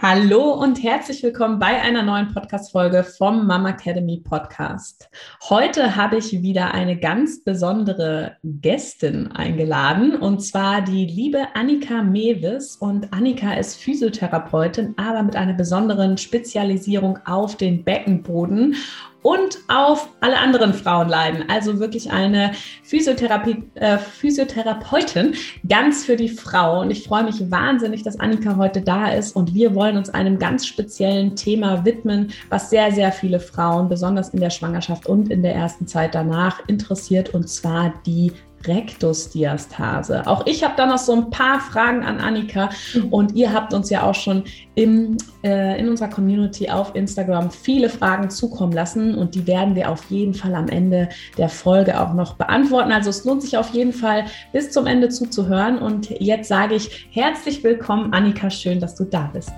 Hallo 0.00 0.52
und 0.52 0.80
herzlich 0.80 1.24
willkommen 1.24 1.58
bei 1.58 1.82
einer 1.82 2.04
neuen 2.04 2.32
Podcast-Folge 2.32 3.02
vom 3.02 3.48
Mama 3.48 3.70
Academy 3.70 4.18
Podcast. 4.18 5.10
Heute 5.48 5.96
habe 5.96 6.18
ich 6.18 6.40
wieder 6.40 6.72
eine 6.72 6.96
ganz 6.96 7.42
besondere 7.42 8.36
Gästin 8.44 9.32
eingeladen 9.32 10.14
und 10.14 10.38
zwar 10.38 10.82
die 10.82 11.04
liebe 11.04 11.48
Annika 11.54 12.04
Mewes. 12.04 12.76
Und 12.76 13.12
Annika 13.12 13.54
ist 13.54 13.74
Physiotherapeutin, 13.82 14.94
aber 14.96 15.24
mit 15.24 15.34
einer 15.34 15.54
besonderen 15.54 16.16
Spezialisierung 16.16 17.18
auf 17.26 17.56
den 17.56 17.82
Beckenboden 17.82 18.76
und 19.22 19.58
auf 19.68 20.08
alle 20.20 20.38
anderen 20.38 20.72
Frauen 20.74 21.08
leiden. 21.08 21.44
Also 21.48 21.80
wirklich 21.80 22.10
eine 22.10 22.52
Physiotherapie, 22.82 23.64
äh, 23.74 23.98
Physiotherapeutin 23.98 25.34
ganz 25.68 26.04
für 26.04 26.16
die 26.16 26.28
Frau. 26.28 26.80
Und 26.80 26.90
ich 26.90 27.04
freue 27.04 27.24
mich 27.24 27.50
wahnsinnig, 27.50 28.02
dass 28.02 28.20
Annika 28.20 28.56
heute 28.56 28.80
da 28.80 29.08
ist 29.08 29.34
und 29.34 29.54
wir 29.54 29.74
wollen 29.74 29.96
uns 29.96 30.10
einem 30.10 30.38
ganz 30.38 30.66
speziellen 30.66 31.36
Thema 31.36 31.84
widmen, 31.84 32.32
was 32.48 32.70
sehr, 32.70 32.92
sehr 32.92 33.12
viele 33.12 33.40
Frauen, 33.40 33.88
besonders 33.88 34.30
in 34.30 34.40
der 34.40 34.50
Schwangerschaft 34.50 35.06
und 35.06 35.30
in 35.30 35.42
der 35.42 35.54
ersten 35.54 35.86
Zeit 35.86 36.14
danach, 36.14 36.66
interessiert, 36.68 37.34
und 37.34 37.48
zwar 37.48 37.94
die 38.06 38.32
Rektusdiastase. 38.64 40.26
Auch 40.26 40.46
ich 40.46 40.64
habe 40.64 40.74
da 40.76 40.86
noch 40.86 40.98
so 40.98 41.12
ein 41.12 41.30
paar 41.30 41.60
Fragen 41.60 42.04
an 42.04 42.18
Annika 42.18 42.70
mhm. 42.94 43.08
und 43.08 43.34
ihr 43.34 43.52
habt 43.52 43.72
uns 43.72 43.90
ja 43.90 44.02
auch 44.02 44.14
schon 44.14 44.44
im, 44.74 45.16
äh, 45.44 45.78
in 45.78 45.88
unserer 45.88 46.08
Community 46.08 46.68
auf 46.68 46.94
Instagram 46.94 47.50
viele 47.50 47.88
Fragen 47.88 48.30
zukommen 48.30 48.72
lassen 48.72 49.14
und 49.14 49.34
die 49.34 49.46
werden 49.46 49.74
wir 49.74 49.90
auf 49.90 50.10
jeden 50.10 50.34
Fall 50.34 50.54
am 50.54 50.68
Ende 50.68 51.08
der 51.36 51.48
Folge 51.48 52.00
auch 52.00 52.14
noch 52.14 52.34
beantworten. 52.34 52.92
Also 52.92 53.10
es 53.10 53.24
lohnt 53.24 53.42
sich 53.42 53.56
auf 53.56 53.70
jeden 53.70 53.92
Fall 53.92 54.24
bis 54.52 54.70
zum 54.70 54.86
Ende 54.86 55.08
zuzuhören 55.08 55.78
und 55.78 56.10
jetzt 56.10 56.48
sage 56.48 56.74
ich 56.74 57.08
herzlich 57.10 57.62
willkommen 57.62 58.12
Annika, 58.12 58.50
schön, 58.50 58.80
dass 58.80 58.94
du 58.94 59.04
da 59.04 59.30
bist. 59.32 59.52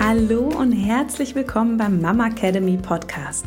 Hallo 0.00 0.50
und 0.58 0.72
herzlich 0.72 1.34
willkommen 1.34 1.78
beim 1.78 2.00
Mama 2.00 2.26
Academy 2.26 2.76
Podcast 2.76 3.46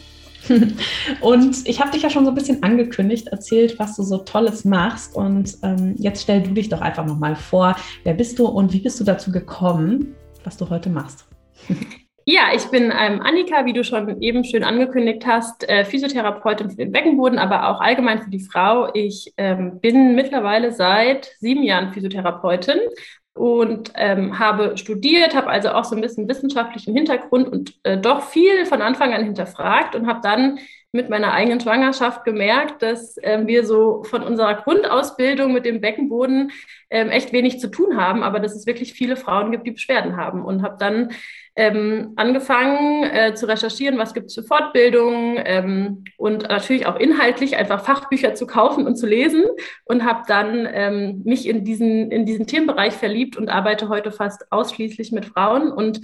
Und 1.21 1.67
ich 1.67 1.79
habe 1.79 1.91
dich 1.91 2.03
ja 2.03 2.09
schon 2.09 2.25
so 2.25 2.31
ein 2.31 2.35
bisschen 2.35 2.63
angekündigt, 2.63 3.27
erzählt, 3.27 3.79
was 3.79 3.95
du 3.95 4.03
so 4.03 4.19
Tolles 4.19 4.65
machst. 4.65 5.15
Und 5.15 5.57
ähm, 5.63 5.95
jetzt 5.97 6.23
stell 6.23 6.41
du 6.41 6.51
dich 6.51 6.69
doch 6.69 6.81
einfach 6.81 7.05
nochmal 7.05 7.35
vor. 7.35 7.75
Wer 8.03 8.13
bist 8.13 8.39
du 8.39 8.47
und 8.47 8.73
wie 8.73 8.79
bist 8.79 8.99
du 8.99 9.03
dazu 9.03 9.31
gekommen, 9.31 10.15
was 10.43 10.57
du 10.57 10.69
heute 10.69 10.89
machst? 10.89 11.25
Ja, 12.25 12.49
ich 12.55 12.65
bin 12.65 12.93
ähm, 12.95 13.19
Annika, 13.19 13.65
wie 13.65 13.73
du 13.73 13.83
schon 13.83 14.21
eben 14.21 14.43
schön 14.43 14.63
angekündigt 14.63 15.25
hast, 15.25 15.67
äh, 15.67 15.83
Physiotherapeutin 15.83 16.69
für 16.69 16.75
den 16.75 16.91
Beckenboden, 16.91 17.39
aber 17.39 17.67
auch 17.67 17.81
allgemein 17.81 18.21
für 18.21 18.29
die 18.29 18.39
Frau. 18.39 18.93
Ich 18.93 19.33
ähm, 19.37 19.79
bin 19.79 20.13
mittlerweile 20.13 20.71
seit 20.71 21.31
sieben 21.39 21.63
Jahren 21.63 21.91
Physiotherapeutin 21.91 22.77
und 23.41 23.91
ähm, 23.95 24.37
habe 24.37 24.77
studiert, 24.77 25.33
habe 25.33 25.47
also 25.47 25.69
auch 25.69 25.83
so 25.83 25.95
ein 25.95 26.01
bisschen 26.01 26.27
wissenschaftlichen 26.27 26.93
Hintergrund 26.93 27.47
und 27.47 27.73
äh, 27.81 27.97
doch 27.97 28.21
viel 28.21 28.67
von 28.67 28.83
Anfang 28.83 29.15
an 29.15 29.23
hinterfragt 29.23 29.95
und 29.95 30.05
habe 30.05 30.19
dann 30.21 30.59
mit 30.91 31.09
meiner 31.09 31.33
eigenen 31.33 31.59
Schwangerschaft 31.59 32.23
gemerkt, 32.23 32.83
dass 32.83 33.15
ähm, 33.23 33.47
wir 33.47 33.65
so 33.65 34.03
von 34.03 34.21
unserer 34.21 34.53
Grundausbildung 34.53 35.53
mit 35.53 35.65
dem 35.65 35.81
Beckenboden 35.81 36.51
ähm, 36.91 37.09
echt 37.09 37.33
wenig 37.33 37.59
zu 37.59 37.71
tun 37.71 37.97
haben, 37.97 38.21
aber 38.21 38.39
dass 38.39 38.55
es 38.55 38.67
wirklich 38.67 38.93
viele 38.93 39.15
Frauen 39.15 39.49
gibt, 39.49 39.65
die 39.65 39.71
Beschwerden 39.71 40.17
haben 40.17 40.45
und 40.45 40.61
habe 40.61 40.75
dann 40.77 41.09
ähm, 41.55 42.13
angefangen 42.15 43.03
äh, 43.03 43.33
zu 43.33 43.47
recherchieren, 43.47 43.97
was 43.97 44.13
gibt 44.13 44.27
es 44.27 44.35
für 44.35 44.43
Fortbildungen 44.43 45.37
ähm, 45.43 46.03
und 46.17 46.43
natürlich 46.43 46.85
auch 46.85 46.95
inhaltlich 46.95 47.57
einfach 47.57 47.83
Fachbücher 47.83 48.33
zu 48.35 48.47
kaufen 48.47 48.87
und 48.87 48.95
zu 48.95 49.05
lesen 49.05 49.43
und 49.85 50.05
habe 50.05 50.23
dann 50.27 50.67
ähm, 50.71 51.21
mich 51.25 51.47
in 51.47 51.65
diesen, 51.65 52.09
in 52.09 52.25
diesen 52.25 52.47
Themenbereich 52.47 52.93
verliebt 52.93 53.35
und 53.35 53.49
arbeite 53.49 53.89
heute 53.89 54.11
fast 54.11 54.51
ausschließlich 54.51 55.11
mit 55.11 55.25
Frauen 55.25 55.71
und 55.71 56.01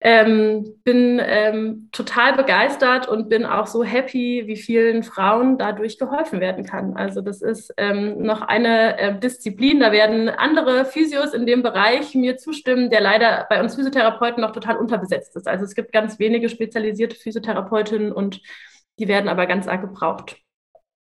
ähm, 0.00 0.76
bin 0.84 1.20
ähm, 1.20 1.88
total 1.90 2.34
begeistert 2.34 3.08
und 3.08 3.28
bin 3.28 3.44
auch 3.44 3.66
so 3.66 3.82
happy, 3.82 4.44
wie 4.46 4.56
vielen 4.56 5.02
Frauen 5.02 5.58
dadurch 5.58 5.98
geholfen 5.98 6.40
werden 6.40 6.64
kann. 6.64 6.96
Also 6.96 7.20
das 7.20 7.42
ist 7.42 7.74
ähm, 7.76 8.22
noch 8.22 8.42
eine 8.42 8.98
äh, 8.98 9.18
Disziplin, 9.18 9.80
da 9.80 9.90
werden 9.90 10.28
andere 10.28 10.84
Physios 10.84 11.34
in 11.34 11.46
dem 11.46 11.62
Bereich 11.62 12.14
mir 12.14 12.36
zustimmen, 12.36 12.90
der 12.90 13.00
leider 13.00 13.46
bei 13.50 13.60
uns 13.60 13.74
Physiotherapeuten 13.74 14.40
noch 14.40 14.52
total 14.52 14.76
unterbesetzt 14.76 15.34
ist. 15.34 15.48
Also 15.48 15.64
es 15.64 15.74
gibt 15.74 15.92
ganz 15.92 16.18
wenige 16.20 16.48
spezialisierte 16.48 17.16
Physiotherapeutinnen 17.16 18.12
und 18.12 18.40
die 19.00 19.08
werden 19.08 19.28
aber 19.28 19.46
ganz 19.46 19.66
arg 19.66 19.80
gebraucht. 19.80 20.36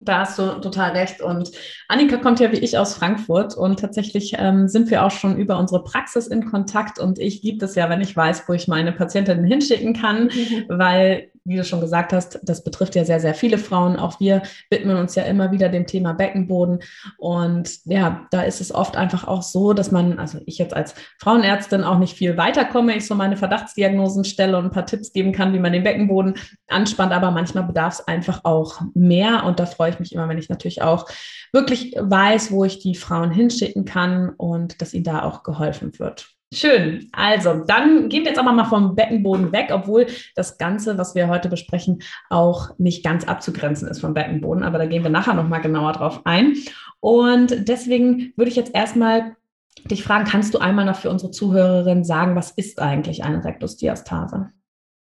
Da 0.03 0.21
hast 0.21 0.39
du 0.39 0.59
total 0.61 0.91
recht. 0.91 1.21
Und 1.21 1.51
Annika 1.87 2.17
kommt 2.17 2.39
ja 2.39 2.51
wie 2.51 2.57
ich 2.57 2.77
aus 2.77 2.95
Frankfurt 2.95 3.55
und 3.55 3.79
tatsächlich 3.79 4.33
ähm, 4.37 4.67
sind 4.67 4.89
wir 4.89 5.05
auch 5.05 5.11
schon 5.11 5.37
über 5.37 5.59
unsere 5.59 5.83
Praxis 5.83 6.27
in 6.27 6.45
Kontakt. 6.45 6.99
Und 6.99 7.19
ich 7.19 7.43
liebe 7.43 7.65
es 7.65 7.75
ja, 7.75 7.89
wenn 7.89 8.01
ich 8.01 8.15
weiß, 8.15 8.43
wo 8.47 8.53
ich 8.53 8.67
meine 8.67 8.91
Patientinnen 8.91 9.45
hinschicken 9.45 9.93
kann, 9.93 10.25
mhm. 10.25 10.65
weil 10.69 11.30
wie 11.43 11.57
du 11.57 11.63
schon 11.63 11.81
gesagt 11.81 12.13
hast, 12.13 12.39
das 12.43 12.63
betrifft 12.63 12.95
ja 12.95 13.03
sehr, 13.03 13.19
sehr 13.19 13.33
viele 13.33 13.57
Frauen. 13.57 13.97
Auch 13.97 14.19
wir 14.19 14.43
widmen 14.69 14.97
uns 14.97 15.15
ja 15.15 15.23
immer 15.23 15.51
wieder 15.51 15.69
dem 15.69 15.87
Thema 15.87 16.13
Beckenboden. 16.13 16.79
Und 17.17 17.79
ja, 17.85 18.27
da 18.31 18.43
ist 18.43 18.61
es 18.61 18.73
oft 18.73 18.95
einfach 18.95 19.27
auch 19.27 19.41
so, 19.41 19.73
dass 19.73 19.91
man, 19.91 20.19
also 20.19 20.39
ich 20.45 20.59
jetzt 20.59 20.75
als 20.75 20.93
Frauenärztin 21.17 21.83
auch 21.83 21.97
nicht 21.97 22.15
viel 22.15 22.37
weiterkomme, 22.37 22.95
ich 22.95 23.07
so 23.07 23.15
meine 23.15 23.37
Verdachtsdiagnosen 23.37 24.23
stelle 24.23 24.57
und 24.57 24.65
ein 24.65 24.71
paar 24.71 24.85
Tipps 24.85 25.13
geben 25.13 25.31
kann, 25.31 25.53
wie 25.53 25.59
man 25.59 25.73
den 25.73 25.83
Beckenboden 25.83 26.35
anspannt. 26.67 27.11
Aber 27.11 27.31
manchmal 27.31 27.63
bedarf 27.63 27.99
es 27.99 28.07
einfach 28.07 28.41
auch 28.43 28.81
mehr. 28.93 29.43
Und 29.45 29.59
da 29.59 29.65
freue 29.65 29.89
ich 29.89 29.99
mich 29.99 30.13
immer, 30.13 30.29
wenn 30.29 30.37
ich 30.37 30.49
natürlich 30.49 30.81
auch 30.83 31.07
wirklich 31.51 31.95
weiß, 31.97 32.51
wo 32.51 32.65
ich 32.65 32.79
die 32.79 32.95
Frauen 32.95 33.31
hinschicken 33.31 33.85
kann 33.85 34.29
und 34.29 34.81
dass 34.81 34.93
ihnen 34.93 35.03
da 35.03 35.23
auch 35.23 35.43
geholfen 35.43 35.97
wird. 35.97 36.29
Schön. 36.53 37.07
Also, 37.13 37.63
dann 37.65 38.09
gehen 38.09 38.23
wir 38.23 38.31
jetzt 38.31 38.39
aber 38.39 38.51
mal 38.51 38.65
vom 38.65 38.93
Beckenboden 38.93 39.53
weg, 39.53 39.69
obwohl 39.71 40.07
das 40.35 40.57
Ganze, 40.57 40.97
was 40.97 41.15
wir 41.15 41.29
heute 41.29 41.47
besprechen, 41.47 42.01
auch 42.29 42.77
nicht 42.77 43.05
ganz 43.05 43.23
abzugrenzen 43.23 43.87
ist 43.87 44.01
vom 44.01 44.13
Beckenboden. 44.13 44.63
Aber 44.63 44.77
da 44.77 44.85
gehen 44.85 45.03
wir 45.03 45.09
nachher 45.09 45.33
nochmal 45.33 45.61
genauer 45.61 45.93
drauf 45.93 46.21
ein. 46.25 46.57
Und 46.99 47.69
deswegen 47.69 48.33
würde 48.35 48.49
ich 48.49 48.57
jetzt 48.57 48.75
erstmal 48.75 49.37
dich 49.85 50.03
fragen, 50.03 50.25
kannst 50.25 50.53
du 50.53 50.59
einmal 50.59 50.85
noch 50.85 50.97
für 50.97 51.09
unsere 51.09 51.31
Zuhörerin 51.31 52.03
sagen, 52.03 52.35
was 52.35 52.51
ist 52.51 52.81
eigentlich 52.81 53.23
eine 53.23 53.43
Rektusdiastase? 53.43 54.51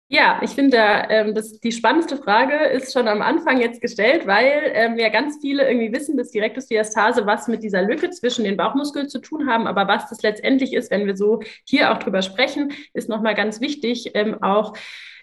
Ja, 0.09 0.39
ich 0.41 0.51
finde, 0.51 0.77
ähm, 0.79 1.35
das, 1.35 1.59
die 1.59 1.73
spannendste 1.73 2.17
Frage 2.17 2.55
ist 2.55 2.93
schon 2.93 3.09
am 3.09 3.23
Anfang 3.23 3.61
jetzt 3.61 3.81
gestellt, 3.81 4.25
weil 4.25 4.71
ähm, 4.73 4.97
ja 4.99 5.09
ganz 5.09 5.39
viele 5.41 5.69
irgendwie 5.69 5.93
wissen, 5.93 6.17
dass 6.17 6.31
die 6.31 6.39
Rektusdiastase 6.39 7.27
was 7.27 7.49
mit 7.49 7.65
dieser 7.65 7.83
Lücke 7.83 8.11
zwischen 8.11 8.45
den 8.45 8.57
Bauchmuskeln 8.57 9.09
zu 9.09 9.19
tun 9.19 9.49
haben. 9.49 9.67
Aber 9.67 9.89
was 9.89 10.09
das 10.09 10.23
letztendlich 10.23 10.75
ist, 10.75 10.93
wenn 10.93 11.07
wir 11.07 11.17
so 11.17 11.41
hier 11.65 11.93
auch 11.93 11.99
drüber 11.99 12.23
sprechen, 12.23 12.73
ist 12.95 13.09
nochmal 13.09 13.35
ganz 13.35 13.61
wichtig, 13.61 14.13
ähm, 14.15 14.41
auch 14.45 14.75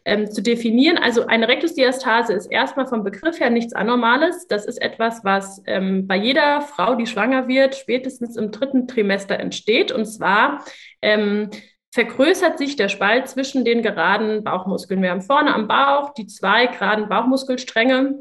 ähm, 0.03 0.29
zu 0.29 0.41
definieren. 0.41 0.97
Also 0.97 1.27
eine 1.27 1.47
Rektusdiastase 1.47 2.33
ist 2.33 2.51
erstmal 2.51 2.85
vom 2.85 3.05
Begriff 3.05 3.39
her 3.39 3.49
nichts 3.49 3.73
Anormales. 3.73 4.47
Das 4.47 4.65
ist 4.65 4.81
etwas, 4.81 5.23
was 5.23 5.61
ähm, 5.65 6.07
bei 6.07 6.17
jeder 6.17 6.59
Frau, 6.59 6.95
die 6.95 7.07
schwanger 7.07 7.47
wird, 7.47 7.75
spätestens 7.75 8.35
im 8.35 8.51
dritten 8.51 8.85
Trimester 8.87 9.39
entsteht. 9.39 9.93
Und 9.93 10.05
zwar 10.07 10.65
ähm, 11.01 11.49
vergrößert 11.93 12.57
sich 12.57 12.75
der 12.75 12.89
Spalt 12.89 13.29
zwischen 13.29 13.63
den 13.63 13.83
geraden 13.83 14.43
Bauchmuskeln. 14.43 15.03
Wir 15.03 15.11
haben 15.11 15.21
vorne 15.21 15.53
am 15.53 15.67
Bauch 15.67 16.13
die 16.15 16.25
zwei 16.25 16.65
geraden 16.65 17.07
Bauchmuskelstränge. 17.07 18.15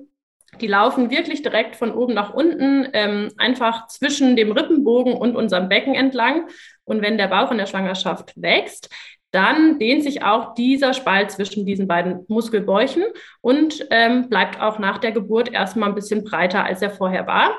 Die 0.60 0.66
laufen 0.66 1.10
wirklich 1.10 1.40
direkt 1.40 1.76
von 1.76 1.94
oben 1.94 2.12
nach 2.12 2.34
unten, 2.34 2.86
ähm, 2.92 3.30
einfach 3.38 3.86
zwischen 3.86 4.36
dem 4.36 4.52
Rippenbogen 4.52 5.14
und 5.14 5.36
unserem 5.36 5.70
Becken 5.70 5.94
entlang. 5.94 6.48
Und 6.84 7.00
wenn 7.00 7.16
der 7.16 7.28
Bauch 7.28 7.50
in 7.50 7.56
der 7.56 7.64
Schwangerschaft 7.64 8.34
wächst, 8.36 8.90
dann 9.30 9.78
dehnt 9.78 10.02
sich 10.02 10.22
auch 10.22 10.52
dieser 10.52 10.92
Spalt 10.92 11.30
zwischen 11.30 11.64
diesen 11.64 11.88
beiden 11.88 12.26
Muskelbäuchen 12.28 13.04
und 13.40 13.86
ähm, 13.90 14.28
bleibt 14.28 14.60
auch 14.60 14.78
nach 14.78 14.98
der 14.98 15.12
Geburt 15.12 15.50
erstmal 15.50 15.88
ein 15.88 15.94
bisschen 15.94 16.24
breiter, 16.24 16.62
als 16.62 16.82
er 16.82 16.90
vorher 16.90 17.26
war. 17.26 17.58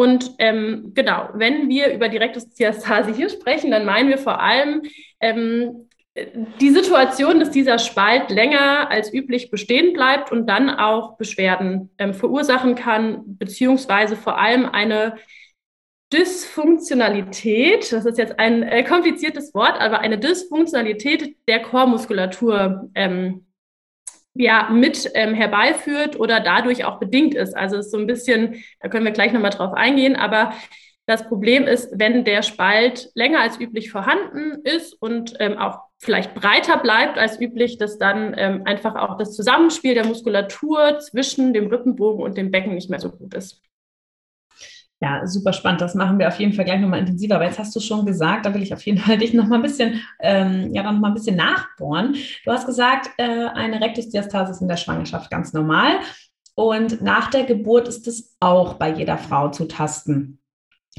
Und 0.00 0.36
ähm, 0.38 0.92
genau, 0.94 1.28
wenn 1.34 1.68
wir 1.68 1.92
über 1.92 2.08
die 2.08 2.16
Rektusdiastase 2.16 3.14
hier 3.14 3.28
sprechen, 3.28 3.70
dann 3.70 3.84
meinen 3.84 4.08
wir 4.08 4.16
vor 4.16 4.40
allem 4.40 4.80
ähm, 5.20 5.90
die 6.58 6.70
Situation, 6.70 7.38
dass 7.38 7.50
dieser 7.50 7.78
Spalt 7.78 8.30
länger 8.30 8.90
als 8.90 9.12
üblich 9.12 9.50
bestehen 9.50 9.92
bleibt 9.92 10.32
und 10.32 10.46
dann 10.46 10.70
auch 10.70 11.18
Beschwerden 11.18 11.90
ähm, 11.98 12.14
verursachen 12.14 12.76
kann, 12.76 13.36
beziehungsweise 13.36 14.16
vor 14.16 14.38
allem 14.38 14.64
eine 14.64 15.16
Dysfunktionalität, 16.14 17.92
das 17.92 18.06
ist 18.06 18.16
jetzt 18.16 18.38
ein 18.38 18.62
äh, 18.62 18.84
kompliziertes 18.84 19.52
Wort, 19.52 19.78
aber 19.82 20.00
eine 20.00 20.16
Dysfunktionalität 20.18 21.36
der 21.46 21.60
Chormuskulatur 21.60 22.88
ähm, 22.94 23.44
ja, 24.34 24.68
mit 24.70 25.10
ähm, 25.14 25.34
herbeiführt 25.34 26.18
oder 26.18 26.40
dadurch 26.40 26.84
auch 26.84 26.98
bedingt 26.98 27.34
ist. 27.34 27.56
Also 27.56 27.76
es 27.76 27.86
ist 27.86 27.92
so 27.92 27.98
ein 27.98 28.06
bisschen, 28.06 28.62
da 28.80 28.88
können 28.88 29.04
wir 29.04 29.12
gleich 29.12 29.32
nochmal 29.32 29.50
drauf 29.50 29.74
eingehen, 29.74 30.16
aber 30.16 30.52
das 31.06 31.26
Problem 31.26 31.66
ist, 31.66 31.90
wenn 31.92 32.24
der 32.24 32.42
Spalt 32.42 33.10
länger 33.14 33.40
als 33.40 33.58
üblich 33.58 33.90
vorhanden 33.90 34.62
ist 34.62 34.94
und 35.02 35.34
ähm, 35.40 35.58
auch 35.58 35.80
vielleicht 35.98 36.34
breiter 36.34 36.78
bleibt 36.78 37.18
als 37.18 37.40
üblich, 37.40 37.78
dass 37.78 37.98
dann 37.98 38.34
ähm, 38.38 38.62
einfach 38.64 38.94
auch 38.94 39.18
das 39.18 39.34
Zusammenspiel 39.34 39.94
der 39.94 40.06
Muskulatur 40.06 41.00
zwischen 41.00 41.52
dem 41.52 41.66
Rippenbogen 41.66 42.22
und 42.22 42.38
dem 42.38 42.52
Becken 42.52 42.74
nicht 42.74 42.90
mehr 42.90 43.00
so 43.00 43.10
gut 43.10 43.34
ist. 43.34 43.60
Ja, 45.02 45.26
super 45.26 45.54
spannend. 45.54 45.80
Das 45.80 45.94
machen 45.94 46.18
wir 46.18 46.28
auf 46.28 46.38
jeden 46.38 46.52
Fall 46.52 46.66
gleich 46.66 46.80
nochmal 46.80 47.00
intensiver. 47.00 47.36
Aber 47.36 47.46
jetzt 47.46 47.58
hast 47.58 47.74
du 47.74 47.80
schon 47.80 48.04
gesagt, 48.04 48.44
da 48.44 48.52
will 48.52 48.62
ich 48.62 48.74
auf 48.74 48.82
jeden 48.82 48.98
Fall 48.98 49.16
dich 49.18 49.32
nochmal 49.32 49.58
ein 49.58 49.62
bisschen, 49.62 50.02
ähm, 50.20 50.72
ja, 50.74 50.82
noch 50.82 50.92
mal 50.98 51.08
ein 51.08 51.14
bisschen 51.14 51.36
nachbohren. 51.36 52.16
Du 52.44 52.52
hast 52.52 52.66
gesagt, 52.66 53.10
äh, 53.16 53.46
eine 53.48 53.80
Rektusdiastase 53.80 54.52
ist 54.52 54.60
in 54.60 54.68
der 54.68 54.76
Schwangerschaft 54.76 55.30
ganz 55.30 55.54
normal. 55.54 56.00
Und 56.54 57.00
nach 57.00 57.30
der 57.30 57.44
Geburt 57.44 57.88
ist 57.88 58.06
es 58.06 58.36
auch 58.40 58.74
bei 58.74 58.92
jeder 58.92 59.16
Frau 59.16 59.48
zu 59.48 59.66
tasten. 59.66 60.38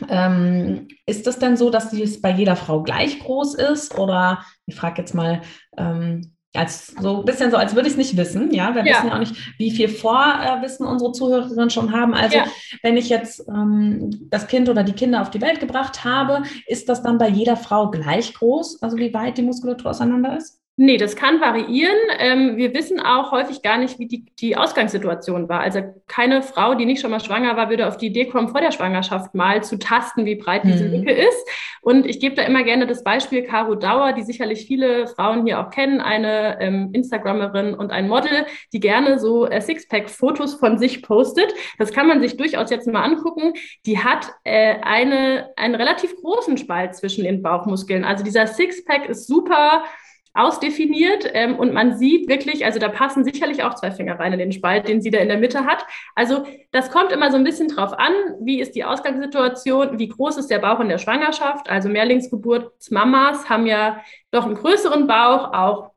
Ähm, 0.09 0.87
ist 1.05 1.27
das 1.27 1.37
denn 1.37 1.55
so, 1.55 1.69
dass 1.69 1.91
dies 1.91 2.21
bei 2.21 2.31
jeder 2.31 2.55
Frau 2.55 2.81
gleich 2.81 3.19
groß 3.19 3.55
ist? 3.55 3.99
Oder 3.99 4.43
ich 4.65 4.75
frage 4.75 5.01
jetzt 5.01 5.13
mal, 5.13 5.41
ähm, 5.77 6.35
als 6.53 6.87
so 6.87 7.19
ein 7.19 7.25
bisschen 7.25 7.49
so, 7.49 7.57
als 7.57 7.75
würde 7.75 7.87
ich 7.87 7.93
es 7.93 7.97
nicht 7.97 8.17
wissen. 8.17 8.53
Ja, 8.53 8.75
wir 8.75 8.85
ja. 8.85 8.95
wissen 8.95 9.07
ja 9.07 9.15
auch 9.15 9.19
nicht, 9.19 9.35
wie 9.57 9.71
viel 9.71 9.87
Vorwissen 9.87 10.85
unsere 10.85 11.11
Zuhörerinnen 11.11 11.69
schon 11.69 11.93
haben. 11.93 12.13
Also, 12.13 12.37
ja. 12.37 12.45
wenn 12.83 12.97
ich 12.97 13.09
jetzt 13.09 13.47
ähm, 13.47 14.27
das 14.29 14.47
Kind 14.47 14.67
oder 14.67 14.83
die 14.83 14.93
Kinder 14.93 15.21
auf 15.21 15.29
die 15.29 15.41
Welt 15.41 15.59
gebracht 15.59 16.03
habe, 16.03 16.43
ist 16.67 16.89
das 16.89 17.03
dann 17.03 17.17
bei 17.17 17.29
jeder 17.29 17.55
Frau 17.55 17.89
gleich 17.89 18.33
groß? 18.33 18.81
Also, 18.81 18.97
wie 18.97 19.13
weit 19.13 19.37
die 19.37 19.43
Muskulatur 19.43 19.91
auseinander 19.91 20.37
ist? 20.37 20.60
Nee, 20.83 20.97
das 20.97 21.15
kann 21.15 21.39
variieren. 21.39 21.95
Ähm, 22.17 22.57
wir 22.57 22.73
wissen 22.73 22.99
auch 22.99 23.31
häufig 23.31 23.61
gar 23.61 23.77
nicht, 23.77 23.99
wie 23.99 24.07
die, 24.07 24.25
die 24.39 24.57
Ausgangssituation 24.57 25.47
war. 25.47 25.59
Also 25.59 25.81
keine 26.07 26.41
Frau, 26.41 26.73
die 26.73 26.87
nicht 26.87 27.01
schon 27.01 27.11
mal 27.11 27.19
schwanger 27.19 27.55
war, 27.55 27.69
würde 27.69 27.87
auf 27.87 27.97
die 27.97 28.07
Idee 28.07 28.25
kommen, 28.25 28.49
vor 28.49 28.61
der 28.61 28.71
Schwangerschaft 28.71 29.35
mal 29.35 29.63
zu 29.63 29.77
tasten, 29.77 30.25
wie 30.25 30.33
breit 30.33 30.63
diese 30.63 30.85
mhm. 30.85 30.95
Lücke 30.95 31.11
ist. 31.11 31.47
Und 31.81 32.07
ich 32.07 32.19
gebe 32.19 32.33
da 32.33 32.41
immer 32.41 32.63
gerne 32.63 32.87
das 32.87 33.03
Beispiel 33.03 33.43
Caro 33.43 33.75
Dauer, 33.75 34.13
die 34.13 34.23
sicherlich 34.23 34.65
viele 34.65 35.05
Frauen 35.05 35.45
hier 35.45 35.59
auch 35.59 35.69
kennen, 35.69 36.01
eine 36.01 36.59
ähm, 36.59 36.89
Instagrammerin 36.93 37.75
und 37.75 37.91
ein 37.91 38.07
Model, 38.07 38.47
die 38.73 38.79
gerne 38.79 39.19
so 39.19 39.45
äh, 39.45 39.61
Sixpack-Fotos 39.61 40.55
von 40.55 40.79
sich 40.79 41.03
postet. 41.03 41.53
Das 41.77 41.91
kann 41.91 42.07
man 42.07 42.21
sich 42.21 42.37
durchaus 42.37 42.71
jetzt 42.71 42.87
mal 42.87 43.03
angucken. 43.03 43.53
Die 43.85 43.99
hat 43.99 44.31
äh, 44.45 44.77
eine, 44.81 45.51
einen 45.57 45.75
relativ 45.75 46.15
großen 46.15 46.57
Spalt 46.57 46.95
zwischen 46.95 47.23
den 47.23 47.43
Bauchmuskeln. 47.43 48.03
Also 48.03 48.23
dieser 48.23 48.47
Sixpack 48.47 49.07
ist 49.09 49.27
super 49.27 49.83
ausdefiniert 50.33 51.29
ähm, 51.33 51.57
und 51.57 51.73
man 51.73 51.97
sieht 51.97 52.29
wirklich, 52.29 52.63
also 52.63 52.79
da 52.79 52.87
passen 52.87 53.23
sicherlich 53.23 53.63
auch 53.63 53.75
zwei 53.75 53.91
Finger 53.91 54.19
rein 54.19 54.33
in 54.33 54.39
den 54.39 54.51
Spalt, 54.51 54.87
den 54.87 55.01
sie 55.01 55.09
da 55.09 55.19
in 55.19 55.27
der 55.27 55.37
Mitte 55.37 55.65
hat. 55.65 55.85
Also 56.15 56.45
das 56.71 56.89
kommt 56.89 57.11
immer 57.11 57.31
so 57.31 57.37
ein 57.37 57.43
bisschen 57.43 57.67
drauf 57.67 57.93
an, 57.97 58.13
wie 58.39 58.61
ist 58.61 58.75
die 58.75 58.85
Ausgangssituation, 58.85 59.99
wie 59.99 60.07
groß 60.07 60.37
ist 60.37 60.49
der 60.49 60.59
Bauch 60.59 60.79
in 60.79 60.89
der 60.89 60.99
Schwangerschaft. 60.99 61.69
Also 61.69 61.89
Mehrlingsgeburtsmamas 61.89 63.49
haben 63.49 63.65
ja 63.65 64.01
doch 64.31 64.45
einen 64.45 64.55
größeren 64.55 65.05
Bauch, 65.07 65.53
auch 65.53 65.91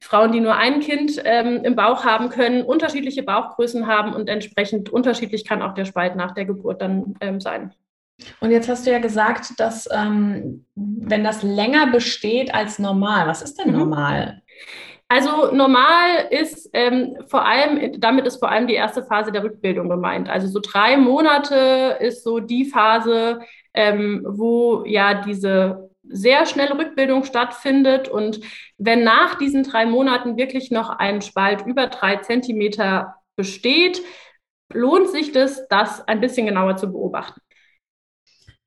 Frauen, 0.00 0.32
die 0.32 0.40
nur 0.40 0.54
ein 0.54 0.80
Kind 0.80 1.20
ähm, 1.24 1.62
im 1.64 1.74
Bauch 1.74 2.04
haben 2.04 2.28
können, 2.28 2.62
unterschiedliche 2.62 3.24
Bauchgrößen 3.24 3.86
haben 3.86 4.14
und 4.14 4.28
entsprechend 4.28 4.90
unterschiedlich 4.90 5.44
kann 5.44 5.62
auch 5.62 5.74
der 5.74 5.84
Spalt 5.84 6.14
nach 6.14 6.32
der 6.32 6.44
Geburt 6.44 6.80
dann 6.80 7.14
ähm, 7.20 7.40
sein. 7.40 7.74
Und 8.40 8.50
jetzt 8.50 8.68
hast 8.68 8.86
du 8.86 8.92
ja 8.92 8.98
gesagt, 8.98 9.58
dass 9.58 9.88
ähm, 9.92 10.66
wenn 10.74 11.24
das 11.24 11.42
länger 11.42 11.88
besteht 11.88 12.54
als 12.54 12.78
normal, 12.78 13.26
was 13.26 13.42
ist 13.42 13.58
denn 13.58 13.72
mhm. 13.72 13.78
normal? 13.78 14.42
Also 15.08 15.52
normal 15.52 16.28
ist 16.30 16.70
ähm, 16.72 17.16
vor 17.26 17.44
allem, 17.44 18.00
damit 18.00 18.26
ist 18.26 18.38
vor 18.38 18.50
allem 18.50 18.66
die 18.66 18.74
erste 18.74 19.04
Phase 19.04 19.32
der 19.32 19.44
Rückbildung 19.44 19.88
gemeint. 19.88 20.28
Also 20.28 20.48
so 20.48 20.60
drei 20.60 20.96
Monate 20.96 21.98
ist 22.00 22.24
so 22.24 22.40
die 22.40 22.64
Phase, 22.64 23.40
ähm, 23.74 24.24
wo 24.26 24.84
ja 24.86 25.14
diese 25.14 25.90
sehr 26.02 26.46
schnelle 26.46 26.78
Rückbildung 26.78 27.24
stattfindet. 27.24 28.08
Und 28.08 28.40
wenn 28.78 29.04
nach 29.04 29.36
diesen 29.36 29.62
drei 29.62 29.86
Monaten 29.86 30.36
wirklich 30.36 30.70
noch 30.70 30.90
ein 30.90 31.22
Spalt 31.22 31.66
über 31.66 31.88
drei 31.88 32.16
Zentimeter 32.16 33.14
besteht, 33.36 34.00
lohnt 34.72 35.08
sich 35.10 35.32
das, 35.32 35.68
das 35.68 36.06
ein 36.08 36.20
bisschen 36.20 36.46
genauer 36.46 36.76
zu 36.76 36.90
beobachten. 36.90 37.40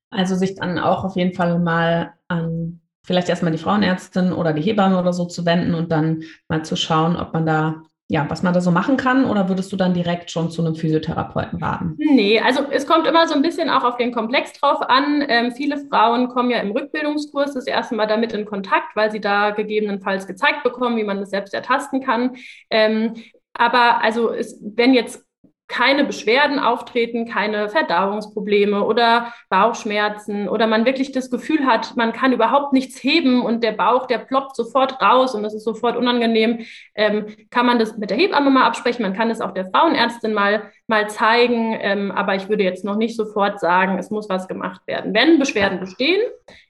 Also 0.10 0.36
sich 0.36 0.56
dann 0.56 0.80
auch 0.80 1.04
auf 1.04 1.16
jeden 1.16 1.34
Fall 1.34 1.60
mal 1.60 2.14
an 2.28 2.82
vielleicht 3.06 3.30
erstmal 3.30 3.54
die 3.54 3.58
Frauenärztin 3.58 4.34
oder 4.34 4.52
die 4.52 4.62
Hebamme 4.62 5.00
oder 5.00 5.14
so 5.14 5.26
zu 5.26 5.46
wenden 5.46 5.74
und 5.74 5.92
dann 5.92 6.24
mal 6.50 6.66
zu 6.66 6.76
schauen, 6.76 7.16
ob 7.16 7.34
man 7.34 7.46
da 7.46 7.82
ja, 8.10 8.26
was 8.30 8.42
man 8.42 8.54
da 8.54 8.62
so 8.62 8.72
machen 8.72 8.96
kann 8.96 9.26
oder 9.26 9.50
würdest 9.50 9.72
du 9.74 9.76
dann 9.76 9.94
direkt 9.94 10.32
schon 10.32 10.50
zu 10.50 10.64
einem 10.64 10.76
Physiotherapeuten 10.76 11.62
raten? 11.62 11.96
Nee, 11.98 12.40
also 12.40 12.64
es 12.72 12.88
kommt 12.88 13.06
immer 13.06 13.28
so 13.28 13.34
ein 13.34 13.42
bisschen 13.42 13.70
auch 13.70 13.84
auf 13.84 13.98
den 13.98 14.14
Komplex 14.14 14.54
drauf 14.54 14.80
an. 14.82 15.26
Ähm, 15.28 15.52
viele 15.52 15.78
Frauen 15.90 16.30
kommen 16.30 16.50
ja 16.50 16.60
im 16.60 16.72
Rückbildungskurs 16.72 17.54
das 17.54 17.68
erste 17.68 17.96
Mal 17.96 18.08
damit 18.08 18.32
in 18.32 18.46
Kontakt, 18.46 18.96
weil 18.96 19.12
sie 19.12 19.20
da 19.20 19.50
gegebenenfalls 19.52 20.26
gezeigt 20.26 20.64
bekommen, 20.64 20.96
wie 20.96 21.04
man 21.04 21.20
das 21.20 21.32
selbst 21.32 21.54
ertasten 21.54 22.02
kann. 22.02 22.38
Ähm, 22.70 23.16
aber 23.54 24.02
also 24.02 24.32
es, 24.32 24.58
wenn 24.62 24.94
jetzt 24.94 25.27
keine 25.68 26.06
Beschwerden 26.06 26.60
auftreten, 26.60 27.28
keine 27.28 27.68
Verdauungsprobleme 27.68 28.86
oder 28.86 29.34
Bauchschmerzen 29.50 30.48
oder 30.48 30.66
man 30.66 30.86
wirklich 30.86 31.12
das 31.12 31.30
Gefühl 31.30 31.66
hat, 31.66 31.98
man 31.98 32.14
kann 32.14 32.32
überhaupt 32.32 32.72
nichts 32.72 33.04
heben 33.04 33.42
und 33.42 33.64
der 33.64 33.74
Bauch, 33.74 34.08
der 34.08 34.20
ploppt 34.20 34.56
sofort 34.56 35.02
raus 35.02 35.36
und 35.36 35.44
das 35.44 35.54
ist 35.54 35.66
sofort 35.66 35.98
unangenehm, 35.98 36.66
ähm, 36.96 37.28
kann 37.50 37.66
man 37.66 37.80
das 37.80 37.98
mit 37.98 38.10
der 38.10 38.18
Hebamme 38.18 38.50
mal 38.50 38.66
absprechen. 38.66 39.04
Man 39.04 39.14
kann 39.14 39.30
es 39.30 39.42
auch 39.42 39.52
der 39.52 39.70
Frauenärztin 39.70 40.34
mal, 40.34 40.72
mal 40.88 41.10
zeigen, 41.10 41.78
ähm, 41.82 42.12
aber 42.12 42.36
ich 42.36 42.48
würde 42.48 42.64
jetzt 42.64 42.86
noch 42.86 42.96
nicht 42.96 43.18
sofort 43.18 43.60
sagen, 43.60 44.00
es 44.00 44.10
muss 44.10 44.30
was 44.30 44.48
gemacht 44.48 44.82
werden. 44.88 45.14
Wenn 45.14 45.38
Beschwerden 45.38 45.82
bestehen, 45.82 46.22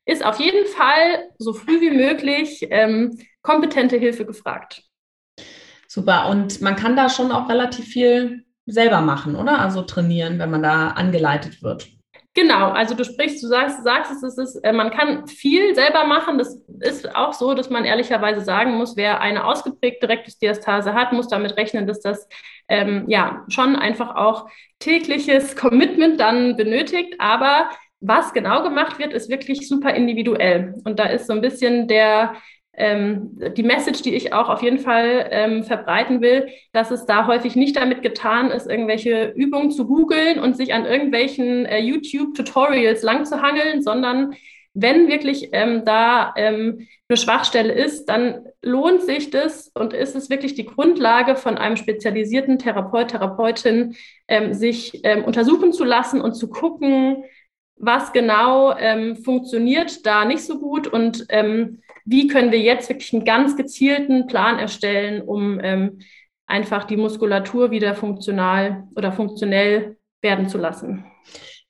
ist 0.06 0.26
auf 0.26 0.40
jeden 0.40 0.66
Fall 0.66 1.30
so 1.38 1.54
früh 1.54 1.82
wie 1.82 1.92
möglich 1.92 2.66
ähm, 2.72 3.20
kompetente 3.44 3.98
Hilfe 3.98 4.26
gefragt. 4.26 4.84
Super. 5.88 6.30
Und 6.30 6.62
man 6.62 6.76
kann 6.76 6.96
da 6.96 7.10
schon 7.10 7.32
auch 7.32 7.48
relativ 7.48 7.86
viel 7.86 8.44
selber 8.68 9.02
machen, 9.02 9.36
oder? 9.36 9.60
Also 9.60 9.82
trainieren, 9.82 10.38
wenn 10.40 10.52
man 10.52 10.62
da 10.62 10.90
angeleitet 10.90 11.64
wird. 11.64 11.88
Genau, 12.38 12.70
also 12.70 12.94
du 12.94 13.04
sprichst, 13.04 13.42
du 13.42 13.48
sagst, 13.48 13.84
sagst 13.84 14.12
es, 14.24 14.38
ist, 14.38 14.58
äh, 14.58 14.72
man 14.72 14.92
kann 14.92 15.26
viel 15.26 15.74
selber 15.74 16.06
machen. 16.06 16.38
Das 16.38 16.62
ist 16.82 17.16
auch 17.16 17.34
so, 17.34 17.56
dass 17.56 17.72
man 17.72 17.84
ehrlicherweise 17.84 18.42
sagen 18.42 18.76
muss, 18.76 18.96
wer 18.96 19.22
eine 19.22 19.44
ausgeprägte 19.44 20.08
Rektusdiastase 20.08 20.94
hat, 20.94 21.14
muss 21.14 21.30
damit 21.30 21.58
rechnen, 21.58 21.88
dass 21.88 22.00
das 22.00 22.28
ähm, 22.68 23.06
ja 23.08 23.44
schon 23.50 23.76
einfach 23.76 24.16
auch 24.16 24.48
tägliches 24.78 25.56
Commitment 25.56 26.20
dann 26.20 26.56
benötigt. 26.58 27.16
Aber 27.18 27.72
was 28.02 28.34
genau 28.34 28.62
gemacht 28.62 29.00
wird, 29.00 29.14
ist 29.14 29.32
wirklich 29.32 29.68
super 29.68 29.96
individuell. 29.96 30.76
Und 30.86 31.00
da 31.00 31.06
ist 31.06 31.26
so 31.26 31.34
ein 31.34 31.42
bisschen 31.42 31.88
der, 31.88 32.36
ähm, 32.78 33.32
die 33.58 33.64
Message, 33.64 34.04
die 34.04 34.16
ich 34.16 34.34
auch 34.34 34.50
auf 34.50 34.62
jeden 34.62 34.80
Fall 34.80 35.28
ähm, 35.32 35.64
verbreiten 35.64 36.22
will, 36.22 36.48
dass 36.74 36.92
es 36.92 37.06
da 37.06 37.26
häufig 37.26 37.56
nicht 37.56 37.76
damit 37.76 38.04
getan 38.04 38.52
ist, 38.52 38.70
irgendwelche 38.70 39.34
Übungen 39.36 39.72
zu 39.72 39.88
googeln 39.88 40.40
und 40.40 40.56
sich 40.56 40.74
an 40.74 40.86
irgendwelchen 40.86 41.66
äh, 41.66 41.80
YouTube-Tutorials 41.80 43.02
lang 43.02 43.26
zu 43.26 43.42
hangeln, 43.42 43.82
sondern 43.82 44.36
wenn 44.80 45.08
wirklich 45.08 45.50
ähm, 45.54 45.86
da 45.86 46.36
ähm, 46.38 46.88
eine 47.10 47.18
Schwachstelle 47.18 47.74
ist, 47.74 48.06
dann 48.06 48.46
lohnt 48.62 49.02
sich 49.02 49.32
das 49.32 49.72
und 49.74 49.94
ist 49.94 50.16
es 50.16 50.30
wirklich 50.30 50.54
die 50.54 50.66
Grundlage 50.66 51.36
von 51.36 51.58
einem 51.58 51.78
spezialisierten 51.78 52.60
Therapeut, 52.60 53.08
Therapeutin, 53.08 53.96
ähm, 54.28 54.54
sich 54.54 55.02
ähm, 55.04 55.24
untersuchen 55.24 55.74
zu 55.74 55.84
lassen 55.84 56.22
und 56.22 56.36
zu 56.36 56.48
gucken, 56.48 57.24
was 57.76 58.14
genau 58.14 58.76
ähm, 58.78 59.16
funktioniert 59.16 60.06
da 60.06 60.26
nicht 60.26 60.42
so 60.42 60.60
gut 60.60 60.88
und 60.88 61.26
ähm, 61.30 61.82
wie 62.08 62.28
können 62.28 62.52
wir 62.52 62.60
jetzt 62.60 62.90
wirklich 62.90 63.14
einen 63.14 63.26
ganz 63.26 63.58
gezielten 63.58 64.28
Plan 64.28 64.60
erstellen, 64.60 65.22
um 65.22 65.60
ähm, 65.62 66.00
einfach 66.48 66.86
die 66.86 66.96
Muskulatur 66.96 67.70
wieder 67.70 67.96
funktional 67.96 68.86
oder 68.96 69.12
funktionell 69.12 69.98
werden 70.22 70.48
zu 70.48 70.58
lassen. 70.58 71.06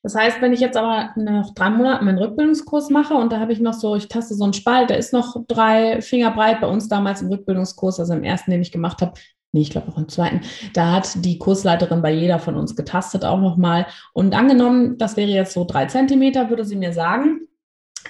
Das 0.03 0.15
heißt, 0.15 0.39
wenn 0.39 0.53
ich 0.53 0.60
jetzt 0.60 0.77
aber 0.77 1.10
nach 1.15 1.53
drei 1.56 1.72
Monaten 1.72 2.06
meinen 2.06 2.20
Rückbildungskurs 2.20 2.91
mache 2.91 3.15
und 3.15 3.32
da 3.32 3.39
habe 3.39 3.51
ich 3.51 3.60
noch 3.60 3.74
so, 3.74 3.96
ich 3.96 4.08
taste 4.08 4.36
so 4.36 4.44
einen 4.44 4.53
Spalt, 4.53 4.91
der 4.91 5.00
ist 5.00 5.12
noch 5.12 5.36
drei 5.48 6.01
Finger 6.01 6.32
breit 6.32 6.62
bei 6.62 6.67
uns 6.67 6.88
damals 6.88 7.22
im 7.24 7.29
Rückbildungskurs, 7.29 8.00
also 8.00 8.13
im 8.13 8.24
ersten, 8.24 8.51
den 8.51 8.62
ich 8.62 8.72
gemacht 8.72 9.01
habe, 9.01 9.13
nee, 9.51 9.62
ich 9.62 9.72
glaube 9.72 9.91
auch 9.91 9.98
im 9.98 10.08
zweiten, 10.08 10.41
da 10.74 10.94
hat 10.94 11.25
die 11.25 11.39
Kursleiterin 11.39 12.03
bei 12.03 12.13
jeder 12.13 12.38
von 12.38 12.56
uns 12.56 12.75
getastet 12.75 13.25
auch 13.25 13.39
nochmal. 13.39 13.88
Und 14.13 14.36
angenommen, 14.36 15.00
das 15.00 15.17
wäre 15.17 15.32
jetzt 15.32 15.53
so 15.53 15.65
drei 15.65 15.88
Zentimeter, 15.88 16.50
würde 16.50 16.63
sie 16.63 16.75
mir 16.75 16.94
sagen. 16.94 17.48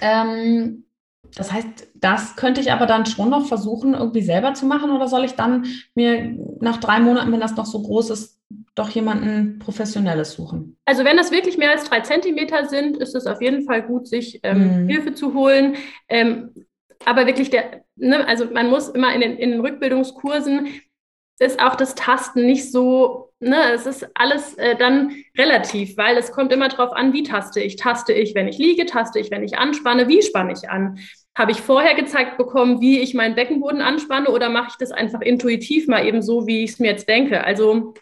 Ähm, 0.02 0.84
das 1.34 1.52
heißt, 1.52 1.88
das 1.94 2.36
könnte 2.36 2.60
ich 2.60 2.72
aber 2.72 2.86
dann 2.86 3.06
schon 3.06 3.30
noch 3.30 3.46
versuchen, 3.46 3.94
irgendwie 3.94 4.22
selber 4.22 4.54
zu 4.54 4.66
machen 4.66 4.90
oder 4.90 5.08
soll 5.08 5.24
ich 5.24 5.32
dann 5.32 5.66
mir 5.94 6.36
nach 6.60 6.78
drei 6.78 7.00
Monaten, 7.00 7.32
wenn 7.32 7.40
das 7.40 7.56
noch 7.56 7.66
so 7.66 7.82
groß 7.82 8.10
ist, 8.10 8.38
doch 8.74 8.88
jemanden 8.90 9.58
Professionelles 9.58 10.32
suchen. 10.32 10.78
Also 10.84 11.04
wenn 11.04 11.16
das 11.16 11.30
wirklich 11.30 11.58
mehr 11.58 11.70
als 11.70 11.84
drei 11.84 12.00
Zentimeter 12.00 12.66
sind, 12.66 12.96
ist 12.96 13.14
es 13.14 13.26
auf 13.26 13.42
jeden 13.42 13.64
Fall 13.64 13.82
gut, 13.82 14.06
sich 14.06 14.40
ähm, 14.42 14.84
mhm. 14.84 14.88
Hilfe 14.88 15.14
zu 15.14 15.34
holen. 15.34 15.76
Ähm, 16.08 16.50
aber 17.04 17.26
wirklich 17.26 17.50
der, 17.50 17.82
ne, 17.96 18.26
also 18.26 18.46
man 18.46 18.70
muss 18.70 18.88
immer 18.88 19.14
in 19.14 19.20
den, 19.20 19.36
in 19.36 19.50
den 19.50 19.60
Rückbildungskursen 19.60 20.68
ist 21.40 21.60
auch 21.60 21.76
das 21.76 21.94
Tasten 21.94 22.46
nicht 22.46 22.72
so, 22.72 23.30
ne, 23.38 23.72
es 23.72 23.86
ist 23.86 24.08
alles 24.14 24.54
äh, 24.54 24.76
dann 24.76 25.14
relativ, 25.36 25.96
weil 25.96 26.16
es 26.16 26.32
kommt 26.32 26.52
immer 26.52 26.68
darauf 26.68 26.92
an, 26.92 27.12
wie 27.12 27.22
taste 27.22 27.60
ich. 27.60 27.76
Taste 27.76 28.12
ich, 28.12 28.34
wenn 28.34 28.48
ich 28.48 28.58
liege, 28.58 28.86
taste 28.86 29.20
ich, 29.20 29.30
wenn 29.30 29.44
ich 29.44 29.56
anspanne, 29.56 30.08
wie 30.08 30.22
spanne 30.22 30.52
ich 30.52 30.68
an? 30.68 30.98
Habe 31.38 31.52
ich 31.52 31.60
vorher 31.60 31.94
gezeigt 31.94 32.36
bekommen, 32.36 32.80
wie 32.80 32.98
ich 32.98 33.14
meinen 33.14 33.36
Beckenboden 33.36 33.80
anspanne 33.80 34.28
oder 34.28 34.48
mache 34.48 34.70
ich 34.70 34.76
das 34.76 34.90
einfach 34.90 35.20
intuitiv 35.20 35.86
mal 35.86 36.04
eben 36.04 36.20
so, 36.20 36.48
wie 36.48 36.64
ich 36.64 36.72
es 36.72 36.78
mir 36.80 36.90
jetzt 36.90 37.08
denke? 37.08 37.44
Also 37.44 37.94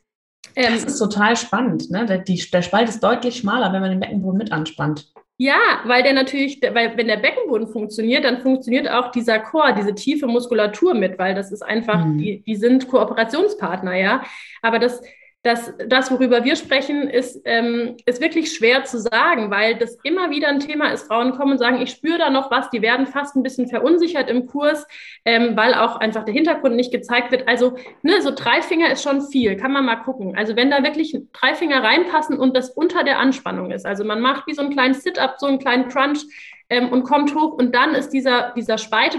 ähm, 0.54 0.72
das 0.72 0.84
ist 0.84 0.98
total 0.98 1.36
spannend. 1.36 1.90
Ne? 1.90 2.06
Der, 2.06 2.18
die, 2.18 2.42
der 2.50 2.62
Spalt 2.62 2.88
ist 2.88 3.04
deutlich 3.04 3.36
schmaler, 3.36 3.74
wenn 3.74 3.82
man 3.82 3.90
den 3.90 4.00
Beckenboden 4.00 4.38
mit 4.38 4.52
anspannt. 4.52 5.12
Ja, 5.36 5.58
weil 5.84 6.02
der 6.02 6.14
natürlich, 6.14 6.62
weil 6.62 6.96
wenn 6.96 7.08
der 7.08 7.18
Beckenboden 7.18 7.68
funktioniert, 7.68 8.24
dann 8.24 8.40
funktioniert 8.40 8.90
auch 8.90 9.10
dieser 9.10 9.38
Chor, 9.38 9.72
diese 9.72 9.94
tiefe 9.94 10.26
Muskulatur 10.26 10.94
mit, 10.94 11.18
weil 11.18 11.34
das 11.34 11.52
ist 11.52 11.60
einfach, 11.60 12.06
mhm. 12.06 12.16
die, 12.16 12.40
die 12.42 12.56
sind 12.56 12.88
Kooperationspartner, 12.88 13.96
ja. 13.96 14.22
Aber 14.62 14.78
das, 14.78 15.02
dass 15.46 15.72
das, 15.86 16.10
worüber 16.10 16.42
wir 16.42 16.56
sprechen, 16.56 17.08
ist, 17.08 17.40
ähm, 17.44 17.96
ist 18.04 18.20
wirklich 18.20 18.52
schwer 18.52 18.82
zu 18.82 18.98
sagen, 18.98 19.48
weil 19.48 19.76
das 19.76 19.96
immer 20.02 20.30
wieder 20.30 20.48
ein 20.48 20.58
Thema 20.58 20.88
ist. 20.88 21.06
Frauen 21.06 21.30
kommen 21.36 21.52
und 21.52 21.58
sagen, 21.58 21.80
ich 21.80 21.90
spüre 21.90 22.18
da 22.18 22.30
noch 22.30 22.50
was, 22.50 22.68
die 22.70 22.82
werden 22.82 23.06
fast 23.06 23.36
ein 23.36 23.44
bisschen 23.44 23.68
verunsichert 23.68 24.28
im 24.28 24.46
Kurs, 24.46 24.84
ähm, 25.24 25.56
weil 25.56 25.74
auch 25.74 26.00
einfach 26.00 26.24
der 26.24 26.34
Hintergrund 26.34 26.74
nicht 26.74 26.90
gezeigt 26.90 27.30
wird. 27.30 27.46
Also 27.46 27.76
ne, 28.02 28.20
so 28.22 28.32
drei 28.34 28.60
Finger 28.60 28.90
ist 28.90 29.04
schon 29.04 29.22
viel, 29.22 29.56
kann 29.56 29.70
man 29.70 29.84
mal 29.84 29.94
gucken. 29.96 30.36
Also 30.36 30.56
wenn 30.56 30.68
da 30.68 30.82
wirklich 30.82 31.16
drei 31.32 31.54
Finger 31.54 31.80
reinpassen 31.80 32.40
und 32.40 32.56
das 32.56 32.70
unter 32.70 33.04
der 33.04 33.20
Anspannung 33.20 33.70
ist, 33.70 33.86
also 33.86 34.02
man 34.02 34.20
macht 34.20 34.48
wie 34.48 34.54
so 34.54 34.62
einen 34.62 34.72
kleinen 34.72 34.94
Sit-up, 34.94 35.36
so 35.38 35.46
einen 35.46 35.60
kleinen 35.60 35.86
Crunch 35.86 36.24
ähm, 36.70 36.88
und 36.88 37.04
kommt 37.04 37.36
hoch 37.36 37.52
und 37.52 37.72
dann 37.72 37.94
ist 37.94 38.10
dieser, 38.10 38.52
dieser 38.56 38.78
Speite, 38.78 39.18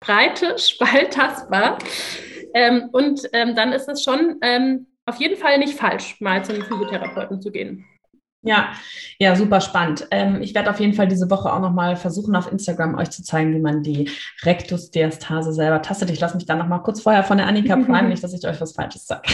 breite, 0.00 0.56
Spalt 0.56 1.12
tastbar. 1.12 1.78
Ähm, 2.54 2.88
und 2.92 3.28
ähm, 3.32 3.54
dann 3.54 3.72
ist 3.72 3.88
es 3.88 4.02
schon 4.02 4.36
ähm, 4.42 4.86
auf 5.06 5.16
jeden 5.16 5.36
Fall 5.36 5.58
nicht 5.58 5.78
falsch, 5.78 6.20
mal 6.20 6.44
zum 6.44 6.56
Physiotherapeuten 6.56 7.40
zu 7.40 7.50
gehen. 7.50 7.84
Ja, 8.44 8.72
ja, 9.20 9.36
super 9.36 9.60
spannend. 9.60 10.08
Ähm, 10.10 10.42
ich 10.42 10.52
werde 10.52 10.68
auf 10.68 10.80
jeden 10.80 10.94
Fall 10.94 11.06
diese 11.06 11.30
Woche 11.30 11.52
auch 11.52 11.60
nochmal 11.60 11.94
versuchen, 11.94 12.34
auf 12.34 12.50
Instagram 12.50 12.98
euch 12.98 13.10
zu 13.10 13.22
zeigen, 13.22 13.54
wie 13.54 13.60
man 13.60 13.84
die 13.84 14.10
Rectusdiastase 14.42 15.52
selber 15.52 15.80
tastet. 15.80 16.10
Ich 16.10 16.18
lasse 16.18 16.34
mich 16.34 16.44
dann 16.44 16.58
nochmal 16.58 16.82
kurz 16.82 17.00
vorher 17.00 17.22
von 17.22 17.38
der 17.38 17.46
Annika 17.46 17.76
Prime, 17.86 18.08
nicht, 18.08 18.24
dass 18.24 18.32
ich 18.32 18.44
euch 18.44 18.60
was 18.60 18.72
Falsches 18.72 19.06
sage. 19.06 19.22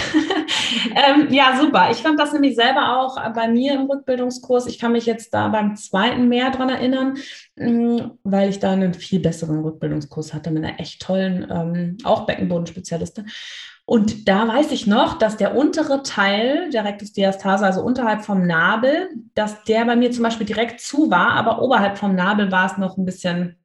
ähm, 0.94 1.28
ja, 1.30 1.58
super. 1.58 1.88
Ich 1.90 1.98
fand 1.98 2.20
das 2.20 2.34
nämlich 2.34 2.54
selber 2.54 2.98
auch 2.98 3.16
bei 3.32 3.48
mir 3.48 3.72
im 3.72 3.86
Rückbildungskurs. 3.86 4.66
Ich 4.66 4.78
kann 4.78 4.92
mich 4.92 5.06
jetzt 5.06 5.32
da 5.32 5.48
beim 5.48 5.74
zweiten 5.74 6.28
mehr 6.28 6.50
dran 6.50 6.68
erinnern, 6.68 7.16
mm, 7.56 7.98
weil 8.24 8.50
ich 8.50 8.58
da 8.58 8.72
einen 8.72 8.92
viel 8.92 9.20
besseren 9.20 9.60
Rückbildungskurs 9.60 10.34
hatte 10.34 10.50
mit 10.50 10.64
einer 10.64 10.78
echt 10.80 11.00
tollen, 11.00 11.46
ähm, 11.50 11.96
auch 12.04 12.26
Beckenbodenspezialistin. 12.26 13.30
Und 13.88 14.28
da 14.28 14.46
weiß 14.46 14.70
ich 14.72 14.86
noch, 14.86 15.18
dass 15.18 15.38
der 15.38 15.56
untere 15.56 16.02
Teil 16.02 16.68
der 16.68 16.84
Rectusdiastase, 16.84 17.64
also 17.64 17.80
unterhalb 17.80 18.22
vom 18.22 18.46
Nabel, 18.46 19.08
dass 19.34 19.64
der 19.64 19.86
bei 19.86 19.96
mir 19.96 20.10
zum 20.10 20.24
Beispiel 20.24 20.44
direkt 20.44 20.82
zu 20.82 21.10
war, 21.10 21.30
aber 21.30 21.62
oberhalb 21.62 21.96
vom 21.96 22.14
Nabel 22.14 22.52
war 22.52 22.66
es 22.66 22.76
noch 22.76 22.98
ein 22.98 23.06
bisschen 23.06 23.56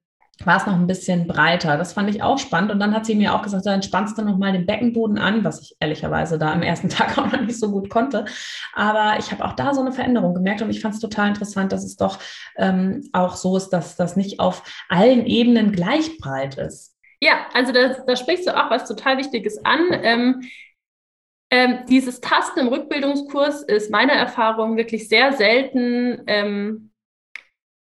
war 0.45 0.57
es 0.57 0.65
noch 0.65 0.73
ein 0.73 0.87
bisschen 0.87 1.27
breiter. 1.27 1.77
Das 1.77 1.93
fand 1.93 2.09
ich 2.09 2.23
auch 2.23 2.39
spannend. 2.39 2.71
Und 2.71 2.79
dann 2.79 2.93
hat 2.95 3.05
sie 3.05 3.15
mir 3.15 3.35
auch 3.35 3.43
gesagt, 3.43 3.65
dann 3.65 3.83
spannst 3.83 4.17
du 4.17 4.23
noch 4.23 4.37
mal 4.37 4.51
den 4.51 4.65
Beckenboden 4.65 5.17
an, 5.19 5.43
was 5.43 5.61
ich 5.61 5.75
ehrlicherweise 5.79 6.39
da 6.39 6.53
am 6.53 6.63
ersten 6.63 6.89
Tag 6.89 7.17
auch 7.17 7.31
noch 7.31 7.41
nicht 7.41 7.59
so 7.59 7.69
gut 7.69 7.89
konnte. 7.89 8.25
Aber 8.73 9.19
ich 9.19 9.31
habe 9.31 9.45
auch 9.45 9.53
da 9.53 9.73
so 9.73 9.81
eine 9.81 9.91
Veränderung 9.91 10.33
gemerkt 10.33 10.61
und 10.61 10.69
ich 10.69 10.81
fand 10.81 10.95
es 10.95 11.01
total 11.01 11.27
interessant, 11.29 11.71
dass 11.71 11.83
es 11.83 11.97
doch 11.97 12.17
ähm, 12.57 13.07
auch 13.11 13.35
so 13.35 13.57
ist, 13.57 13.69
dass 13.69 13.97
das 13.97 14.15
nicht 14.15 14.39
auf 14.39 14.63
allen 14.89 15.25
Ebenen 15.25 15.73
gleich 15.73 16.17
breit 16.17 16.55
ist. 16.55 16.92
Ja, 17.23 17.47
also 17.53 17.71
da, 17.71 17.87
da 18.05 18.17
sprichst 18.17 18.45
du 18.47 18.51
auch 18.53 18.69
was 18.69 18.85
total 18.85 19.17
Wichtiges 19.17 19.63
an. 19.63 19.79
Ähm, 20.03 20.41
ähm, 21.49 21.85
dieses 21.87 22.19
Tasten 22.19 22.59
im 22.59 22.67
Rückbildungskurs 22.67 23.61
ist 23.63 23.89
meiner 23.89 24.11
Erfahrung 24.11 24.75
wirklich 24.75 25.07
sehr 25.07 25.31
selten 25.31 26.21
ähm, 26.27 26.91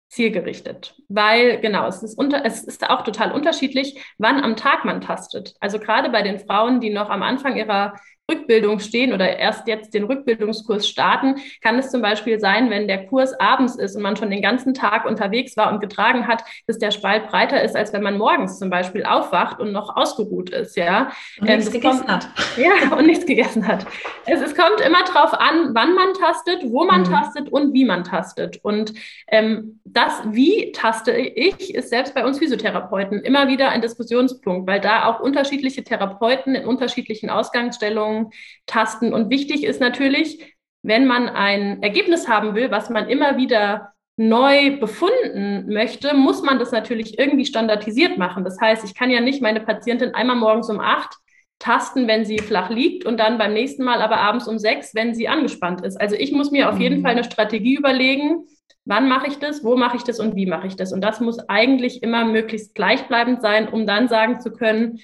zielgerichtet, 0.09 0.98
weil 1.09 1.59
genau, 1.59 1.87
es 1.87 2.03
ist, 2.03 2.17
unter, 2.17 2.45
es 2.45 2.63
ist 2.63 2.89
auch 2.89 3.03
total 3.03 3.31
unterschiedlich, 3.31 4.01
wann 4.17 4.41
am 4.41 4.55
Tag 4.55 4.85
man 4.85 5.01
tastet. 5.01 5.55
Also 5.59 5.79
gerade 5.79 6.09
bei 6.09 6.21
den 6.21 6.39
Frauen, 6.39 6.79
die 6.79 6.91
noch 6.91 7.09
am 7.09 7.23
Anfang 7.23 7.57
ihrer 7.57 7.93
Rückbildung 8.29 8.79
stehen 8.79 9.13
oder 9.13 9.37
erst 9.37 9.67
jetzt 9.67 9.93
den 9.93 10.03
Rückbildungskurs 10.03 10.87
starten, 10.87 11.35
kann 11.61 11.79
es 11.79 11.91
zum 11.91 12.01
Beispiel 12.01 12.39
sein, 12.39 12.69
wenn 12.69 12.87
der 12.87 13.07
Kurs 13.07 13.37
abends 13.39 13.75
ist 13.75 13.95
und 13.95 14.03
man 14.03 14.15
schon 14.15 14.29
den 14.29 14.41
ganzen 14.41 14.73
Tag 14.73 15.05
unterwegs 15.05 15.57
war 15.57 15.71
und 15.73 15.79
getragen 15.79 16.27
hat, 16.27 16.43
dass 16.67 16.77
der 16.77 16.91
Spalt 16.91 17.27
breiter 17.27 17.61
ist, 17.63 17.75
als 17.75 17.91
wenn 17.91 18.03
man 18.03 18.17
morgens 18.17 18.59
zum 18.59 18.69
Beispiel 18.69 19.03
aufwacht 19.03 19.59
und 19.59 19.71
noch 19.71 19.95
ausgeruht 19.95 20.51
ist, 20.51 20.77
ja. 20.77 21.11
Und 21.41 21.49
ähm, 21.49 21.57
nichts 21.57 21.71
gegessen 21.71 22.05
kommt, 22.05 22.09
hat. 22.09 22.27
Ja, 22.57 22.95
und 22.97 23.07
nichts 23.07 23.25
gegessen 23.25 23.67
hat. 23.67 23.85
Es, 24.25 24.41
es 24.41 24.55
kommt 24.55 24.79
immer 24.85 25.03
darauf 25.03 25.33
an, 25.33 25.71
wann 25.73 25.95
man 25.95 26.13
tastet, 26.13 26.63
wo 26.65 26.85
man 26.85 27.01
mhm. 27.01 27.05
tastet 27.05 27.49
und 27.49 27.73
wie 27.73 27.85
man 27.85 28.03
tastet. 28.03 28.59
Und 28.63 28.93
ähm, 29.27 29.79
das, 29.83 30.21
wie 30.25 30.71
taste 30.99 31.11
ich, 31.11 31.73
ist 31.73 31.89
selbst 31.89 32.13
bei 32.13 32.25
uns 32.25 32.39
Physiotherapeuten 32.39 33.21
immer 33.21 33.47
wieder 33.47 33.69
ein 33.69 33.81
Diskussionspunkt, 33.81 34.67
weil 34.67 34.81
da 34.81 35.05
auch 35.05 35.19
unterschiedliche 35.19 35.83
Therapeuten 35.83 36.55
in 36.55 36.65
unterschiedlichen 36.65 37.29
Ausgangsstellungen 37.29 38.31
tasten. 38.65 39.13
Und 39.13 39.29
wichtig 39.29 39.63
ist 39.63 39.79
natürlich, 39.79 40.55
wenn 40.83 41.07
man 41.07 41.29
ein 41.29 41.81
Ergebnis 41.83 42.27
haben 42.27 42.55
will, 42.55 42.71
was 42.71 42.89
man 42.89 43.09
immer 43.09 43.37
wieder 43.37 43.93
neu 44.17 44.77
befunden 44.79 45.71
möchte, 45.71 46.13
muss 46.13 46.41
man 46.41 46.59
das 46.59 46.71
natürlich 46.71 47.17
irgendwie 47.17 47.45
standardisiert 47.45 48.17
machen. 48.17 48.43
Das 48.43 48.59
heißt, 48.59 48.83
ich 48.83 48.93
kann 48.93 49.09
ja 49.09 49.21
nicht 49.21 49.41
meine 49.41 49.61
Patientin 49.61 50.13
einmal 50.13 50.35
morgens 50.35 50.69
um 50.69 50.79
acht 50.79 51.15
tasten, 51.57 52.07
wenn 52.07 52.25
sie 52.25 52.39
flach 52.39 52.69
liegt 52.69 53.05
und 53.05 53.17
dann 53.17 53.37
beim 53.37 53.53
nächsten 53.53 53.83
Mal 53.83 54.01
aber 54.01 54.17
abends 54.17 54.47
um 54.47 54.59
sechs, 54.59 54.95
wenn 54.95 55.13
sie 55.13 55.27
angespannt 55.27 55.85
ist. 55.85 55.99
Also 55.99 56.15
ich 56.15 56.31
muss 56.31 56.51
mir 56.51 56.69
auf 56.69 56.79
jeden 56.79 56.99
mhm. 56.99 57.01
Fall 57.03 57.11
eine 57.11 57.23
Strategie 57.25 57.75
überlegen, 57.75 58.45
wann 58.89 59.07
mache 59.07 59.27
ich 59.27 59.37
das, 59.37 59.63
wo 59.63 59.77
mache 59.77 59.97
ich 59.97 60.03
das 60.03 60.19
und 60.19 60.35
wie 60.35 60.47
mache 60.47 60.65
ich 60.67 60.75
das. 60.75 60.91
Und 60.91 61.01
das 61.01 61.19
muss 61.19 61.37
eigentlich 61.47 62.01
immer 62.01 62.25
möglichst 62.25 62.73
gleichbleibend 62.73 63.41
sein, 63.41 63.69
um 63.69 63.85
dann 63.85 64.07
sagen 64.07 64.41
zu 64.41 64.51
können, 64.51 64.99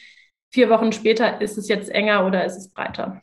vier 0.52 0.70
Wochen 0.70 0.92
später 0.92 1.40
ist 1.40 1.58
es 1.58 1.68
jetzt 1.70 1.90
enger 1.90 2.26
oder 2.26 2.44
ist 2.46 2.58
es 2.58 2.74
breiter. 2.74 3.22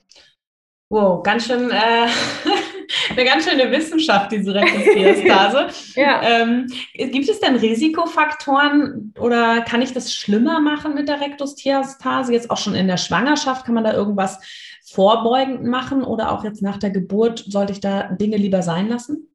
Wow, 0.88 1.22
ganz 1.24 1.46
schön, 1.46 1.70
äh, 1.70 2.06
eine 3.10 3.24
ganz 3.24 3.48
schöne 3.48 3.72
Wissenschaft, 3.72 4.30
diese 4.30 4.54
Rektusdiastase. 4.54 5.66
ja. 6.00 6.22
ähm, 6.22 6.68
gibt 6.94 7.28
es 7.28 7.40
denn 7.40 7.56
Risikofaktoren 7.56 9.14
oder 9.18 9.62
kann 9.62 9.82
ich 9.82 9.92
das 9.92 10.14
schlimmer 10.14 10.60
machen 10.60 10.94
mit 10.94 11.08
der 11.08 11.20
Rektusdiastase? 11.20 12.32
Jetzt 12.32 12.50
auch 12.50 12.58
schon 12.58 12.76
in 12.76 12.86
der 12.86 12.98
Schwangerschaft, 12.98 13.64
kann 13.64 13.74
man 13.74 13.84
da 13.84 13.94
irgendwas 13.94 14.38
vorbeugend 14.84 15.64
machen 15.64 16.04
oder 16.04 16.30
auch 16.30 16.44
jetzt 16.44 16.62
nach 16.62 16.76
der 16.76 16.90
Geburt 16.90 17.44
sollte 17.48 17.72
ich 17.72 17.80
da 17.80 18.04
Dinge 18.12 18.36
lieber 18.36 18.62
sein 18.62 18.88
lassen? 18.88 19.31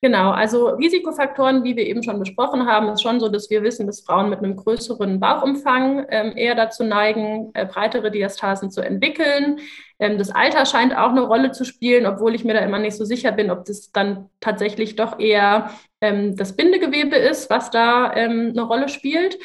Genau, 0.00 0.30
also 0.30 0.68
Risikofaktoren, 0.68 1.64
wie 1.64 1.74
wir 1.74 1.84
eben 1.84 2.04
schon 2.04 2.20
besprochen 2.20 2.66
haben, 2.66 2.88
ist 2.88 3.02
schon 3.02 3.18
so, 3.18 3.28
dass 3.28 3.50
wir 3.50 3.64
wissen, 3.64 3.84
dass 3.88 4.02
Frauen 4.02 4.30
mit 4.30 4.38
einem 4.38 4.54
größeren 4.54 5.18
Bauchumfang 5.18 6.06
ähm, 6.08 6.36
eher 6.36 6.54
dazu 6.54 6.84
neigen, 6.84 7.50
äh, 7.54 7.66
breitere 7.66 8.12
Diastasen 8.12 8.70
zu 8.70 8.80
entwickeln. 8.80 9.58
Ähm, 9.98 10.16
das 10.16 10.30
Alter 10.30 10.66
scheint 10.66 10.96
auch 10.96 11.10
eine 11.10 11.22
Rolle 11.22 11.50
zu 11.50 11.64
spielen, 11.64 12.06
obwohl 12.06 12.36
ich 12.36 12.44
mir 12.44 12.54
da 12.54 12.60
immer 12.60 12.78
nicht 12.78 12.96
so 12.96 13.04
sicher 13.04 13.32
bin, 13.32 13.50
ob 13.50 13.64
das 13.64 13.90
dann 13.90 14.30
tatsächlich 14.38 14.94
doch 14.94 15.18
eher 15.18 15.72
ähm, 16.00 16.36
das 16.36 16.54
Bindegewebe 16.54 17.16
ist, 17.16 17.50
was 17.50 17.72
da 17.72 18.14
ähm, 18.14 18.50
eine 18.52 18.62
Rolle 18.62 18.88
spielt. 18.88 19.36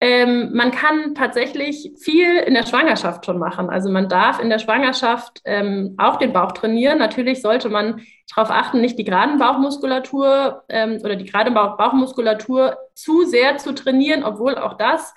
Ähm, 0.00 0.50
man 0.52 0.70
kann 0.70 1.14
tatsächlich 1.14 1.92
viel 1.98 2.36
in 2.36 2.54
der 2.54 2.66
Schwangerschaft 2.66 3.24
schon 3.24 3.38
machen. 3.38 3.70
Also 3.70 3.90
man 3.90 4.08
darf 4.08 4.38
in 4.38 4.50
der 4.50 4.58
Schwangerschaft 4.58 5.40
ähm, 5.44 5.94
auch 5.96 6.16
den 6.18 6.32
Bauch 6.32 6.52
trainieren. 6.52 6.98
Natürlich 6.98 7.40
sollte 7.40 7.70
man 7.70 8.02
darauf 8.34 8.50
achten, 8.50 8.80
nicht 8.80 8.98
die 8.98 9.04
geraden 9.04 9.38
Bauchmuskulatur 9.38 10.62
ähm, 10.68 11.00
oder 11.04 11.16
die 11.16 11.24
gerade 11.24 11.50
Bauch 11.50 11.76
Bauchmuskulatur 11.76 12.76
zu 12.94 13.24
sehr 13.24 13.58
zu 13.58 13.74
trainieren, 13.74 14.24
obwohl 14.24 14.56
auch 14.56 14.74
das 14.74 15.14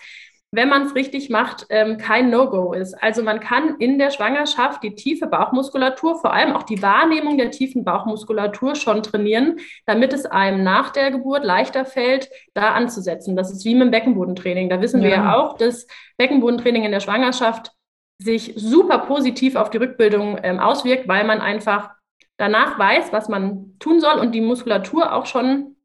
wenn 0.52 0.70
man 0.70 0.86
es 0.86 0.96
richtig 0.96 1.30
macht, 1.30 1.66
ähm, 1.70 1.98
kein 1.98 2.30
No-Go 2.30 2.74
ist. 2.74 2.94
Also 2.94 3.22
man 3.22 3.42
kann 3.42 3.76
in 3.80 4.00
der 4.00 4.12
Schwangerschaft 4.12 4.82
die 4.82 4.96
tiefe 4.96 5.28
Bauchmuskulatur, 5.28 6.16
vor 6.16 6.32
allem 6.32 6.54
auch 6.54 6.64
die 6.64 6.82
Wahrnehmung 6.82 7.38
der 7.38 7.52
tiefen 7.52 7.84
Bauchmuskulatur 7.84 8.76
schon 8.76 9.04
trainieren, 9.04 9.58
damit 9.86 10.14
es 10.14 10.26
einem 10.26 10.64
nach 10.64 10.92
der 10.92 11.12
Geburt 11.12 11.44
leichter 11.44 11.84
fällt, 11.84 12.30
da 12.54 12.72
anzusetzen. 12.72 13.36
Das 13.36 13.52
ist 13.52 13.66
wie 13.66 13.76
mit 13.76 13.88
dem 13.88 13.92
Beckenbodentraining. 13.92 14.70
Da 14.70 14.82
wissen 14.82 15.02
ja. 15.02 15.10
wir 15.10 15.16
ja 15.16 15.36
auch, 15.36 15.58
dass 15.58 15.86
Beckenbodentraining 16.18 16.84
in 16.84 16.92
der 16.92 17.02
Schwangerschaft 17.02 17.72
sich 18.20 18.54
super 18.56 19.00
positiv 19.00 19.56
auf 19.56 19.70
die 19.70 19.78
Rückbildung 19.78 20.40
ähm, 20.42 20.60
auswirkt, 20.60 21.08
weil 21.08 21.26
man 21.26 21.42
einfach 21.42 21.92
danach 22.38 22.80
weiß, 22.80 23.12
was 23.12 23.30
man 23.30 23.78
tun 23.80 24.00
soll 24.00 24.20
und 24.20 24.34
die 24.34 24.42
Muskulatur 24.42 25.14
auch 25.14 25.26
schon 25.26 25.78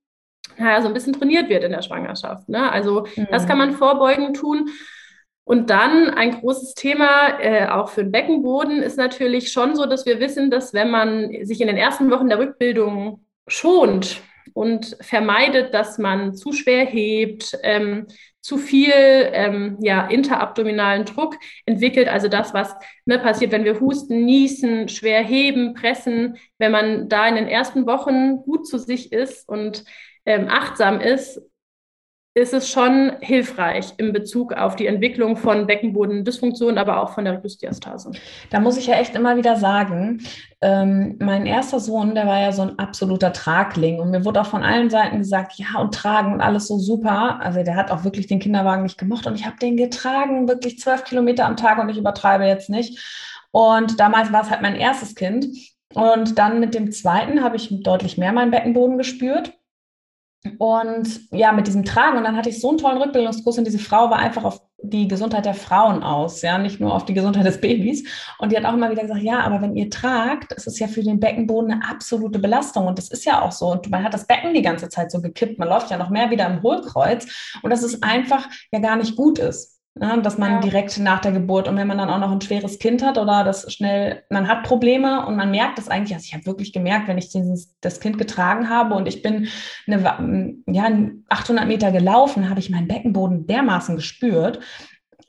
naja, 0.59 0.83
so 0.83 0.89
ein 0.89 0.95
bisschen 0.95 1.13
trainiert 1.13 1.49
wird 1.49 1.65
in 1.65 1.73
der 1.73 1.83
Schwangerschaft. 1.83 2.49
Ne? 2.49 2.71
Also 2.71 3.07
mhm. 3.17 3.27
das 3.31 3.47
kann 3.47 3.59
man 3.59 3.73
vorbeugend 3.73 4.37
tun. 4.37 4.71
Und 5.45 5.71
dann 5.71 6.11
ein 6.11 6.41
großes 6.41 6.75
Thema, 6.75 7.41
äh, 7.41 7.67
auch 7.69 7.89
für 7.89 8.05
den 8.05 8.13
Beckenboden, 8.13 8.81
ist 8.81 8.97
natürlich 8.97 9.51
schon 9.51 9.75
so, 9.75 9.87
dass 9.87 10.07
wir 10.07 10.21
wissen, 10.21 10.51
dass 10.51 10.73
wenn 10.73 10.91
man 10.91 11.31
sich 11.45 11.61
in 11.61 11.67
den 11.67 11.77
ersten 11.77 12.11
Wochen 12.11 12.29
der 12.29 12.39
Rückbildung 12.39 13.25
schont 13.49 14.21
und 14.55 14.97
vermeidet, 15.01 15.75
dass 15.75 15.99
man 15.99 16.35
zu 16.35 16.53
schwer 16.53 16.85
hebt, 16.85 17.59
ähm, 17.63 18.07
zu 18.43 18.59
viel 18.59 18.93
ähm, 18.93 19.79
ja, 19.81 20.07
interabdominalen 20.07 21.05
Druck 21.05 21.37
entwickelt, 21.65 22.09
also 22.09 22.29
das, 22.29 22.53
was 22.53 22.75
ne, 23.07 23.19
passiert, 23.19 23.53
wenn 23.53 23.65
wir 23.65 23.81
husten, 23.81 24.25
niesen, 24.25 24.89
schwer 24.89 25.23
heben, 25.23 25.75
pressen, 25.75 26.37
wenn 26.59 26.73
man 26.73 27.09
da 27.09 27.27
in 27.29 27.37
den 27.37 27.49
ersten 27.49 27.87
Wochen 27.87 28.39
gut 28.43 28.67
zu 28.67 28.79
sich 28.79 29.13
ist 29.13 29.49
und 29.49 29.85
ähm, 30.27 30.49
achtsam 30.49 31.01
ist, 31.01 31.41
ist 32.35 32.55
es 32.55 32.71
schon 32.71 33.13
hilfreich 33.21 33.93
in 33.99 34.13
Bezug 34.13 34.55
auf 34.55 34.75
die 34.75 34.87
Entwicklung 34.87 35.37
von 35.37 35.67
Beckenbodendysfunktion, 35.67 36.79
aber 36.79 37.03
auch 37.03 37.11
von 37.11 37.27
der 37.27 37.35
Rückusdiastase. 37.35 38.13
Da 38.49 38.59
muss 38.59 38.79
ich 38.79 38.87
ja 38.87 38.95
echt 38.95 39.15
immer 39.15 39.37
wieder 39.37 39.57
sagen, 39.57 40.23
ähm, 40.63 41.17
mein 41.19 41.45
erster 41.45 41.79
Sohn, 41.79 42.15
der 42.15 42.27
war 42.27 42.41
ja 42.41 42.53
so 42.53 42.63
ein 42.63 42.79
absoluter 42.79 43.35
Tragling 43.35 44.01
und 44.01 44.11
mir 44.11 44.25
wurde 44.25 44.41
auch 44.41 44.47
von 44.47 44.63
allen 44.63 44.89
Seiten 44.89 45.19
gesagt, 45.19 45.59
ja 45.59 45.79
und 45.79 45.95
tragen 45.95 46.33
und 46.33 46.41
alles 46.41 46.69
so 46.69 46.79
super. 46.79 47.39
Also 47.41 47.63
der 47.65 47.77
hat 47.77 47.91
auch 47.91 48.05
wirklich 48.05 48.29
den 48.29 48.39
Kinderwagen 48.39 48.85
nicht 48.85 48.97
gemocht 48.97 49.27
und 49.27 49.35
ich 49.35 49.45
habe 49.45 49.59
den 49.59 49.77
getragen, 49.77 50.49
wirklich 50.49 50.79
zwölf 50.79 51.05
Kilometer 51.05 51.45
am 51.45 51.59
Tag 51.59 51.79
und 51.79 51.91
ich 51.91 51.99
übertreibe 51.99 52.45
jetzt 52.45 52.71
nicht. 52.71 52.99
Und 53.51 54.01
damals 54.01 54.33
war 54.33 54.43
es 54.43 54.51
halt 54.51 54.63
mein 54.63 54.77
erstes 54.77 55.15
Kind. 55.15 55.49
Und 55.93 56.39
dann 56.39 56.59
mit 56.61 56.73
dem 56.73 56.91
zweiten 56.91 57.45
habe 57.45 57.57
ich 57.57 57.69
deutlich 57.83 58.17
mehr 58.17 58.33
meinen 58.33 58.51
Beckenboden 58.51 58.97
gespürt. 58.97 59.53
Und 60.59 61.21
ja, 61.31 61.53
mit 61.53 61.67
diesem 61.67 61.85
Tragen. 61.85 62.19
Und 62.19 62.25
dann 62.25 62.37
hatte 62.37 62.49
ich 62.49 62.61
so 62.61 62.71
einen 62.71 62.79
tollen 62.79 63.01
Rückbildungskurs 63.01 63.59
und 63.59 63.67
diese 63.67 63.79
Frau 63.79 64.11
war 64.11 64.19
einfach 64.19 64.45
auf 64.45 64.61
die 64.83 65.07
Gesundheit 65.07 65.45
der 65.45 65.55
Frauen 65.55 66.03
aus, 66.03 66.43
ja, 66.43 66.59
nicht 66.59 66.81
nur 66.81 66.93
auf 66.93 67.05
die 67.05 67.15
Gesundheit 67.15 67.47
des 67.47 67.61
Babys. 67.61 68.05
Und 68.39 68.51
die 68.51 68.57
hat 68.57 68.65
auch 68.65 68.75
immer 68.75 68.91
wieder 68.91 69.03
gesagt, 69.03 69.23
ja, 69.23 69.41
aber 69.41 69.63
wenn 69.63 69.77
ihr 69.77 69.89
tragt, 69.89 70.51
das 70.51 70.67
ist 70.67 70.81
ja 70.81 70.89
für 70.89 71.03
den 71.03 71.21
Beckenboden 71.21 71.71
eine 71.71 71.89
absolute 71.89 72.41
Belastung. 72.41 72.89
Und 72.89 72.99
das 72.99 73.09
ist 73.09 73.25
ja 73.25 73.43
auch 73.43 73.53
so. 73.53 73.71
Und 73.71 73.89
man 73.91 74.03
hat 74.03 74.15
das 74.15 74.27
Becken 74.27 74.55
die 74.55 74.63
ganze 74.63 74.89
Zeit 74.89 75.13
so 75.13 75.21
gekippt. 75.21 75.59
Man 75.59 75.69
läuft 75.69 75.91
ja 75.91 75.97
noch 75.97 76.11
mehr 76.11 76.31
wieder 76.31 76.49
im 76.49 76.63
Hohlkreuz. 76.63 77.55
Und 77.63 77.71
dass 77.71 77.85
es 77.85 78.03
einfach 78.03 78.49
ja 78.73 78.81
gar 78.81 78.97
nicht 78.97 79.15
gut 79.15 79.39
ist. 79.39 79.82
Ja, 80.01 80.17
dass 80.17 80.39
man 80.39 80.53
ja. 80.53 80.61
direkt 80.61 80.99
nach 80.99 81.21
der 81.21 81.33
Geburt 81.33 81.69
und 81.69 81.77
wenn 81.77 81.87
man 81.87 81.99
dann 81.99 82.09
auch 82.09 82.19
noch 82.19 82.33
ein 82.33 82.41
schweres 82.41 82.79
Kind 82.79 83.05
hat 83.05 83.19
oder 83.19 83.45
das 83.45 83.71
schnell, 83.71 84.23
man 84.31 84.49
hat 84.49 84.63
Probleme 84.63 85.27
und 85.27 85.37
man 85.37 85.51
merkt 85.51 85.77
das 85.77 85.89
eigentlich, 85.89 86.15
also 86.15 86.25
ich 86.25 86.33
habe 86.33 86.47
wirklich 86.47 86.73
gemerkt, 86.73 87.09
wenn 87.09 87.19
ich 87.19 87.29
dieses, 87.29 87.77
das 87.83 88.01
Kind 88.01 88.17
getragen 88.17 88.71
habe 88.71 88.95
und 88.95 89.07
ich 89.07 89.21
bin 89.21 89.49
eine, 89.87 90.55
ja, 90.67 90.89
800 91.29 91.67
Meter 91.67 91.93
gelaufen, 91.93 92.49
habe 92.49 92.61
ich 92.61 92.71
meinen 92.71 92.89
Beckenboden 92.89 93.47
dermaßen 93.47 93.97
gespürt 93.97 94.61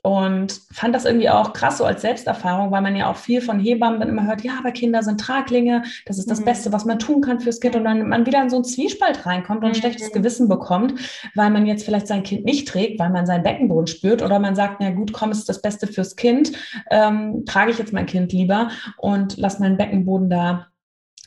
und 0.04 0.60
fand 0.70 0.94
das 0.94 1.06
irgendwie 1.06 1.30
auch 1.30 1.54
krass 1.54 1.78
so 1.78 1.84
als 1.86 2.02
Selbsterfahrung, 2.02 2.70
weil 2.70 2.82
man 2.82 2.94
ja 2.94 3.10
auch 3.10 3.16
viel 3.16 3.40
von 3.40 3.58
Hebammen 3.58 4.00
dann 4.00 4.10
immer 4.10 4.26
hört, 4.26 4.44
ja, 4.44 4.52
aber 4.58 4.70
Kinder 4.70 5.02
sind 5.02 5.18
Traglinge, 5.18 5.82
das 6.04 6.18
ist 6.18 6.30
das 6.30 6.40
mhm. 6.40 6.44
Beste, 6.44 6.72
was 6.74 6.84
man 6.84 6.98
tun 6.98 7.22
kann 7.22 7.40
fürs 7.40 7.58
Kind 7.58 7.74
und 7.74 7.84
dann 7.84 8.06
man 8.06 8.26
wieder 8.26 8.42
in 8.42 8.50
so 8.50 8.56
einen 8.56 8.66
Zwiespalt 8.66 9.24
reinkommt 9.24 9.62
und 9.62 9.68
ein 9.68 9.74
schlechtes 9.74 10.10
mhm. 10.10 10.18
Gewissen 10.18 10.46
bekommt, 10.46 10.92
weil 11.34 11.48
man 11.48 11.64
jetzt 11.64 11.86
vielleicht 11.86 12.06
sein 12.06 12.22
Kind 12.22 12.44
nicht 12.44 12.68
trägt, 12.68 13.00
weil 13.00 13.08
man 13.08 13.24
seinen 13.24 13.42
Beckenboden 13.42 13.86
spürt 13.86 14.20
oder 14.20 14.38
man 14.38 14.54
sagt, 14.54 14.76
na 14.80 14.90
gut, 14.90 15.14
komm, 15.14 15.30
ist 15.30 15.48
das 15.48 15.62
Beste 15.62 15.86
fürs 15.86 16.16
Kind, 16.16 16.52
ähm, 16.90 17.46
trage 17.46 17.70
ich 17.70 17.78
jetzt 17.78 17.94
mein 17.94 18.04
Kind 18.04 18.30
lieber 18.30 18.68
und 18.98 19.38
lass 19.38 19.58
meinen 19.58 19.78
Beckenboden 19.78 20.28
da 20.28 20.66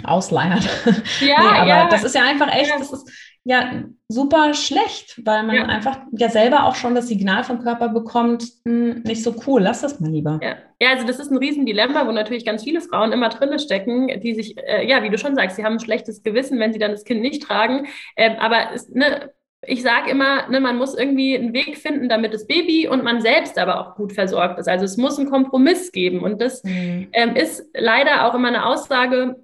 ausleiern. 0.04 0.64
Ja, 1.20 1.40
nee, 1.40 1.60
aber 1.60 1.68
ja. 1.68 1.90
das 1.90 2.04
ist 2.04 2.14
ja 2.14 2.22
einfach 2.24 2.54
echt, 2.54 2.72
das 2.78 2.92
ist 2.92 3.10
ja 3.48 3.84
super 4.10 4.54
schlecht, 4.54 5.22
weil 5.26 5.44
man 5.44 5.56
ja. 5.56 5.64
einfach 5.64 6.00
ja 6.12 6.30
selber 6.30 6.66
auch 6.66 6.76
schon 6.76 6.96
das 6.96 7.08
Signal 7.08 7.46
vom 7.46 7.60
Körper 7.60 7.88
bekommt, 7.88 8.44
hm, 8.66 9.04
nicht 9.04 9.24
so 9.24 9.34
cool, 9.48 9.62
lass 9.62 9.82
das 9.82 10.02
mal 10.02 10.12
lieber. 10.12 10.38
Ja. 10.44 10.58
ja, 10.82 10.90
also 10.90 11.08
das 11.08 11.18
ist 11.20 11.32
ein 11.32 11.38
Riesendilemma, 11.38 12.06
wo 12.06 12.12
natürlich 12.12 12.46
ganz 12.46 12.64
viele 12.66 12.82
Frauen 12.82 13.14
immer 13.14 13.30
drinne 13.30 13.58
stecken, 13.60 14.08
die 14.22 14.36
sich, 14.36 14.58
äh, 14.58 14.86
ja, 14.86 15.02
wie 15.02 15.10
du 15.10 15.18
schon 15.18 15.36
sagst, 15.36 15.56
sie 15.56 15.64
haben 15.64 15.74
ein 15.74 15.80
schlechtes 15.80 16.24
Gewissen, 16.24 16.60
wenn 16.60 16.74
sie 16.74 16.80
dann 16.80 16.92
das 16.92 17.06
Kind 17.06 17.22
nicht 17.22 17.42
tragen. 17.42 17.88
Ähm, 18.18 18.34
aber 18.38 18.74
es, 18.74 18.90
ne, 18.90 19.32
ich 19.66 19.82
sage 19.82 20.12
immer, 20.12 20.50
ne, 20.50 20.60
man 20.60 20.78
muss 20.78 20.98
irgendwie 20.98 21.38
einen 21.38 21.54
Weg 21.54 21.78
finden, 21.78 22.10
damit 22.10 22.34
das 22.34 22.48
Baby 22.48 22.90
und 22.90 23.06
man 23.06 23.22
selbst 23.22 23.58
aber 23.58 23.80
auch 23.80 23.96
gut 23.96 24.12
versorgt 24.12 24.60
ist. 24.60 24.68
Also 24.68 24.84
es 24.84 24.98
muss 24.98 25.18
einen 25.18 25.30
Kompromiss 25.30 25.94
geben. 25.94 26.22
Und 26.22 26.42
das 26.42 26.66
mhm. 26.66 27.08
ähm, 27.14 27.36
ist 27.36 27.64
leider 27.74 28.28
auch 28.28 28.36
immer 28.36 28.50
eine 28.50 28.66
Aussage, 28.66 29.38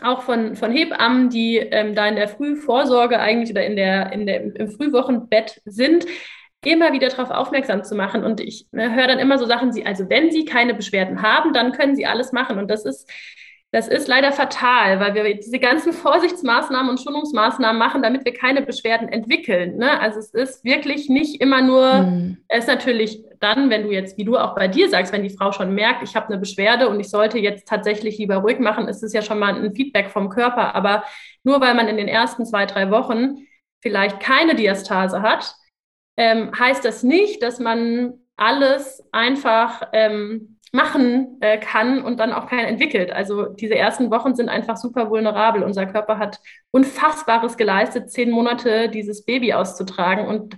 auch 0.00 0.22
von, 0.22 0.56
von 0.56 0.72
Hebammen, 0.72 1.28
die 1.28 1.58
ähm, 1.58 1.94
da 1.94 2.06
in 2.08 2.16
der 2.16 2.28
Frühvorsorge 2.28 3.18
eigentlich 3.18 3.50
oder 3.50 3.64
in 3.64 3.76
der, 3.76 4.12
in 4.12 4.26
der, 4.26 4.56
im 4.56 4.68
Frühwochenbett 4.70 5.60
sind, 5.64 6.06
immer 6.64 6.92
wieder 6.92 7.08
darauf 7.08 7.30
aufmerksam 7.30 7.84
zu 7.84 7.94
machen. 7.94 8.24
Und 8.24 8.40
ich 8.40 8.66
ne, 8.72 8.94
höre 8.94 9.08
dann 9.08 9.18
immer 9.18 9.38
so 9.38 9.46
Sachen, 9.46 9.72
sie, 9.72 9.84
also 9.84 10.08
wenn 10.08 10.30
sie 10.30 10.44
keine 10.44 10.74
Beschwerden 10.74 11.22
haben, 11.22 11.52
dann 11.52 11.72
können 11.72 11.96
sie 11.96 12.06
alles 12.06 12.32
machen. 12.32 12.58
Und 12.58 12.70
das 12.70 12.84
ist, 12.84 13.10
das 13.72 13.88
ist 13.88 14.06
leider 14.06 14.32
fatal, 14.32 15.00
weil 15.00 15.14
wir 15.14 15.34
diese 15.34 15.58
ganzen 15.58 15.92
Vorsichtsmaßnahmen 15.94 16.90
und 16.90 17.00
Schonungsmaßnahmen 17.00 17.78
machen, 17.78 18.02
damit 18.02 18.24
wir 18.26 18.34
keine 18.34 18.60
Beschwerden 18.60 19.08
entwickeln. 19.08 19.78
Ne? 19.78 19.98
Also 19.98 20.18
es 20.18 20.34
ist 20.34 20.62
wirklich 20.62 21.08
nicht 21.08 21.40
immer 21.40 21.62
nur, 21.62 22.02
mhm. 22.02 22.38
es 22.48 22.60
ist 22.60 22.68
natürlich 22.68 23.24
dann, 23.40 23.70
wenn 23.70 23.84
du 23.84 23.90
jetzt, 23.90 24.18
wie 24.18 24.24
du 24.24 24.36
auch 24.36 24.54
bei 24.54 24.68
dir 24.68 24.90
sagst, 24.90 25.12
wenn 25.12 25.22
die 25.22 25.34
Frau 25.34 25.52
schon 25.52 25.74
merkt, 25.74 26.02
ich 26.02 26.14
habe 26.14 26.28
eine 26.28 26.38
Beschwerde 26.38 26.88
und 26.90 27.00
ich 27.00 27.08
sollte 27.08 27.38
jetzt 27.38 27.66
tatsächlich 27.66 28.18
lieber 28.18 28.36
ruhig 28.36 28.58
machen, 28.60 28.88
ist 28.88 29.02
es 29.02 29.14
ja 29.14 29.22
schon 29.22 29.38
mal 29.38 29.54
ein 29.54 29.74
Feedback 29.74 30.10
vom 30.10 30.28
Körper. 30.28 30.74
Aber 30.74 31.04
nur 31.42 31.60
weil 31.62 31.74
man 31.74 31.88
in 31.88 31.96
den 31.96 32.08
ersten 32.08 32.44
zwei, 32.44 32.66
drei 32.66 32.90
Wochen 32.90 33.46
vielleicht 33.80 34.20
keine 34.20 34.54
Diastase 34.54 35.22
hat, 35.22 35.56
ähm, 36.18 36.52
heißt 36.56 36.84
das 36.84 37.02
nicht, 37.02 37.42
dass 37.42 37.58
man 37.58 38.20
alles 38.36 39.02
einfach 39.12 39.88
ähm, 39.94 40.58
machen 40.72 41.36
äh, 41.40 41.58
kann 41.58 42.02
und 42.02 42.18
dann 42.18 42.32
auch 42.32 42.48
keiner 42.48 42.66
entwickelt. 42.66 43.12
Also 43.12 43.44
diese 43.44 43.76
ersten 43.76 44.10
Wochen 44.10 44.34
sind 44.34 44.48
einfach 44.48 44.78
super 44.78 45.10
vulnerabel. 45.10 45.62
Unser 45.62 45.86
Körper 45.86 46.18
hat 46.18 46.40
Unfassbares 46.70 47.58
geleistet, 47.58 48.10
zehn 48.10 48.30
Monate 48.30 48.88
dieses 48.88 49.24
Baby 49.24 49.52
auszutragen 49.52 50.26
und 50.26 50.56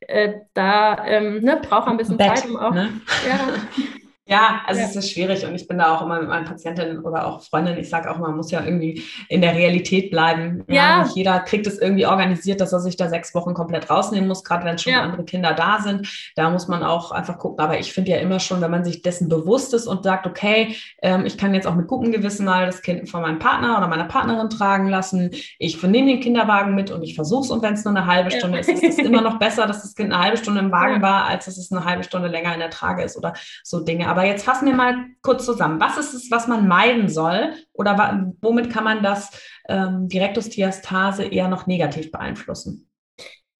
äh, 0.00 0.34
da 0.54 1.06
ähm, 1.06 1.40
ne, 1.40 1.60
braucht 1.62 1.86
man 1.86 1.94
ein 1.94 1.98
bisschen 1.98 2.16
Bett, 2.16 2.38
Zeit, 2.38 2.50
um 2.50 2.56
auch. 2.56 2.72
Ne? 2.72 3.00
Ja. 3.26 3.38
Ja, 4.26 4.62
also 4.66 4.80
ja. 4.80 4.86
es 4.86 4.96
ist 4.96 5.10
schwierig 5.10 5.44
und 5.44 5.54
ich 5.54 5.68
bin 5.68 5.76
da 5.76 5.94
auch 5.94 6.00
immer 6.00 6.18
mit 6.18 6.30
meinen 6.30 6.46
Patientinnen 6.46 7.00
oder 7.00 7.26
auch 7.26 7.42
Freundinnen, 7.42 7.78
ich 7.78 7.90
sage 7.90 8.10
auch, 8.10 8.16
man 8.16 8.34
muss 8.34 8.50
ja 8.50 8.64
irgendwie 8.64 9.02
in 9.28 9.42
der 9.42 9.54
Realität 9.54 10.10
bleiben. 10.10 10.64
Ja. 10.66 10.74
ja. 10.74 11.02
Nicht 11.02 11.14
jeder 11.14 11.40
kriegt 11.40 11.66
es 11.66 11.78
irgendwie 11.78 12.06
organisiert, 12.06 12.62
dass 12.62 12.72
er 12.72 12.80
sich 12.80 12.96
da 12.96 13.10
sechs 13.10 13.34
Wochen 13.34 13.52
komplett 13.52 13.90
rausnehmen 13.90 14.26
muss, 14.26 14.42
gerade 14.42 14.64
wenn 14.64 14.78
schon 14.78 14.94
ja. 14.94 15.02
andere 15.02 15.24
Kinder 15.24 15.52
da 15.52 15.80
sind. 15.82 16.08
Da 16.36 16.48
muss 16.48 16.68
man 16.68 16.82
auch 16.82 17.10
einfach 17.10 17.36
gucken. 17.36 17.62
Aber 17.62 17.78
ich 17.78 17.92
finde 17.92 18.12
ja 18.12 18.16
immer 18.16 18.40
schon, 18.40 18.62
wenn 18.62 18.70
man 18.70 18.82
sich 18.82 19.02
dessen 19.02 19.28
bewusst 19.28 19.74
ist 19.74 19.86
und 19.86 20.04
sagt, 20.04 20.26
okay, 20.26 20.74
ähm, 21.02 21.26
ich 21.26 21.36
kann 21.36 21.52
jetzt 21.52 21.66
auch 21.66 21.74
mit 21.74 21.86
gutem 21.86 22.10
Gewissen 22.10 22.46
mal 22.46 22.64
das 22.64 22.80
Kind 22.80 23.10
von 23.10 23.20
meinem 23.20 23.38
Partner 23.38 23.76
oder 23.76 23.88
meiner 23.88 24.04
Partnerin 24.04 24.48
tragen 24.48 24.88
lassen. 24.88 25.32
Ich 25.58 25.82
nehme 25.82 26.10
den 26.10 26.20
Kinderwagen 26.20 26.74
mit 26.74 26.90
und 26.90 27.02
ich 27.02 27.14
versuche 27.14 27.44
es 27.44 27.50
und 27.50 27.62
wenn 27.62 27.74
es 27.74 27.84
nur 27.84 27.94
eine 27.94 28.06
halbe 28.06 28.30
Stunde 28.30 28.60
ist, 28.60 28.70
ist 28.70 28.82
es 28.82 28.98
immer 28.98 29.20
noch 29.20 29.38
besser, 29.38 29.66
dass 29.66 29.82
das 29.82 29.94
Kind 29.94 30.14
eine 30.14 30.22
halbe 30.22 30.38
Stunde 30.38 30.60
im 30.60 30.72
Wagen 30.72 31.02
war, 31.02 31.26
als 31.26 31.44
dass 31.44 31.58
es 31.58 31.70
eine 31.70 31.84
halbe 31.84 32.04
Stunde 32.04 32.28
länger 32.28 32.54
in 32.54 32.60
der 32.60 32.70
Trage 32.70 33.02
ist 33.02 33.18
oder 33.18 33.34
so 33.62 33.80
Dinge. 33.80 34.13
Aber 34.14 34.24
jetzt 34.24 34.44
fassen 34.44 34.66
wir 34.66 34.76
mal 34.76 35.06
kurz 35.22 35.44
zusammen. 35.44 35.80
Was 35.80 35.98
ist 35.98 36.14
es, 36.14 36.30
was 36.30 36.46
man 36.46 36.68
meiden 36.68 37.08
soll? 37.08 37.52
Oder 37.72 38.32
womit 38.40 38.70
kann 38.70 38.84
man 38.84 39.02
das 39.02 39.32
ähm, 39.68 40.06
die 40.06 40.20
Rektusdiastase 40.20 41.24
eher 41.24 41.48
noch 41.48 41.66
negativ 41.66 42.12
beeinflussen? 42.12 42.88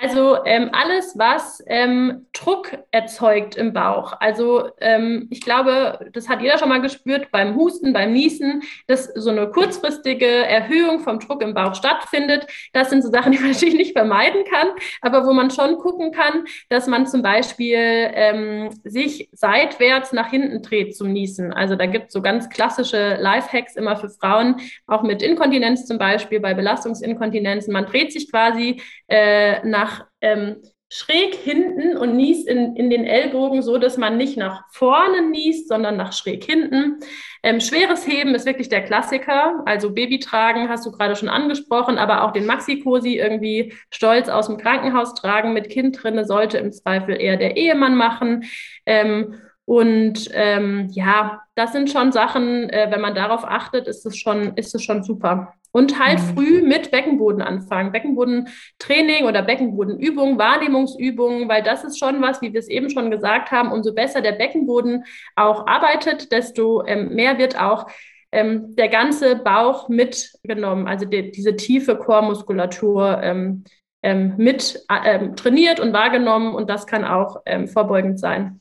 Also 0.04 0.44
ähm, 0.44 0.68
alles, 0.72 1.16
was 1.16 1.62
ähm, 1.66 2.26
Druck 2.34 2.76
erzeugt 2.90 3.56
im 3.56 3.72
Bauch. 3.72 4.12
Also 4.20 4.68
ähm, 4.78 5.28
ich 5.30 5.40
glaube, 5.40 6.10
das 6.12 6.28
hat 6.28 6.42
jeder 6.42 6.58
schon 6.58 6.68
mal 6.68 6.82
gespürt 6.82 7.30
beim 7.30 7.56
Husten, 7.56 7.94
beim 7.94 8.12
Niesen, 8.12 8.64
dass 8.86 9.06
so 9.06 9.30
eine 9.30 9.50
kurzfristige 9.50 10.26
Erhöhung 10.26 11.00
vom 11.00 11.20
Druck 11.20 11.40
im 11.40 11.54
Bauch 11.54 11.74
stattfindet. 11.74 12.46
Das 12.74 12.90
sind 12.90 13.02
so 13.02 13.10
Sachen, 13.10 13.32
die 13.32 13.38
man 13.40 13.52
natürlich 13.52 13.76
nicht 13.76 13.92
vermeiden 13.94 14.44
kann, 14.44 14.68
aber 15.00 15.24
wo 15.26 15.32
man 15.32 15.50
schon 15.50 15.78
gucken 15.78 16.12
kann, 16.12 16.44
dass 16.68 16.86
man 16.86 17.06
zum 17.06 17.22
Beispiel 17.22 17.78
ähm, 17.78 18.68
sich 18.84 19.30
seitwärts 19.32 20.12
nach 20.12 20.28
hinten 20.28 20.60
dreht 20.60 20.94
zum 20.94 21.14
Niesen. 21.14 21.50
Also 21.50 21.76
da 21.76 21.86
gibt 21.86 22.08
es 22.08 22.12
so 22.12 22.20
ganz 22.20 22.50
klassische 22.50 23.16
Lifehacks 23.18 23.74
immer 23.74 23.96
für 23.96 24.10
Frauen, 24.10 24.56
auch 24.86 25.02
mit 25.02 25.22
Inkontinenz 25.22 25.86
zum 25.86 25.96
Beispiel, 25.96 26.40
bei 26.40 26.52
Belastungsinkontinenzen. 26.52 27.72
Man 27.72 27.86
dreht 27.86 28.12
sich 28.12 28.30
quasi 28.30 28.82
äh, 29.08 29.66
nach 29.66 29.93
nach 29.94 30.06
ähm, 30.20 30.56
schräg 30.90 31.34
hinten 31.34 31.96
und 31.96 32.14
niest 32.14 32.46
in, 32.46 32.76
in 32.76 32.88
den 32.88 33.04
Ellbogen 33.04 33.62
so, 33.62 33.78
dass 33.78 33.96
man 33.96 34.16
nicht 34.16 34.36
nach 34.36 34.62
vorne 34.70 35.28
niest, 35.28 35.68
sondern 35.68 35.96
nach 35.96 36.12
schräg 36.12 36.44
hinten. 36.44 37.00
Ähm, 37.42 37.60
schweres 37.60 38.06
Heben 38.06 38.34
ist 38.34 38.46
wirklich 38.46 38.68
der 38.68 38.82
Klassiker. 38.82 39.62
Also 39.66 39.92
Babytragen 39.92 40.68
hast 40.68 40.86
du 40.86 40.92
gerade 40.92 41.16
schon 41.16 41.28
angesprochen, 41.28 41.98
aber 41.98 42.22
auch 42.22 42.32
den 42.32 42.46
Maxi-Cosi 42.46 43.16
irgendwie 43.16 43.74
stolz 43.90 44.28
aus 44.28 44.46
dem 44.46 44.56
Krankenhaus 44.56 45.14
tragen 45.14 45.52
mit 45.52 45.68
Kind 45.68 46.00
drinne 46.00 46.24
sollte 46.24 46.58
im 46.58 46.70
Zweifel 46.70 47.20
eher 47.20 47.36
der 47.38 47.56
Ehemann 47.56 47.96
machen. 47.96 48.44
Ähm, 48.86 49.40
und 49.64 50.28
ähm, 50.32 50.90
ja, 50.92 51.40
das 51.54 51.72
sind 51.72 51.90
schon 51.90 52.12
Sachen, 52.12 52.68
äh, 52.68 52.88
wenn 52.90 53.00
man 53.00 53.14
darauf 53.14 53.44
achtet, 53.44 53.88
ist 53.88 54.04
es 54.06 54.16
schon, 54.16 54.56
ist 54.56 54.74
es 54.74 54.84
schon 54.84 55.02
super. 55.02 55.54
Und 55.76 55.98
halt 55.98 56.20
mhm. 56.20 56.34
früh 56.34 56.62
mit 56.62 56.92
Beckenboden 56.92 57.42
anfangen. 57.42 57.90
Beckenbodentraining 57.90 59.24
oder 59.24 59.42
Beckenbodenübung, 59.42 60.38
Wahrnehmungsübungen, 60.38 61.48
weil 61.48 61.64
das 61.64 61.82
ist 61.82 61.98
schon 61.98 62.22
was, 62.22 62.40
wie 62.42 62.52
wir 62.52 62.60
es 62.60 62.68
eben 62.68 62.90
schon 62.90 63.10
gesagt 63.10 63.50
haben, 63.50 63.72
umso 63.72 63.92
besser 63.92 64.20
der 64.20 64.32
Beckenboden 64.32 65.02
auch 65.34 65.66
arbeitet, 65.66 66.30
desto 66.30 66.86
ähm, 66.86 67.16
mehr 67.16 67.38
wird 67.38 67.60
auch 67.60 67.88
ähm, 68.30 68.76
der 68.76 68.88
ganze 68.88 69.34
Bauch 69.34 69.88
mitgenommen, 69.88 70.86
also 70.86 71.06
die, 71.06 71.32
diese 71.32 71.56
tiefe 71.56 71.96
Chormuskulatur 71.96 73.20
ähm, 73.20 73.64
ähm 74.02 74.34
mit 74.36 74.80
äh, 74.88 75.30
trainiert 75.34 75.80
und 75.80 75.92
wahrgenommen 75.92 76.54
und 76.54 76.70
das 76.70 76.86
kann 76.86 77.04
auch 77.04 77.42
ähm, 77.46 77.66
vorbeugend 77.66 78.20
sein. 78.20 78.60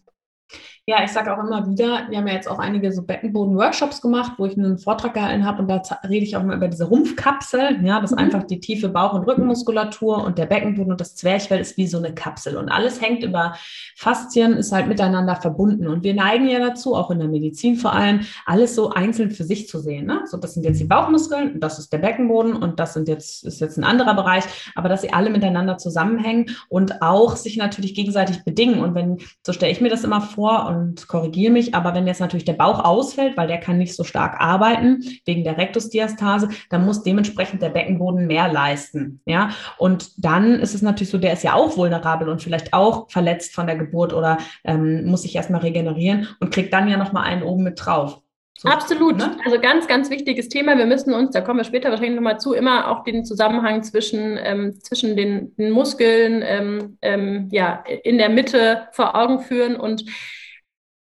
Ja, 0.86 1.02
ich 1.02 1.12
sage 1.12 1.34
auch 1.34 1.41
immer 1.41 1.65
wieder, 1.65 2.08
wir 2.10 2.17
haben 2.17 2.28
ja 2.28 2.34
jetzt 2.34 2.50
auch 2.50 2.60
einige 2.60 2.91
so 2.91 3.04
Beckenboden-Workshops 3.04 4.02
gemacht, 4.02 4.34
wo 4.38 4.46
ich 4.46 4.58
einen 4.58 4.78
Vortrag 4.78 5.13
gehalten 5.13 5.46
habe 5.46 5.62
und 5.62 5.69
da 5.69 5.82
rede 6.10 6.26
ich 6.26 6.36
auch 6.36 6.41
immer 6.41 6.56
über 6.56 6.67
diese 6.67 6.84
Rumpfkapsel. 6.84 7.80
Ja, 7.86 8.02
das 8.02 8.12
ist 8.12 8.17
mhm. 8.17 8.26
einfach 8.26 8.43
die 8.43 8.60
tiefe 8.60 8.89
Bauch- 8.89 9.13
und 9.13 9.24
Rückenmuskulatur 9.24 10.22
und 10.26 10.38
der 10.38 10.46
Beckenboden 10.46 10.91
und 10.91 11.00
das 11.00 11.15
Zwerchfell 11.15 11.62
ist 11.62 11.78
wie 11.78 11.88
so 11.88 12.00
eine 12.00 12.13
Kapsel 12.13 12.58
und 12.58 12.67
alles 12.67 13.02
hängt 13.02 13.24
über 13.24 13.54
Faszien, 13.96 14.58
ist 14.58 14.74
halt 14.74 14.89
miteinander 14.89 15.38
verbunden 15.38 15.88
und 15.88 16.04
wir 16.04 16.15
neigen 16.15 16.50
ja 16.50 16.60
dazu, 16.60 16.96
auch 16.96 17.12
in 17.12 17.19
der 17.19 17.30
Medizin 17.30 17.78
vor 17.78 17.93
allem, 17.93 18.19
alles 18.46 18.76
so 18.76 18.89
einzeln 18.89 19.32
für 19.32 19.46
sich 19.46 19.69
zu 19.69 19.80
sehen. 19.80 20.06
Ne? 20.06 20.24
So, 20.26 20.36
das 20.36 20.54
sind 20.54 20.65
jetzt 20.65 20.82
die 20.82 20.86
Bauchmuskeln, 20.86 21.62
das 21.62 21.80
ist 21.80 21.93
der 21.93 22.00
Beckenboden 22.00 22.58
und 22.58 22.82
das 22.82 22.93
sind 22.93 23.08
jetzt, 23.08 23.46
ist 23.46 23.62
jetzt 23.62 23.78
ein 23.78 23.86
anderer 23.86 24.15
Bereich, 24.15 24.43
aber 24.76 24.89
dass 24.89 25.00
sie 25.00 25.13
alle 25.13 25.30
miteinander 25.30 25.78
zusammenhängen 25.78 26.48
und 26.67 27.02
auch 27.02 27.38
sich 27.38 27.56
natürlich 27.56 27.96
gegenseitig 27.96 28.43
bedingen 28.43 28.82
und 28.82 28.96
wenn, 28.96 29.19
so 29.46 29.54
stelle 29.54 29.72
ich 29.72 29.80
mir 29.80 29.89
das 29.89 30.04
immer 30.04 30.19
vor 30.19 30.73
und 30.76 31.08
korrigiere 31.08 31.52
mich, 31.52 31.76
aber 31.76 31.94
wenn 31.94 32.08
jetzt 32.08 32.20
natürlich 32.20 32.46
der 32.46 32.54
Bauch 32.54 32.84
ausfällt, 32.84 33.38
weil 33.38 33.48
der 33.48 33.60
kann 33.60 33.78
nicht 33.78 33.96
so 33.96 34.04
stark 34.04 34.40
arbeiten 34.40 35.04
wegen 35.26 35.44
der 35.44 35.58
Rektusdiastase, 35.58 36.50
dann 36.70 36.86
muss 36.86 37.04
dementsprechend 37.04 37.62
der 37.62 37.70
Beckenboden 37.70 38.28
mehr 38.28 38.52
leisten. 38.52 39.22
Ja, 39.26 39.50
und 39.78 40.24
dann 40.24 40.60
ist 40.60 40.76
es 40.76 40.82
natürlich 40.82 41.10
so, 41.10 41.18
der 41.18 41.34
ist 41.34 41.44
ja 41.44 41.54
auch 41.54 41.78
vulnerabel 41.78 42.30
und 42.30 42.42
vielleicht 42.42 42.74
auch 42.74 43.10
verletzt 43.10 43.54
von 43.54 43.68
der 43.68 43.78
Geburt 43.78 44.14
oder 44.14 44.38
ähm, 44.64 45.06
muss 45.06 45.24
sich 45.24 45.36
erstmal 45.36 45.62
regenerieren 45.62 46.28
und 46.40 46.54
kriegt 46.54 46.74
dann 46.74 46.88
ja 46.88 46.98
nochmal 46.98 47.26
einen 47.26 47.44
oben 47.44 47.64
mit 47.64 47.84
drauf. 47.84 48.24
So, 48.64 48.70
Absolut. 48.70 49.18
Ne? 49.18 49.36
Also 49.44 49.60
ganz, 49.60 49.88
ganz 49.88 50.10
wichtiges 50.10 50.48
Thema. 50.48 50.78
Wir 50.78 50.86
müssen 50.86 51.14
uns, 51.14 51.32
da 51.32 51.42
kommen 51.42 51.60
wir 51.60 51.64
später 51.66 51.90
wahrscheinlich 51.90 52.16
nochmal 52.16 52.40
zu, 52.40 52.54
immer 52.54 52.90
auch 52.90 53.04
den 53.04 53.26
Zusammenhang 53.26 53.84
zwischen, 53.84 54.38
ähm, 54.42 54.80
zwischen 54.80 55.18
den, 55.18 55.56
den 55.58 55.72
Muskeln 55.72 56.42
ähm, 56.46 56.98
ähm, 57.02 57.50
ja, 57.52 57.84
in 58.04 58.18
der 58.18 58.30
Mitte 58.30 58.88
vor 58.92 59.16
Augen 59.16 59.40
führen 59.40 59.76
und 59.76 60.06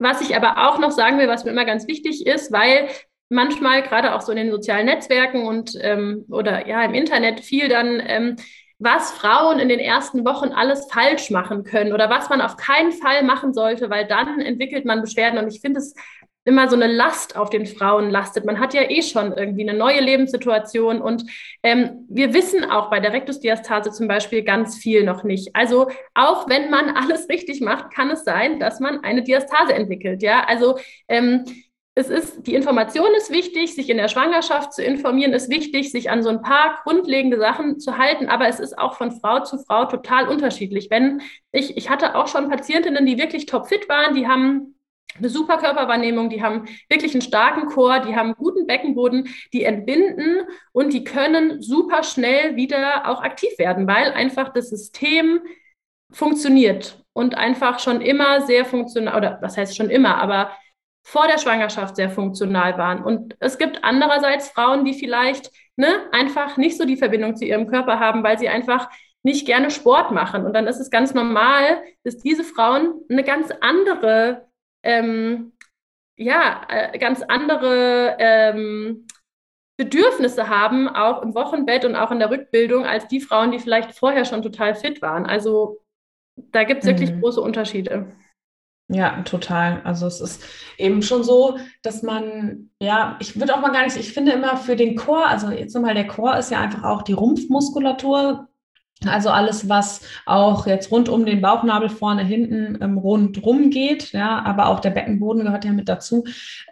was 0.00 0.20
ich 0.22 0.34
aber 0.34 0.68
auch 0.68 0.78
noch 0.78 0.90
sagen 0.90 1.18
will, 1.18 1.28
was 1.28 1.44
mir 1.44 1.52
immer 1.52 1.64
ganz 1.64 1.86
wichtig 1.86 2.26
ist, 2.26 2.50
weil 2.50 2.88
manchmal 3.28 3.82
gerade 3.82 4.14
auch 4.14 4.22
so 4.22 4.32
in 4.32 4.38
den 4.38 4.50
sozialen 4.50 4.86
Netzwerken 4.86 5.46
und 5.46 5.78
ähm, 5.80 6.24
oder 6.30 6.66
ja 6.66 6.82
im 6.82 6.94
Internet 6.94 7.40
viel 7.40 7.68
dann 7.68 8.02
ähm, 8.04 8.36
was 8.80 9.12
Frauen 9.12 9.60
in 9.60 9.68
den 9.68 9.78
ersten 9.78 10.24
Wochen 10.24 10.48
alles 10.48 10.90
falsch 10.90 11.30
machen 11.30 11.64
können 11.64 11.92
oder 11.92 12.08
was 12.08 12.30
man 12.30 12.40
auf 12.40 12.56
keinen 12.56 12.92
Fall 12.92 13.22
machen 13.22 13.52
sollte, 13.52 13.90
weil 13.90 14.06
dann 14.06 14.40
entwickelt 14.40 14.86
man 14.86 15.02
Beschwerden. 15.02 15.38
Und 15.38 15.52
ich 15.52 15.60
finde 15.60 15.80
es 15.80 15.94
immer 16.50 16.68
so 16.68 16.74
eine 16.74 16.88
Last 16.88 17.36
auf 17.36 17.48
den 17.48 17.64
Frauen 17.64 18.10
lastet. 18.10 18.44
Man 18.44 18.58
hat 18.58 18.74
ja 18.74 18.82
eh 18.90 19.02
schon 19.02 19.32
irgendwie 19.32 19.68
eine 19.68 19.78
neue 19.78 20.00
Lebenssituation 20.00 21.00
und 21.00 21.22
ähm, 21.62 22.06
wir 22.08 22.34
wissen 22.34 22.68
auch 22.68 22.90
bei 22.90 22.98
der 22.98 23.12
Rektusdiastase 23.12 23.92
zum 23.92 24.08
Beispiel 24.08 24.42
ganz 24.42 24.76
viel 24.76 25.04
noch 25.04 25.22
nicht. 25.22 25.54
Also 25.54 25.88
auch 26.14 26.48
wenn 26.48 26.68
man 26.70 26.90
alles 26.96 27.28
richtig 27.28 27.60
macht, 27.60 27.94
kann 27.94 28.10
es 28.10 28.24
sein, 28.24 28.58
dass 28.58 28.80
man 28.80 29.04
eine 29.04 29.22
Diastase 29.22 29.72
entwickelt. 29.74 30.22
Ja, 30.22 30.42
also 30.44 30.76
ähm, 31.06 31.44
es 31.94 32.08
ist, 32.08 32.46
die 32.46 32.54
Information 32.54 33.08
ist 33.16 33.30
wichtig, 33.30 33.74
sich 33.74 33.90
in 33.90 33.96
der 33.96 34.08
Schwangerschaft 34.08 34.72
zu 34.72 34.82
informieren, 34.82 35.32
ist 35.32 35.50
wichtig, 35.50 35.92
sich 35.92 36.10
an 36.10 36.22
so 36.22 36.30
ein 36.30 36.42
paar 36.42 36.80
grundlegende 36.82 37.38
Sachen 37.38 37.78
zu 37.78 37.96
halten, 37.98 38.26
aber 38.26 38.48
es 38.48 38.58
ist 38.58 38.76
auch 38.76 38.96
von 38.96 39.12
Frau 39.12 39.40
zu 39.40 39.58
Frau 39.58 39.84
total 39.84 40.28
unterschiedlich. 40.28 40.88
Wenn 40.90 41.20
ich, 41.52 41.76
ich 41.76 41.90
hatte 41.90 42.16
auch 42.16 42.26
schon 42.26 42.48
Patientinnen, 42.48 43.06
die 43.06 43.18
wirklich 43.18 43.46
topfit 43.46 43.88
waren, 43.88 44.14
die 44.14 44.26
haben 44.26 44.79
eine 45.18 45.28
super 45.28 45.58
Körperwahrnehmung, 45.58 46.30
die 46.30 46.42
haben 46.42 46.66
wirklich 46.88 47.12
einen 47.14 47.22
starken 47.22 47.66
Chor, 47.66 48.00
die 48.00 48.16
haben 48.16 48.34
guten 48.34 48.66
Beckenboden, 48.66 49.28
die 49.52 49.64
entbinden 49.64 50.42
und 50.72 50.92
die 50.92 51.04
können 51.04 51.60
super 51.60 52.02
schnell 52.02 52.56
wieder 52.56 53.08
auch 53.08 53.22
aktiv 53.22 53.50
werden, 53.58 53.86
weil 53.86 54.12
einfach 54.12 54.52
das 54.52 54.70
System 54.70 55.40
funktioniert 56.12 57.04
und 57.12 57.36
einfach 57.36 57.78
schon 57.80 58.00
immer 58.00 58.42
sehr 58.42 58.64
funktional, 58.64 59.16
oder 59.16 59.38
was 59.40 59.56
heißt 59.56 59.76
schon 59.76 59.90
immer, 59.90 60.16
aber 60.16 60.52
vor 61.02 61.26
der 61.26 61.38
Schwangerschaft 61.38 61.96
sehr 61.96 62.10
funktional 62.10 62.78
waren. 62.78 63.02
Und 63.02 63.36
es 63.40 63.58
gibt 63.58 63.82
andererseits 63.82 64.50
Frauen, 64.50 64.84
die 64.84 64.94
vielleicht 64.94 65.50
ne, 65.76 65.88
einfach 66.12 66.56
nicht 66.56 66.76
so 66.76 66.84
die 66.84 66.96
Verbindung 66.96 67.36
zu 67.36 67.44
ihrem 67.44 67.66
Körper 67.66 67.98
haben, 67.98 68.22
weil 68.22 68.38
sie 68.38 68.48
einfach 68.48 68.88
nicht 69.22 69.46
gerne 69.46 69.70
Sport 69.70 70.12
machen. 70.12 70.44
Und 70.44 70.54
dann 70.54 70.66
ist 70.66 70.78
es 70.78 70.90
ganz 70.90 71.14
normal, 71.14 71.82
dass 72.04 72.18
diese 72.18 72.44
Frauen 72.44 72.94
eine 73.08 73.24
ganz 73.24 73.50
andere 73.60 74.46
ähm, 74.82 75.52
ja, 76.16 76.62
äh, 76.68 76.98
ganz 76.98 77.22
andere 77.22 78.16
ähm, 78.18 79.06
Bedürfnisse 79.76 80.48
haben, 80.48 80.88
auch 80.88 81.22
im 81.22 81.34
Wochenbett 81.34 81.86
und 81.86 81.96
auch 81.96 82.10
in 82.10 82.18
der 82.18 82.30
Rückbildung, 82.30 82.84
als 82.84 83.08
die 83.08 83.20
Frauen, 83.20 83.50
die 83.50 83.58
vielleicht 83.58 83.92
vorher 83.92 84.26
schon 84.26 84.42
total 84.42 84.74
fit 84.74 85.00
waren. 85.00 85.24
Also 85.24 85.80
da 86.36 86.64
gibt 86.64 86.82
es 86.82 86.86
wirklich 86.86 87.12
mhm. 87.12 87.22
große 87.22 87.40
Unterschiede. 87.40 88.12
Ja, 88.92 89.22
total. 89.22 89.80
Also 89.84 90.06
es 90.06 90.20
ist 90.20 90.44
eben 90.76 91.00
schon 91.00 91.22
so, 91.22 91.58
dass 91.82 92.02
man, 92.02 92.70
ja, 92.82 93.16
ich 93.20 93.38
würde 93.38 93.54
auch 93.54 93.60
mal 93.60 93.72
gar 93.72 93.84
nicht, 93.84 93.96
ich 93.96 94.12
finde 94.12 94.32
immer 94.32 94.58
für 94.58 94.76
den 94.76 94.96
Chor, 94.96 95.26
also 95.26 95.48
jetzt 95.50 95.74
nochmal, 95.74 95.94
der 95.94 96.08
Chor 96.08 96.36
ist 96.36 96.50
ja 96.50 96.60
einfach 96.60 96.82
auch 96.82 97.02
die 97.02 97.12
Rumpfmuskulatur, 97.12 98.49
also 99.06 99.30
alles, 99.30 99.68
was 99.68 100.02
auch 100.26 100.66
jetzt 100.66 100.90
rund 100.90 101.08
um 101.08 101.24
den 101.24 101.40
Bauchnabel 101.40 101.88
vorne, 101.88 102.22
hinten 102.22 102.78
ähm, 102.82 102.98
rundrum 102.98 103.70
geht, 103.70 104.12
ja, 104.12 104.42
aber 104.44 104.66
auch 104.66 104.80
der 104.80 104.90
Beckenboden 104.90 105.44
gehört 105.44 105.64
ja 105.64 105.72
mit 105.72 105.88
dazu. 105.88 106.24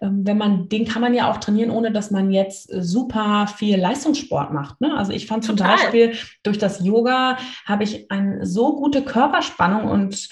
Ähm, 0.02 0.26
wenn 0.26 0.36
man, 0.36 0.68
den 0.68 0.86
kann 0.86 1.00
man 1.00 1.14
ja 1.14 1.30
auch 1.30 1.38
trainieren, 1.38 1.70
ohne 1.70 1.90
dass 1.90 2.10
man 2.10 2.30
jetzt 2.30 2.70
super 2.70 3.46
viel 3.46 3.78
Leistungssport 3.78 4.52
macht. 4.52 4.80
Ne? 4.80 4.94
Also 4.94 5.12
ich 5.12 5.26
fand 5.26 5.44
zum 5.44 5.56
Total. 5.56 5.76
Beispiel 5.76 6.14
durch 6.42 6.58
das 6.58 6.84
Yoga 6.84 7.38
habe 7.64 7.84
ich 7.84 8.10
eine 8.10 8.44
so 8.44 8.76
gute 8.76 9.02
Körperspannung 9.02 9.88
und 9.88 10.28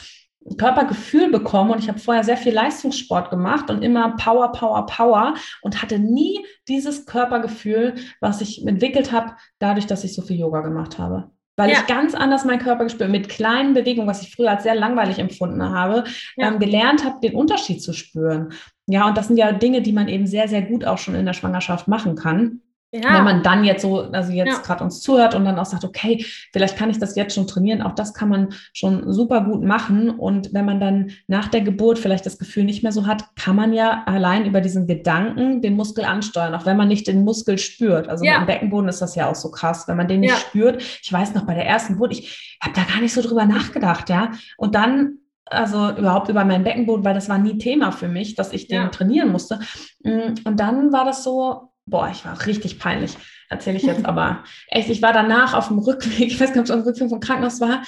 Körpergefühl 0.58 1.30
bekommen 1.30 1.72
und 1.72 1.78
ich 1.78 1.88
habe 1.88 1.98
vorher 1.98 2.22
sehr 2.22 2.36
viel 2.36 2.52
Leistungssport 2.52 3.30
gemacht 3.30 3.68
und 3.70 3.82
immer 3.82 4.14
Power, 4.16 4.52
Power, 4.52 4.86
Power 4.86 5.34
und 5.62 5.82
hatte 5.82 5.98
nie 5.98 6.44
dieses 6.68 7.04
Körpergefühl, 7.06 7.96
was 8.20 8.40
ich 8.42 8.64
entwickelt 8.64 9.10
habe, 9.10 9.32
dadurch, 9.58 9.86
dass 9.86 10.04
ich 10.04 10.14
so 10.14 10.22
viel 10.22 10.38
Yoga 10.38 10.60
gemacht 10.60 10.98
habe 10.98 11.30
weil 11.56 11.70
ja. 11.70 11.78
ich 11.78 11.86
ganz 11.86 12.14
anders 12.14 12.44
meinen 12.44 12.60
Körper 12.60 12.84
gespürt, 12.84 13.10
mit 13.10 13.28
kleinen 13.28 13.74
Bewegungen, 13.74 14.08
was 14.08 14.22
ich 14.22 14.34
früher 14.34 14.50
als 14.50 14.62
sehr 14.62 14.74
langweilig 14.74 15.18
empfunden 15.18 15.62
habe, 15.62 16.04
ja. 16.36 16.48
ähm, 16.48 16.58
gelernt 16.58 17.04
habe, 17.04 17.20
den 17.22 17.34
Unterschied 17.34 17.82
zu 17.82 17.92
spüren. 17.92 18.52
Ja, 18.86 19.08
und 19.08 19.16
das 19.16 19.28
sind 19.28 19.36
ja 19.36 19.52
Dinge, 19.52 19.82
die 19.82 19.92
man 19.92 20.08
eben 20.08 20.26
sehr, 20.26 20.48
sehr 20.48 20.62
gut 20.62 20.84
auch 20.84 20.98
schon 20.98 21.14
in 21.14 21.26
der 21.26 21.32
Schwangerschaft 21.32 21.88
machen 21.88 22.14
kann. 22.14 22.60
Ja. 22.92 23.14
Wenn 23.14 23.24
man 23.24 23.42
dann 23.42 23.64
jetzt 23.64 23.82
so, 23.82 24.02
also 24.12 24.32
jetzt 24.32 24.48
ja. 24.48 24.62
gerade 24.62 24.84
uns 24.84 25.00
zuhört 25.00 25.34
und 25.34 25.44
dann 25.44 25.58
auch 25.58 25.66
sagt, 25.66 25.84
okay, 25.84 26.24
vielleicht 26.52 26.76
kann 26.76 26.88
ich 26.88 26.98
das 26.98 27.16
jetzt 27.16 27.34
schon 27.34 27.46
trainieren, 27.46 27.82
auch 27.82 27.94
das 27.94 28.14
kann 28.14 28.28
man 28.28 28.54
schon 28.72 29.12
super 29.12 29.42
gut 29.42 29.62
machen. 29.62 30.10
Und 30.10 30.54
wenn 30.54 30.64
man 30.64 30.80
dann 30.80 31.10
nach 31.26 31.48
der 31.48 31.62
Geburt 31.62 31.98
vielleicht 31.98 32.24
das 32.24 32.38
Gefühl 32.38 32.64
nicht 32.64 32.84
mehr 32.84 32.92
so 32.92 33.06
hat, 33.06 33.24
kann 33.34 33.56
man 33.56 33.72
ja 33.72 34.04
allein 34.06 34.46
über 34.46 34.60
diesen 34.60 34.86
Gedanken 34.86 35.60
den 35.62 35.74
Muskel 35.74 36.04
ansteuern, 36.04 36.54
auch 36.54 36.64
wenn 36.64 36.76
man 36.76 36.88
nicht 36.88 37.08
den 37.08 37.24
Muskel 37.24 37.58
spürt. 37.58 38.08
Also 38.08 38.24
ja. 38.24 38.38
im 38.38 38.46
Beckenboden 38.46 38.88
ist 38.88 39.02
das 39.02 39.16
ja 39.16 39.28
auch 39.28 39.34
so 39.34 39.50
krass, 39.50 39.88
wenn 39.88 39.96
man 39.96 40.08
den 40.08 40.20
nicht 40.20 40.38
spürt. 40.38 40.80
Ich 41.02 41.12
weiß 41.12 41.34
noch 41.34 41.44
bei 41.44 41.54
der 41.54 41.66
ersten 41.66 41.94
Geburt, 41.94 42.12
ich 42.12 42.56
habe 42.62 42.74
da 42.74 42.82
gar 42.84 43.00
nicht 43.00 43.12
so 43.12 43.20
drüber 43.20 43.46
nachgedacht, 43.46 44.08
ja. 44.10 44.30
Und 44.56 44.74
dann 44.76 45.18
also 45.48 45.90
überhaupt 45.90 46.28
über 46.28 46.44
meinen 46.44 46.64
Beckenboden, 46.64 47.04
weil 47.04 47.14
das 47.14 47.28
war 47.28 47.38
nie 47.38 47.58
Thema 47.58 47.92
für 47.92 48.08
mich, 48.08 48.34
dass 48.34 48.52
ich 48.52 48.66
den 48.68 48.90
trainieren 48.90 49.30
musste. 49.30 49.60
Und 50.02 50.60
dann 50.60 50.92
war 50.92 51.04
das 51.04 51.22
so, 51.22 51.70
boah, 51.86 52.08
ich 52.10 52.24
war 52.24 52.46
richtig 52.46 52.78
peinlich, 52.78 53.16
erzähle 53.48 53.76
ich 53.76 53.84
jetzt 53.84 54.04
aber. 54.04 54.44
Echt, 54.68 54.90
ich 54.90 55.02
war 55.02 55.12
danach 55.12 55.54
auf 55.54 55.68
dem 55.68 55.78
Rückweg, 55.78 56.20
ich 56.32 56.40
weiß 56.40 56.52
gar 56.52 56.62
nicht, 56.62 56.70
ob 56.70 56.76
es 56.76 56.82
auf 56.82 56.82
dem 56.82 56.88
Rückweg 56.88 57.08
vom 57.08 57.20
Krankenhaus 57.20 57.60
war. 57.60 57.82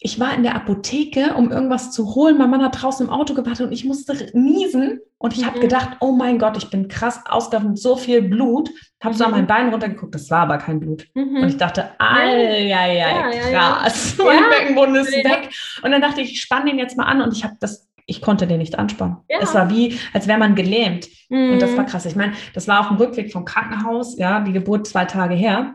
Ich 0.00 0.20
war 0.20 0.32
in 0.32 0.44
der 0.44 0.54
Apotheke, 0.54 1.34
um 1.34 1.50
irgendwas 1.50 1.90
zu 1.90 2.14
holen. 2.14 2.38
Mein 2.38 2.50
Mann 2.50 2.62
hat 2.62 2.80
draußen 2.80 3.04
im 3.04 3.12
Auto 3.12 3.34
gewartet 3.34 3.66
und 3.66 3.72
ich 3.72 3.84
musste 3.84 4.30
niesen. 4.32 5.00
Und 5.20 5.32
ich 5.32 5.40
mhm. 5.40 5.46
habe 5.46 5.58
gedacht, 5.58 5.96
oh 5.98 6.12
mein 6.12 6.38
Gott, 6.38 6.56
ich 6.56 6.70
bin 6.70 6.86
krass 6.86 7.20
ausgelaufen, 7.28 7.74
so 7.74 7.96
viel 7.96 8.22
Blut. 8.22 8.70
Habe 9.02 9.14
mhm. 9.14 9.18
so 9.18 9.24
an 9.24 9.32
mein 9.32 9.48
Bein 9.48 9.70
runtergeguckt, 9.70 10.14
das 10.14 10.30
war 10.30 10.42
aber 10.42 10.58
kein 10.58 10.78
Blut. 10.78 11.08
Mhm. 11.14 11.42
Und 11.42 11.48
ich 11.48 11.56
dachte, 11.56 11.90
ai, 11.98 12.68
ja, 12.68 12.86
ja, 12.86 13.30
krass, 13.50 14.16
ja, 14.18 14.24
ja. 14.24 14.30
mein 14.30 14.50
Beckenboden 14.50 14.94
ist 14.94 15.12
weg. 15.12 15.50
Und 15.82 15.90
dann 15.90 16.00
dachte 16.00 16.20
ich, 16.20 16.30
ich 16.30 16.40
spanne 16.42 16.70
den 16.70 16.78
jetzt 16.78 16.96
mal 16.96 17.06
an 17.06 17.20
und 17.20 17.36
ich 17.36 17.42
habe 17.42 17.56
das 17.58 17.87
ich 18.08 18.22
konnte 18.22 18.46
den 18.46 18.58
nicht 18.58 18.78
anspannen. 18.78 19.18
Ja. 19.28 19.38
Es 19.40 19.54
war 19.54 19.70
wie, 19.70 19.98
als 20.14 20.26
wäre 20.26 20.38
man 20.38 20.54
gelähmt. 20.54 21.08
Mhm. 21.28 21.52
Und 21.52 21.62
das 21.62 21.76
war 21.76 21.84
mhm. 21.84 21.88
krass. 21.88 22.06
Ich 22.06 22.16
meine, 22.16 22.32
das 22.54 22.66
war 22.66 22.80
auf 22.80 22.88
dem 22.88 22.96
Rückweg 22.96 23.30
vom 23.30 23.44
Krankenhaus, 23.44 24.18
ja, 24.18 24.40
die 24.40 24.52
Geburt 24.52 24.86
zwei 24.86 25.04
Tage 25.04 25.34
her. 25.34 25.74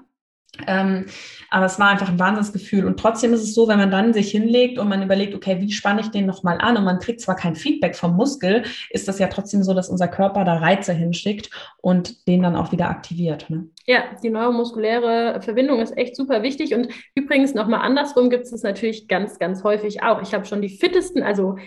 Ähm, 0.67 1.05
aber 1.49 1.65
es 1.65 1.79
war 1.79 1.89
einfach 1.89 2.09
ein 2.09 2.19
Wahnsinnsgefühl. 2.19 2.85
Und 2.85 2.99
trotzdem 2.99 3.33
ist 3.33 3.41
es 3.41 3.53
so, 3.53 3.67
wenn 3.67 3.77
man 3.77 3.91
dann 3.91 4.13
sich 4.13 4.31
hinlegt 4.31 4.79
und 4.79 4.89
man 4.89 5.03
überlegt, 5.03 5.35
okay, 5.35 5.59
wie 5.59 5.71
spanne 5.71 6.01
ich 6.01 6.09
den 6.09 6.25
nochmal 6.25 6.59
an 6.59 6.77
und 6.77 6.83
man 6.83 6.99
kriegt 6.99 7.21
zwar 7.21 7.35
kein 7.35 7.55
Feedback 7.55 7.95
vom 7.95 8.15
Muskel, 8.15 8.63
ist 8.89 9.07
das 9.07 9.19
ja 9.19 9.27
trotzdem 9.27 9.63
so, 9.63 9.73
dass 9.73 9.89
unser 9.89 10.07
Körper 10.07 10.43
da 10.43 10.57
Reize 10.57 10.93
hinschickt 10.93 11.49
und 11.81 12.27
den 12.27 12.41
dann 12.41 12.55
auch 12.55 12.71
wieder 12.71 12.89
aktiviert. 12.89 13.49
Ne? 13.49 13.67
Ja, 13.85 14.03
die 14.23 14.29
neuromuskuläre 14.29 15.41
Verbindung 15.41 15.81
ist 15.81 15.95
echt 15.97 16.15
super 16.15 16.41
wichtig. 16.41 16.73
Und 16.73 16.87
übrigens 17.15 17.53
nochmal 17.53 17.81
andersrum 17.81 18.29
gibt 18.31 18.45
es 18.45 18.63
natürlich 18.63 19.07
ganz, 19.07 19.37
ganz 19.37 19.63
häufig 19.63 20.01
auch. 20.03 20.21
Ich 20.21 20.33
habe 20.33 20.45
schon 20.45 20.61
die 20.61 20.69
fittesten, 20.69 21.21
also 21.21 21.57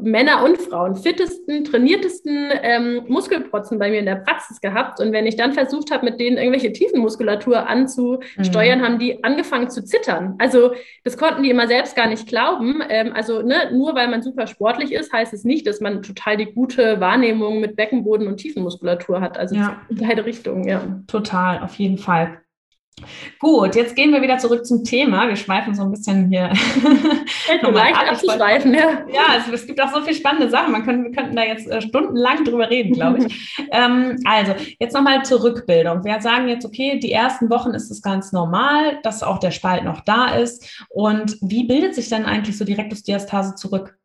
Männer 0.00 0.44
und 0.44 0.58
Frauen 0.58 0.96
fittesten, 0.96 1.64
trainiertesten 1.64 2.50
ähm, 2.62 3.02
Muskelprotzen 3.08 3.78
bei 3.78 3.90
mir 3.90 4.00
in 4.00 4.06
der 4.06 4.16
Praxis 4.16 4.60
gehabt. 4.60 5.00
Und 5.00 5.12
wenn 5.12 5.26
ich 5.26 5.36
dann 5.36 5.52
versucht 5.52 5.90
habe, 5.90 6.04
mit 6.04 6.20
denen 6.20 6.36
irgendwelche 6.36 6.72
Tiefenmuskulatur 6.72 7.68
anzusteuern, 7.68 8.80
mhm. 8.80 8.84
haben 8.84 8.98
die 8.98 9.22
angefangen 9.24 9.70
zu 9.70 9.84
zittern. 9.84 10.34
Also 10.38 10.72
das 11.04 11.16
konnten 11.16 11.42
die 11.42 11.50
immer 11.50 11.66
selbst 11.66 11.96
gar 11.96 12.08
nicht 12.08 12.26
glauben. 12.26 12.82
Ähm, 12.88 13.12
also 13.14 13.42
ne, 13.42 13.70
nur 13.72 13.94
weil 13.94 14.08
man 14.08 14.22
super 14.22 14.46
sportlich 14.46 14.92
ist, 14.92 15.12
heißt 15.12 15.32
es 15.32 15.44
nicht, 15.44 15.66
dass 15.66 15.80
man 15.80 16.02
total 16.02 16.36
die 16.36 16.52
gute 16.52 17.00
Wahrnehmung 17.00 17.60
mit 17.60 17.76
Beckenboden 17.76 18.26
und 18.26 18.38
Tiefenmuskulatur 18.38 19.20
hat. 19.20 19.38
Also 19.38 19.56
ja. 19.56 19.80
in 19.88 19.96
beide 19.96 20.24
Richtungen, 20.24 20.66
ja. 20.66 20.82
Total, 21.06 21.60
auf 21.62 21.74
jeden 21.74 21.98
Fall. 21.98 22.38
Gut, 23.38 23.74
jetzt 23.74 23.94
gehen 23.94 24.10
wir 24.12 24.22
wieder 24.22 24.38
zurück 24.38 24.64
zum 24.64 24.82
Thema. 24.82 25.28
Wir 25.28 25.36
schweifen 25.36 25.74
so 25.74 25.82
ein 25.82 25.90
bisschen 25.90 26.30
hier. 26.30 26.50
leicht 27.70 27.96
abzuschweifen, 27.96 28.72
ja. 28.72 29.04
Ja, 29.12 29.36
es, 29.36 29.52
es, 29.52 29.66
gibt 29.66 29.82
auch 29.82 29.92
so 29.92 30.00
viele 30.00 30.16
spannende 30.16 30.48
Sachen. 30.48 30.72
Man 30.72 30.84
können, 30.84 31.04
wir 31.04 31.12
könnten 31.12 31.36
da 31.36 31.42
jetzt 31.42 31.68
äh, 31.68 31.82
stundenlang 31.82 32.44
drüber 32.44 32.70
reden, 32.70 32.94
glaube 32.94 33.18
ich. 33.18 33.58
ähm, 33.70 34.16
also, 34.24 34.54
jetzt 34.80 34.94
nochmal 34.94 35.22
zur 35.24 35.42
Rückbildung. 35.42 36.04
Wir 36.04 36.22
sagen 36.22 36.48
jetzt, 36.48 36.64
okay, 36.64 36.98
die 36.98 37.12
ersten 37.12 37.50
Wochen 37.50 37.70
ist 37.70 37.90
es 37.90 38.00
ganz 38.00 38.32
normal, 38.32 38.98
dass 39.02 39.22
auch 39.22 39.38
der 39.38 39.50
Spalt 39.50 39.84
noch 39.84 40.00
da 40.00 40.34
ist. 40.34 40.86
Und 40.88 41.36
wie 41.42 41.64
bildet 41.64 41.94
sich 41.94 42.08
dann 42.08 42.24
eigentlich 42.24 42.56
so 42.56 42.64
die 42.64 42.74
Rektusdiastase 42.74 43.56
zurück? 43.56 43.98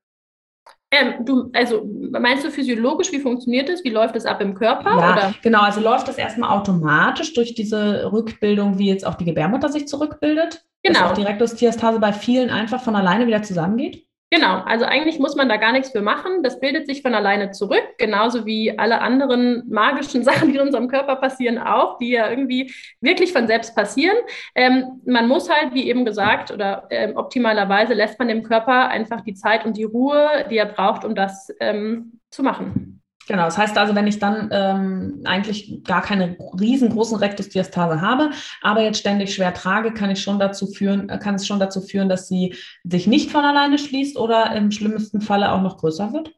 Ähm, 0.93 1.25
du, 1.25 1.49
also 1.53 1.89
meinst 2.11 2.43
du 2.43 2.51
physiologisch, 2.51 3.11
wie 3.13 3.19
funktioniert 3.19 3.69
das? 3.69 3.83
Wie 3.83 3.89
läuft 3.89 4.15
das 4.15 4.25
ab 4.25 4.41
im 4.41 4.55
Körper? 4.55 4.89
Ja, 4.89 5.13
oder? 5.13 5.33
genau. 5.41 5.61
Also 5.61 5.79
läuft 5.79 6.09
das 6.09 6.17
erstmal 6.17 6.49
automatisch 6.57 7.33
durch 7.33 7.55
diese 7.55 8.11
Rückbildung, 8.11 8.77
wie 8.77 8.89
jetzt 8.89 9.05
auch 9.05 9.15
die 9.15 9.25
Gebärmutter 9.25 9.69
sich 9.69 9.87
zurückbildet? 9.87 10.65
Genau. 10.83 10.99
Dass 10.99 11.11
auch 11.11 11.15
die 11.15 11.23
Rektusdiastase 11.23 11.99
bei 11.99 12.11
vielen 12.11 12.49
einfach 12.49 12.81
von 12.81 12.95
alleine 12.95 13.25
wieder 13.25 13.41
zusammengeht? 13.41 14.05
Genau, 14.33 14.61
also 14.61 14.85
eigentlich 14.85 15.19
muss 15.19 15.35
man 15.35 15.49
da 15.49 15.57
gar 15.57 15.73
nichts 15.73 15.89
für 15.91 16.01
machen. 16.01 16.41
Das 16.41 16.61
bildet 16.61 16.87
sich 16.87 17.01
von 17.01 17.13
alleine 17.13 17.51
zurück, 17.51 17.83
genauso 17.97 18.45
wie 18.45 18.79
alle 18.79 19.01
anderen 19.01 19.63
magischen 19.69 20.23
Sachen, 20.25 20.47
die 20.49 20.55
in 20.55 20.61
unserem 20.61 20.87
Körper 20.87 21.17
passieren, 21.17 21.57
auch, 21.57 21.97
die 21.97 22.11
ja 22.11 22.29
irgendwie 22.29 22.73
wirklich 23.01 23.33
von 23.33 23.47
selbst 23.47 23.75
passieren. 23.75 24.15
Ähm, 24.55 25.01
man 25.05 25.27
muss 25.27 25.49
halt, 25.49 25.73
wie 25.73 25.89
eben 25.89 26.05
gesagt, 26.05 26.49
oder 26.49 26.87
ähm, 26.91 27.17
optimalerweise 27.17 27.93
lässt 27.93 28.19
man 28.19 28.29
dem 28.29 28.43
Körper 28.43 28.87
einfach 28.87 29.19
die 29.19 29.33
Zeit 29.33 29.65
und 29.65 29.75
die 29.75 29.83
Ruhe, 29.83 30.45
die 30.49 30.57
er 30.57 30.65
braucht, 30.65 31.03
um 31.03 31.13
das 31.13 31.53
ähm, 31.59 32.19
zu 32.29 32.41
machen. 32.41 33.00
Genau, 33.31 33.45
das 33.45 33.57
heißt 33.57 33.77
also, 33.77 33.95
wenn 33.95 34.07
ich 34.07 34.19
dann 34.19 34.49
ähm, 34.51 35.21
eigentlich 35.23 35.85
gar 35.85 36.01
keine 36.01 36.35
riesengroßen 36.59 37.15
Rektusdiastase 37.15 38.01
habe, 38.01 38.31
aber 38.61 38.81
jetzt 38.81 38.99
ständig 38.99 39.33
schwer 39.33 39.53
trage, 39.53 39.93
kann 39.93 40.11
ich 40.11 40.21
schon 40.21 40.37
dazu 40.37 40.67
führen, 40.67 41.07
äh, 41.07 41.17
kann 41.17 41.35
es 41.35 41.47
schon 41.47 41.57
dazu 41.57 41.79
führen, 41.79 42.09
dass 42.09 42.27
sie 42.27 42.55
sich 42.83 43.07
nicht 43.07 43.31
von 43.31 43.45
alleine 43.45 43.77
schließt 43.77 44.17
oder 44.17 44.53
im 44.53 44.69
schlimmsten 44.69 45.21
Falle 45.21 45.53
auch 45.53 45.61
noch 45.61 45.77
größer 45.77 46.11
wird? 46.11 46.33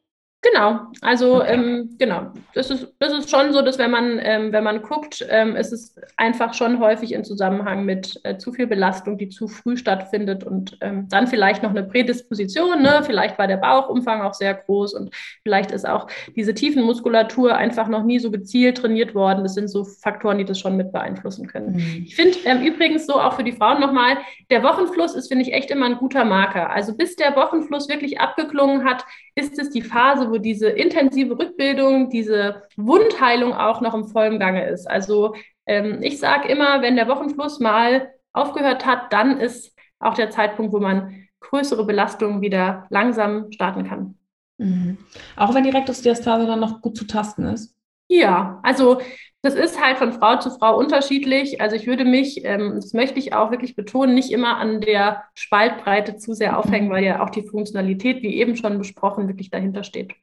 Genau, 0.51 0.81
also 0.99 1.37
okay. 1.37 1.53
ähm, 1.53 1.95
genau, 1.97 2.33
das 2.53 2.69
ist, 2.69 2.93
das 2.99 3.13
ist 3.13 3.29
schon 3.29 3.53
so, 3.53 3.61
dass 3.61 3.77
wenn 3.77 3.91
man, 3.91 4.19
ähm, 4.21 4.51
wenn 4.51 4.63
man 4.63 4.81
guckt, 4.81 5.25
ähm, 5.29 5.55
ist 5.55 5.71
es 5.71 5.95
einfach 6.17 6.53
schon 6.53 6.79
häufig 6.79 7.13
in 7.13 7.23
Zusammenhang 7.23 7.85
mit 7.85 8.19
äh, 8.25 8.37
zu 8.37 8.51
viel 8.51 8.67
Belastung, 8.67 9.17
die 9.17 9.29
zu 9.29 9.47
früh 9.47 9.77
stattfindet 9.77 10.43
und 10.43 10.77
ähm, 10.81 11.07
dann 11.09 11.27
vielleicht 11.27 11.63
noch 11.63 11.69
eine 11.69 11.83
Prädisposition, 11.83 12.81
ne? 12.81 13.03
vielleicht 13.05 13.39
war 13.39 13.47
der 13.47 13.55
Bauchumfang 13.55 14.21
auch 14.21 14.33
sehr 14.33 14.53
groß 14.53 14.95
und 14.95 15.15
vielleicht 15.43 15.71
ist 15.71 15.87
auch 15.87 16.07
diese 16.35 16.53
Tiefenmuskulatur 16.53 17.55
einfach 17.55 17.87
noch 17.87 18.03
nie 18.03 18.19
so 18.19 18.29
gezielt 18.29 18.79
trainiert 18.79 19.15
worden. 19.15 19.43
Das 19.43 19.53
sind 19.53 19.69
so 19.69 19.85
Faktoren, 19.85 20.39
die 20.39 20.45
das 20.45 20.59
schon 20.59 20.75
mit 20.75 20.91
beeinflussen 20.91 21.47
können. 21.47 21.75
Mhm. 21.75 22.03
Ich 22.05 22.17
finde 22.17 22.37
ähm, 22.43 22.61
übrigens 22.63 23.05
so 23.05 23.13
auch 23.13 23.33
für 23.33 23.45
die 23.45 23.53
Frauen 23.53 23.79
nochmal, 23.79 24.17
der 24.49 24.61
Wochenfluss 24.61 25.15
ist, 25.15 25.29
finde 25.29 25.45
ich, 25.45 25.53
echt 25.53 25.71
immer 25.71 25.85
ein 25.85 25.97
guter 25.97 26.25
Marker. 26.25 26.69
Also 26.69 26.97
bis 26.97 27.15
der 27.15 27.33
Wochenfluss 27.37 27.87
wirklich 27.87 28.19
abgeklungen 28.19 28.83
hat, 28.83 29.05
ist 29.35 29.59
es 29.59 29.69
die 29.69 29.81
Phase, 29.81 30.29
wo 30.29 30.37
diese 30.37 30.69
intensive 30.69 31.37
Rückbildung, 31.37 32.09
diese 32.09 32.63
Wundheilung 32.77 33.53
auch 33.53 33.81
noch 33.81 33.93
im 33.93 34.07
vollen 34.07 34.39
Gange 34.39 34.67
ist. 34.67 34.89
Also 34.89 35.35
ähm, 35.65 35.99
ich 36.01 36.19
sage 36.19 36.49
immer, 36.49 36.81
wenn 36.81 36.95
der 36.95 37.07
Wochenfluss 37.07 37.59
mal 37.59 38.11
aufgehört 38.31 38.85
hat, 38.85 39.11
dann 39.13 39.39
ist 39.39 39.75
auch 39.99 40.13
der 40.13 40.29
Zeitpunkt, 40.29 40.73
wo 40.73 40.79
man 40.79 41.27
größere 41.39 41.85
Belastungen 41.85 42.41
wieder 42.41 42.85
langsam 42.89 43.51
starten 43.51 43.85
kann. 43.87 44.17
Mhm. 44.57 44.97
Auch 45.35 45.53
wenn 45.53 45.63
die 45.63 45.69
Rektusdiastase 45.69 46.45
dann 46.45 46.59
noch 46.59 46.81
gut 46.81 46.97
zu 46.97 47.05
tasten 47.05 47.45
ist? 47.45 47.75
Ja, 48.07 48.59
also 48.63 49.01
das 49.43 49.55
ist 49.55 49.79
halt 49.79 49.97
von 49.97 50.13
Frau 50.13 50.37
zu 50.39 50.51
Frau 50.51 50.77
unterschiedlich. 50.77 51.59
Also 51.59 51.75
ich 51.75 51.85
würde 51.85 52.05
mich, 52.05 52.45
ähm, 52.45 52.75
das 52.75 52.93
möchte 52.93 53.19
ich 53.19 53.33
auch 53.33 53.51
wirklich 53.51 53.75
betonen, 53.75 54.15
nicht 54.15 54.31
immer 54.31 54.57
an 54.57 54.79
der 54.79 55.25
Spaltbreite 55.35 56.15
zu 56.15 56.33
sehr 56.33 56.57
aufhängen, 56.57 56.89
weil 56.89 57.03
ja 57.03 57.21
auch 57.21 57.29
die 57.29 57.43
Funktionalität, 57.43 58.23
wie 58.23 58.35
eben 58.35 58.55
schon 58.55 58.77
besprochen, 58.77 59.27
wirklich 59.27 59.49
dahinter 59.49 59.83
steht. 59.83 60.13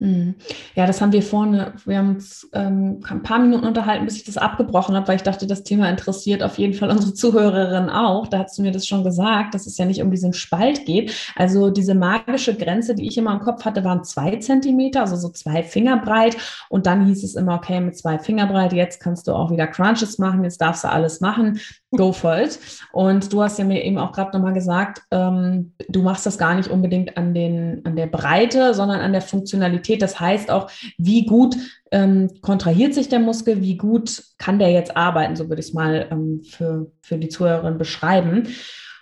Mhm. 0.00 0.36
Ja, 0.76 0.86
das 0.86 1.00
haben 1.00 1.10
wir 1.10 1.22
vorne, 1.22 1.72
wir 1.84 1.98
haben 1.98 2.10
uns 2.10 2.48
ähm, 2.52 3.00
ein 3.08 3.22
paar 3.24 3.40
Minuten 3.40 3.66
unterhalten, 3.66 4.04
bis 4.04 4.14
ich 4.16 4.24
das 4.24 4.36
abgebrochen 4.36 4.94
habe, 4.94 5.08
weil 5.08 5.16
ich 5.16 5.24
dachte, 5.24 5.48
das 5.48 5.64
Thema 5.64 5.90
interessiert 5.90 6.44
auf 6.44 6.56
jeden 6.58 6.74
Fall 6.74 6.90
unsere 6.92 7.14
Zuhörerin 7.14 7.90
auch. 7.90 8.28
Da 8.28 8.44
hast 8.44 8.56
du 8.58 8.62
mir 8.62 8.70
das 8.70 8.86
schon 8.86 9.02
gesagt, 9.02 9.54
dass 9.54 9.66
es 9.66 9.76
ja 9.76 9.84
nicht 9.86 10.00
um 10.00 10.12
diesen 10.12 10.32
Spalt 10.32 10.86
geht. 10.86 11.12
Also 11.34 11.70
diese 11.70 11.96
magische 11.96 12.54
Grenze, 12.54 12.94
die 12.94 13.08
ich 13.08 13.18
immer 13.18 13.32
im 13.32 13.40
Kopf 13.40 13.64
hatte, 13.64 13.82
waren 13.82 14.04
zwei 14.04 14.36
Zentimeter, 14.36 15.00
also 15.00 15.16
so 15.16 15.30
zwei 15.30 15.64
Finger 15.64 15.96
breit. 15.96 16.36
Und 16.68 16.86
dann 16.86 17.06
hieß 17.06 17.24
es 17.24 17.34
immer, 17.34 17.56
okay, 17.56 17.80
mit 17.80 17.98
zwei 17.98 18.20
Finger 18.20 18.46
breit, 18.46 18.72
jetzt 18.72 19.00
kannst 19.00 19.26
du 19.26 19.32
auch 19.32 19.50
wieder 19.50 19.66
Crunches 19.66 20.18
machen, 20.18 20.44
jetzt 20.44 20.60
darfst 20.60 20.84
du 20.84 20.88
alles 20.88 21.20
machen 21.20 21.58
go 21.90 22.12
for 22.12 22.38
it. 22.38 22.58
Und 22.92 23.32
du 23.32 23.42
hast 23.42 23.58
ja 23.58 23.64
mir 23.64 23.84
eben 23.84 23.98
auch 23.98 24.12
gerade 24.12 24.36
nochmal 24.36 24.52
gesagt, 24.52 25.02
ähm, 25.10 25.72
du 25.88 26.02
machst 26.02 26.26
das 26.26 26.38
gar 26.38 26.54
nicht 26.54 26.68
unbedingt 26.68 27.16
an, 27.16 27.34
den, 27.34 27.84
an 27.84 27.96
der 27.96 28.06
Breite, 28.06 28.74
sondern 28.74 29.00
an 29.00 29.12
der 29.12 29.22
Funktionalität. 29.22 30.02
Das 30.02 30.20
heißt 30.20 30.50
auch, 30.50 30.70
wie 30.98 31.24
gut 31.24 31.56
ähm, 31.90 32.30
kontrahiert 32.42 32.94
sich 32.94 33.08
der 33.08 33.20
Muskel, 33.20 33.62
wie 33.62 33.76
gut 33.76 34.22
kann 34.36 34.58
der 34.58 34.70
jetzt 34.70 34.96
arbeiten, 34.96 35.36
so 35.36 35.48
würde 35.48 35.60
ich 35.60 35.68
es 35.68 35.74
mal 35.74 36.08
ähm, 36.10 36.42
für, 36.42 36.90
für 37.00 37.16
die 37.16 37.28
Zuhörerin 37.28 37.78
beschreiben. 37.78 38.48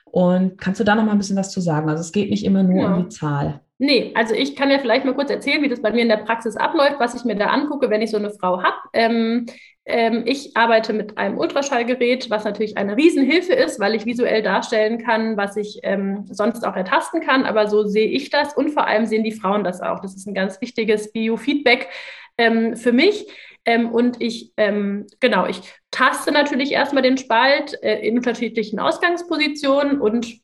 Und 0.04 0.58
kannst 0.58 0.80
du 0.80 0.84
da 0.84 0.94
nochmal 0.94 1.14
ein 1.14 1.18
bisschen 1.18 1.36
was 1.36 1.50
zu 1.50 1.60
sagen? 1.60 1.90
Also 1.90 2.00
es 2.00 2.12
geht 2.12 2.30
nicht 2.30 2.44
immer 2.44 2.62
nur 2.62 2.82
ja. 2.82 2.94
um 2.94 3.02
die 3.02 3.08
Zahl. 3.08 3.60
Nee, 3.78 4.12
also 4.14 4.34
ich 4.34 4.56
kann 4.56 4.70
ja 4.70 4.78
vielleicht 4.78 5.04
mal 5.04 5.14
kurz 5.14 5.30
erzählen, 5.30 5.62
wie 5.62 5.68
das 5.68 5.82
bei 5.82 5.92
mir 5.92 6.00
in 6.00 6.08
der 6.08 6.16
Praxis 6.18 6.56
abläuft, 6.56 6.98
was 6.98 7.14
ich 7.14 7.24
mir 7.24 7.36
da 7.36 7.48
angucke, 7.48 7.90
wenn 7.90 8.00
ich 8.00 8.10
so 8.10 8.16
eine 8.16 8.30
Frau 8.30 8.62
habe. 8.62 8.76
Ähm, 8.94 9.46
ich 9.88 10.56
arbeite 10.56 10.92
mit 10.92 11.16
einem 11.16 11.38
Ultraschallgerät, 11.38 12.28
was 12.28 12.42
natürlich 12.42 12.76
eine 12.76 12.96
Riesenhilfe 12.96 13.52
ist, 13.52 13.78
weil 13.78 13.94
ich 13.94 14.04
visuell 14.04 14.42
darstellen 14.42 14.98
kann, 14.98 15.36
was 15.36 15.56
ich 15.56 15.78
ähm, 15.84 16.24
sonst 16.28 16.66
auch 16.66 16.74
ertasten 16.74 17.20
kann. 17.20 17.44
Aber 17.44 17.68
so 17.68 17.84
sehe 17.84 18.08
ich 18.08 18.30
das 18.30 18.52
und 18.56 18.70
vor 18.70 18.88
allem 18.88 19.06
sehen 19.06 19.22
die 19.22 19.30
Frauen 19.30 19.62
das 19.62 19.80
auch. 19.80 20.00
Das 20.00 20.16
ist 20.16 20.26
ein 20.26 20.34
ganz 20.34 20.60
wichtiges 20.60 21.12
Biofeedback 21.12 21.88
ähm, 22.36 22.74
für 22.74 22.90
mich. 22.90 23.28
Ähm, 23.64 23.90
und 23.90 24.22
ich, 24.22 24.52
ähm, 24.56 25.06
genau, 25.20 25.46
ich 25.46 25.60
taste 25.90 26.30
natürlich 26.30 26.72
erstmal 26.72 27.02
den 27.02 27.18
Spalt 27.18 27.76
äh, 27.82 27.98
in 28.06 28.16
unterschiedlichen 28.16 28.78
Ausgangspositionen 28.78 30.00
und 30.00 30.40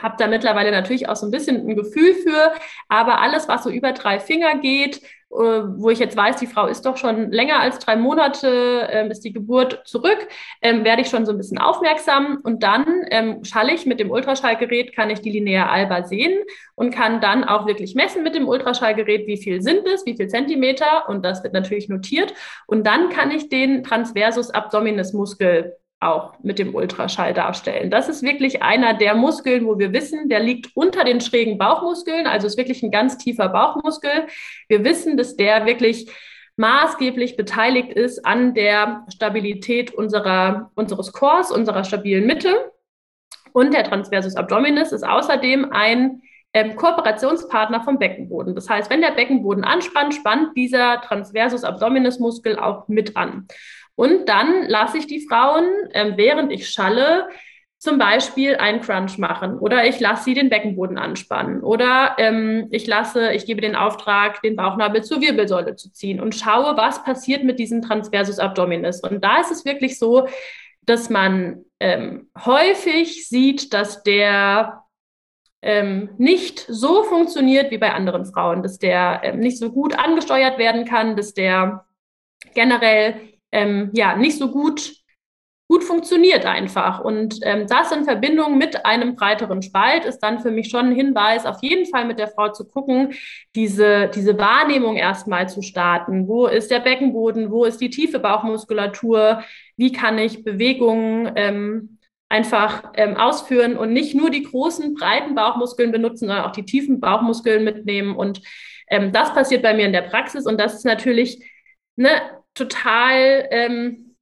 habe 0.00 0.16
da 0.18 0.26
mittlerweile 0.26 0.70
natürlich 0.70 1.08
auch 1.08 1.16
so 1.16 1.26
ein 1.26 1.30
bisschen 1.30 1.68
ein 1.68 1.76
Gefühl 1.76 2.14
für, 2.14 2.52
aber 2.88 3.20
alles, 3.20 3.48
was 3.48 3.64
so 3.64 3.70
über 3.70 3.92
drei 3.92 4.20
Finger 4.20 4.58
geht, 4.58 5.02
äh, 5.32 5.62
wo 5.76 5.88
ich 5.88 5.98
jetzt 5.98 6.16
weiß, 6.16 6.36
die 6.36 6.46
Frau 6.46 6.66
ist 6.66 6.84
doch 6.84 6.98
schon 6.98 7.30
länger 7.30 7.60
als 7.60 7.78
drei 7.78 7.96
Monate, 7.96 8.86
ähm, 8.90 9.10
ist 9.10 9.24
die 9.24 9.32
Geburt 9.32 9.82
zurück, 9.86 10.28
ähm, 10.60 10.84
werde 10.84 11.02
ich 11.02 11.08
schon 11.08 11.24
so 11.24 11.32
ein 11.32 11.38
bisschen 11.38 11.58
aufmerksam. 11.58 12.40
Und 12.42 12.62
dann 12.62 12.86
ähm, 13.10 13.42
schalle 13.42 13.72
ich 13.72 13.86
mit 13.86 13.98
dem 13.98 14.10
Ultraschallgerät, 14.10 14.94
kann 14.94 15.08
ich 15.08 15.20
die 15.20 15.30
Linear 15.30 15.70
Alba 15.70 16.04
sehen 16.04 16.38
und 16.74 16.94
kann 16.94 17.22
dann 17.22 17.44
auch 17.44 17.66
wirklich 17.66 17.94
messen 17.94 18.22
mit 18.22 18.34
dem 18.34 18.46
Ultraschallgerät, 18.46 19.26
wie 19.26 19.38
viel 19.38 19.62
sind 19.62 19.86
es, 19.88 20.04
wie 20.04 20.16
viel 20.16 20.28
Zentimeter. 20.28 21.08
Und 21.08 21.24
das 21.24 21.42
wird 21.42 21.54
natürlich 21.54 21.88
notiert. 21.88 22.34
Und 22.66 22.86
dann 22.86 23.08
kann 23.08 23.30
ich 23.30 23.48
den 23.48 23.84
Transversus 23.84 24.50
Abdominis 24.50 25.14
Muskel 25.14 25.76
auch 26.02 26.34
mit 26.42 26.58
dem 26.58 26.74
Ultraschall 26.74 27.34
darstellen. 27.34 27.90
Das 27.90 28.08
ist 28.08 28.22
wirklich 28.22 28.62
einer 28.62 28.94
der 28.94 29.14
Muskeln, 29.14 29.66
wo 29.66 29.78
wir 29.78 29.92
wissen, 29.92 30.28
der 30.28 30.40
liegt 30.40 30.70
unter 30.74 31.04
den 31.04 31.20
schrägen 31.20 31.58
Bauchmuskeln, 31.58 32.26
also 32.26 32.46
ist 32.46 32.56
wirklich 32.58 32.82
ein 32.82 32.90
ganz 32.90 33.18
tiefer 33.18 33.48
Bauchmuskel. 33.48 34.26
Wir 34.68 34.84
wissen, 34.84 35.16
dass 35.16 35.36
der 35.36 35.66
wirklich 35.66 36.10
maßgeblich 36.56 37.36
beteiligt 37.36 37.92
ist 37.92 38.24
an 38.26 38.54
der 38.54 39.06
Stabilität 39.12 39.92
unserer, 39.94 40.70
unseres 40.74 41.12
Chors, 41.12 41.50
unserer 41.50 41.84
stabilen 41.84 42.26
Mitte. 42.26 42.70
Und 43.52 43.74
der 43.74 43.84
Transversus 43.84 44.36
Abdominis 44.36 44.92
ist 44.92 45.04
außerdem 45.04 45.72
ein 45.72 46.22
ähm, 46.54 46.76
Kooperationspartner 46.76 47.82
vom 47.82 47.98
Beckenboden. 47.98 48.54
Das 48.54 48.68
heißt, 48.68 48.90
wenn 48.90 49.00
der 49.00 49.12
Beckenboden 49.12 49.64
anspannt, 49.64 50.14
spannt 50.14 50.56
dieser 50.56 51.00
Transversus 51.00 51.64
Abdominis 51.64 52.18
Muskel 52.18 52.58
auch 52.58 52.88
mit 52.88 53.16
an. 53.16 53.46
Und 53.94 54.28
dann 54.28 54.68
lasse 54.68 54.98
ich 54.98 55.06
die 55.06 55.26
Frauen, 55.26 55.64
ähm, 55.92 56.14
während 56.16 56.52
ich 56.52 56.68
schalle, 56.70 57.28
zum 57.82 57.98
Beispiel 57.98 58.54
einen 58.54 58.80
Crunch 58.80 59.18
machen 59.18 59.58
oder 59.58 59.84
ich 59.84 59.98
lasse 59.98 60.22
sie 60.22 60.34
den 60.34 60.50
Beckenboden 60.50 60.98
anspannen 60.98 61.64
oder 61.64 62.14
ähm, 62.16 62.68
ich 62.70 62.86
lasse, 62.86 63.32
ich 63.32 63.44
gebe 63.44 63.60
den 63.60 63.74
Auftrag, 63.74 64.40
den 64.40 64.54
Bauchnabel 64.54 65.02
zur 65.02 65.20
Wirbelsäule 65.20 65.74
zu 65.74 65.92
ziehen 65.92 66.20
und 66.20 66.36
schaue, 66.36 66.76
was 66.76 67.02
passiert 67.02 67.42
mit 67.42 67.58
diesem 67.58 67.82
Transversus 67.82 68.38
Abdominis. 68.38 69.00
Und 69.00 69.24
da 69.24 69.40
ist 69.40 69.50
es 69.50 69.64
wirklich 69.64 69.98
so, 69.98 70.28
dass 70.82 71.10
man 71.10 71.64
ähm, 71.80 72.30
häufig 72.46 73.28
sieht, 73.28 73.74
dass 73.74 74.04
der 74.04 74.84
ähm, 75.60 76.10
nicht 76.18 76.64
so 76.68 77.02
funktioniert 77.02 77.72
wie 77.72 77.78
bei 77.78 77.92
anderen 77.92 78.26
Frauen, 78.26 78.62
dass 78.62 78.78
der 78.78 79.22
ähm, 79.24 79.40
nicht 79.40 79.58
so 79.58 79.72
gut 79.72 79.98
angesteuert 79.98 80.56
werden 80.56 80.84
kann, 80.84 81.16
dass 81.16 81.34
der 81.34 81.84
generell 82.54 83.31
ähm, 83.52 83.90
ja 83.94 84.16
nicht 84.16 84.38
so 84.38 84.50
gut 84.50 85.02
gut 85.72 85.84
funktioniert 85.84 86.44
einfach. 86.44 87.00
Und 87.00 87.38
ähm, 87.44 87.66
das 87.66 87.92
in 87.92 88.04
Verbindung 88.04 88.58
mit 88.58 88.84
einem 88.84 89.16
breiteren 89.16 89.62
Spalt 89.62 90.04
ist 90.04 90.18
dann 90.18 90.40
für 90.40 90.50
mich 90.50 90.68
schon 90.68 90.88
ein 90.88 90.94
Hinweis, 90.94 91.46
auf 91.46 91.62
jeden 91.62 91.86
Fall 91.86 92.04
mit 92.04 92.18
der 92.18 92.28
Frau 92.28 92.50
zu 92.50 92.68
gucken, 92.68 93.14
diese, 93.54 94.10
diese 94.14 94.36
Wahrnehmung 94.36 94.96
erstmal 94.96 95.48
zu 95.48 95.62
starten. 95.62 96.28
Wo 96.28 96.46
ist 96.46 96.70
der 96.70 96.80
Beckenboden? 96.80 97.50
Wo 97.50 97.64
ist 97.64 97.80
die 97.80 97.88
tiefe 97.88 98.18
Bauchmuskulatur? 98.18 99.44
Wie 99.78 99.92
kann 99.92 100.18
ich 100.18 100.44
Bewegungen 100.44 101.32
ähm, 101.36 101.98
einfach 102.28 102.92
ähm, 102.96 103.16
ausführen 103.16 103.78
und 103.78 103.94
nicht 103.94 104.14
nur 104.14 104.28
die 104.28 104.42
großen, 104.42 104.92
breiten 104.92 105.34
Bauchmuskeln 105.34 105.90
benutzen, 105.90 106.26
sondern 106.26 106.44
auch 106.44 106.52
die 106.52 106.66
tiefen 106.66 107.00
Bauchmuskeln 107.00 107.64
mitnehmen. 107.64 108.14
Und 108.14 108.42
ähm, 108.90 109.10
das 109.10 109.32
passiert 109.32 109.62
bei 109.62 109.72
mir 109.72 109.86
in 109.86 109.94
der 109.94 110.02
Praxis 110.02 110.44
und 110.44 110.60
das 110.60 110.74
ist 110.74 110.84
natürlich 110.84 111.42
ne, 111.96 112.10
total 112.54 113.46
ähm, 113.50 114.12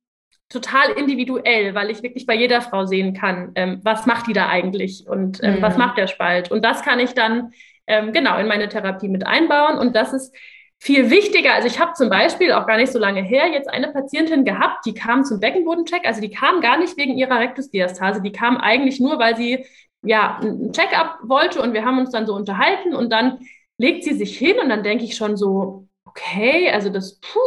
total 0.50 0.90
individuell, 0.90 1.74
weil 1.74 1.90
ich 1.90 2.02
wirklich 2.02 2.26
bei 2.26 2.34
jeder 2.34 2.60
Frau 2.60 2.84
sehen 2.84 3.14
kann, 3.14 3.52
ähm, 3.54 3.80
was 3.84 4.04
macht 4.06 4.26
die 4.26 4.32
da 4.32 4.48
eigentlich 4.48 5.06
und 5.06 5.42
ähm, 5.42 5.56
mhm. 5.56 5.62
was 5.62 5.78
macht 5.78 5.96
der 5.96 6.08
Spalt. 6.08 6.50
Und 6.50 6.64
das 6.64 6.82
kann 6.82 6.98
ich 6.98 7.12
dann 7.14 7.52
ähm, 7.86 8.12
genau 8.12 8.36
in 8.36 8.48
meine 8.48 8.68
Therapie 8.68 9.08
mit 9.08 9.26
einbauen. 9.26 9.78
Und 9.78 9.94
das 9.94 10.12
ist 10.12 10.34
viel 10.78 11.08
wichtiger. 11.08 11.54
Also 11.54 11.68
ich 11.68 11.78
habe 11.78 11.92
zum 11.92 12.08
Beispiel 12.08 12.52
auch 12.52 12.66
gar 12.66 12.78
nicht 12.78 12.90
so 12.90 12.98
lange 12.98 13.22
her 13.22 13.48
jetzt 13.48 13.68
eine 13.68 13.92
Patientin 13.92 14.44
gehabt, 14.44 14.86
die 14.86 14.94
kam 14.94 15.24
zum 15.24 15.38
Beckenbodencheck. 15.38 16.04
Also 16.04 16.20
die 16.20 16.30
kam 16.30 16.60
gar 16.60 16.78
nicht 16.78 16.96
wegen 16.96 17.16
ihrer 17.16 17.38
Rektusdiastase, 17.38 18.20
die 18.20 18.32
kam 18.32 18.56
eigentlich 18.56 18.98
nur, 18.98 19.20
weil 19.20 19.36
sie 19.36 19.64
ja 20.02 20.40
ein 20.42 20.72
Check-up 20.72 21.18
wollte 21.22 21.62
und 21.62 21.74
wir 21.74 21.84
haben 21.84 21.98
uns 21.98 22.10
dann 22.10 22.26
so 22.26 22.34
unterhalten 22.34 22.94
und 22.94 23.10
dann 23.10 23.38
legt 23.78 24.02
sie 24.02 24.14
sich 24.14 24.36
hin 24.36 24.58
und 24.58 24.68
dann 24.68 24.82
denke 24.82 25.04
ich 25.04 25.14
schon 25.14 25.36
so, 25.36 25.86
okay, 26.06 26.70
also 26.70 26.88
das, 26.90 27.20
puh, 27.20 27.38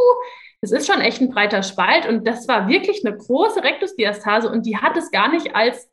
es 0.64 0.72
ist 0.72 0.88
schon 0.88 1.02
echt 1.02 1.20
ein 1.20 1.30
breiter 1.30 1.62
Spalt 1.62 2.08
und 2.08 2.26
das 2.26 2.48
war 2.48 2.70
wirklich 2.70 3.06
eine 3.06 3.18
große 3.18 3.62
Rektusdiastase 3.62 4.50
und 4.50 4.66
die 4.66 4.78
hat 4.78 4.96
es 4.96 5.12
gar 5.12 5.30
nicht 5.30 5.56
als 5.56 5.90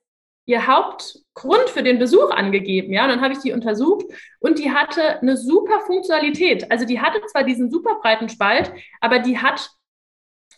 ihr 0.47 0.69
Hauptgrund 0.69 1.69
für 1.69 1.83
den 1.83 1.99
Besuch 1.99 2.31
angegeben. 2.31 2.93
Ja, 2.93 3.03
und 3.03 3.11
dann 3.11 3.21
habe 3.21 3.35
ich 3.35 3.41
die 3.41 3.53
untersucht 3.53 4.07
und 4.39 4.61
die 4.61 4.71
hatte 4.71 5.21
eine 5.21 5.37
super 5.37 5.81
Funktionalität. 5.81 6.71
Also 6.71 6.87
die 6.87 7.01
hatte 7.01 7.21
zwar 7.27 7.43
diesen 7.43 7.69
super 7.69 7.97
breiten 8.01 8.29
Spalt, 8.29 8.73
aber 9.01 9.19
die 9.19 9.39
hat, 9.39 9.71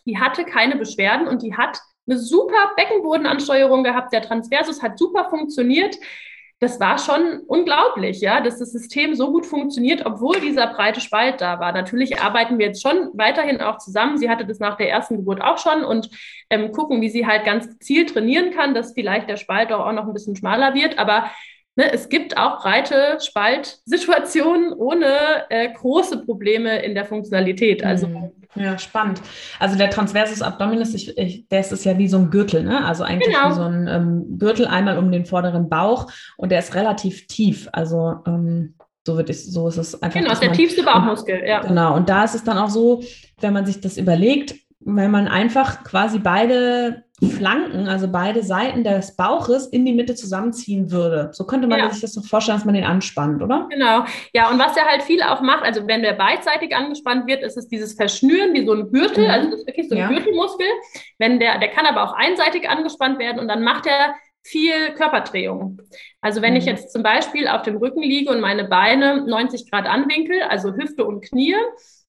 die 0.05 0.19
hatte 0.19 0.45
keine 0.45 0.75
Beschwerden 0.75 1.27
und 1.27 1.41
die 1.41 1.57
hat 1.57 1.79
eine 2.07 2.19
super 2.19 2.73
Beckenbodenansteuerung 2.75 3.83
gehabt. 3.83 4.13
Der 4.13 4.21
Transversus 4.21 4.83
hat 4.83 4.99
super 4.99 5.29
funktioniert 5.31 5.97
das 6.63 6.79
war 6.79 6.97
schon 6.97 7.41
unglaublich, 7.45 8.21
ja, 8.21 8.39
dass 8.39 8.57
das 8.57 8.71
System 8.71 9.15
so 9.15 9.31
gut 9.31 9.45
funktioniert, 9.45 10.05
obwohl 10.05 10.39
dieser 10.39 10.67
breite 10.67 11.01
Spalt 11.01 11.41
da 11.41 11.59
war. 11.59 11.73
Natürlich 11.73 12.21
arbeiten 12.21 12.57
wir 12.57 12.67
jetzt 12.67 12.81
schon 12.81 13.09
weiterhin 13.13 13.59
auch 13.61 13.77
zusammen. 13.77 14.17
Sie 14.17 14.29
hatte 14.29 14.45
das 14.45 14.59
nach 14.59 14.77
der 14.77 14.89
ersten 14.89 15.17
Geburt 15.17 15.41
auch 15.41 15.57
schon 15.57 15.83
und 15.83 16.09
ähm, 16.49 16.71
gucken, 16.71 17.01
wie 17.01 17.09
sie 17.09 17.27
halt 17.27 17.43
ganz 17.43 17.67
gezielt 17.67 18.13
trainieren 18.13 18.51
kann, 18.51 18.73
dass 18.73 18.93
vielleicht 18.93 19.29
der 19.29 19.35
Spalt 19.35 19.73
auch 19.73 19.91
noch 19.91 20.07
ein 20.07 20.13
bisschen 20.13 20.37
schmaler 20.37 20.73
wird. 20.73 20.97
Aber 20.97 21.29
ne, 21.75 21.91
es 21.91 22.09
gibt 22.09 22.37
auch 22.37 22.61
breite 22.61 23.17
Spaltsituationen 23.19 24.73
ohne 24.73 25.05
äh, 25.49 25.71
große 25.73 26.25
Probleme 26.25 26.79
in 26.83 26.95
der 26.95 27.05
Funktionalität. 27.05 27.83
Also 27.83 28.07
mhm. 28.07 28.31
Ja, 28.55 28.77
spannend. 28.77 29.21
Also 29.59 29.77
der 29.77 29.89
Transversus 29.89 30.41
Abdominis, 30.41 30.93
ich, 30.93 31.17
ich, 31.17 31.47
der 31.47 31.61
ist 31.61 31.85
ja 31.85 31.97
wie 31.97 32.07
so 32.07 32.17
ein 32.17 32.29
Gürtel, 32.29 32.63
ne? 32.63 32.85
Also 32.85 33.03
eigentlich 33.03 33.33
genau. 33.33 33.49
wie 33.49 33.53
so 33.53 33.63
ein 33.63 33.87
ähm, 33.87 34.37
Gürtel 34.37 34.67
einmal 34.67 34.97
um 34.97 35.11
den 35.11 35.25
vorderen 35.25 35.69
Bauch 35.69 36.11
und 36.37 36.51
der 36.51 36.59
ist 36.59 36.75
relativ 36.75 37.25
tief. 37.27 37.67
Also 37.71 38.17
ähm, 38.27 38.75
so 39.05 39.17
wird 39.17 39.29
es, 39.29 39.45
so 39.45 39.67
ist 39.67 39.77
es 39.77 40.01
einfach. 40.01 40.19
Genau, 40.19 40.33
der 40.35 40.49
man, 40.49 40.57
tiefste 40.57 40.83
Bauchmuskel, 40.83 41.43
ja. 41.45 41.61
Genau. 41.61 41.95
Und 41.95 42.09
da 42.09 42.23
ist 42.23 42.35
es 42.35 42.43
dann 42.43 42.57
auch 42.57 42.69
so, 42.69 43.03
wenn 43.41 43.53
man 43.53 43.65
sich 43.65 43.81
das 43.81 43.97
überlegt, 43.97 44.55
wenn 44.85 45.11
man 45.11 45.27
einfach 45.27 45.83
quasi 45.83 46.19
beide 46.19 47.03
Flanken, 47.37 47.87
also 47.87 48.11
beide 48.11 48.43
Seiten 48.43 48.83
des 48.83 49.15
Bauches 49.15 49.67
in 49.67 49.85
die 49.85 49.93
Mitte 49.93 50.15
zusammenziehen 50.15 50.91
würde. 50.91 51.29
So 51.31 51.45
könnte 51.45 51.67
man 51.67 51.79
ja. 51.79 51.89
sich 51.89 52.01
das 52.01 52.13
so 52.13 52.21
vorstellen, 52.21 52.57
dass 52.57 52.65
man 52.65 52.75
den 52.75 52.83
anspannt, 52.83 53.41
oder? 53.41 53.67
Genau. 53.69 54.05
Ja, 54.33 54.49
und 54.49 54.59
was 54.59 54.75
er 54.75 54.85
halt 54.85 55.03
viel 55.03 55.21
auch 55.21 55.41
macht, 55.41 55.63
also 55.63 55.87
wenn 55.87 56.01
der 56.01 56.13
beidseitig 56.13 56.75
angespannt 56.75 57.27
wird, 57.27 57.43
ist 57.43 57.57
es 57.57 57.67
dieses 57.67 57.93
Verschnüren 57.93 58.53
wie 58.53 58.65
so 58.65 58.73
ein 58.73 58.91
Gürtel, 58.91 59.25
mhm. 59.25 59.31
also 59.31 59.49
das 59.51 59.59
ist 59.59 59.67
wirklich 59.67 59.89
so 59.89 59.95
ein 59.95 60.01
ja. 60.01 60.07
Gürtelmuskel. 60.07 60.67
Wenn 61.19 61.39
der, 61.39 61.59
der 61.59 61.69
kann 61.69 61.85
aber 61.85 62.03
auch 62.03 62.13
einseitig 62.13 62.69
angespannt 62.69 63.19
werden 63.19 63.39
und 63.39 63.47
dann 63.47 63.63
macht 63.63 63.85
er 63.85 64.15
viel 64.45 64.91
Körperdrehung. 64.95 65.79
Also 66.19 66.41
wenn 66.41 66.53
mhm. 66.53 66.59
ich 66.59 66.65
jetzt 66.65 66.91
zum 66.91 67.03
Beispiel 67.03 67.47
auf 67.47 67.61
dem 67.61 67.77
Rücken 67.77 68.01
liege 68.01 68.31
und 68.31 68.41
meine 68.41 68.65
Beine 68.65 69.25
90 69.25 69.71
Grad 69.71 69.85
anwinkel, 69.85 70.41
also 70.43 70.73
Hüfte 70.73 71.05
und 71.05 71.23
Knie, 71.23 71.55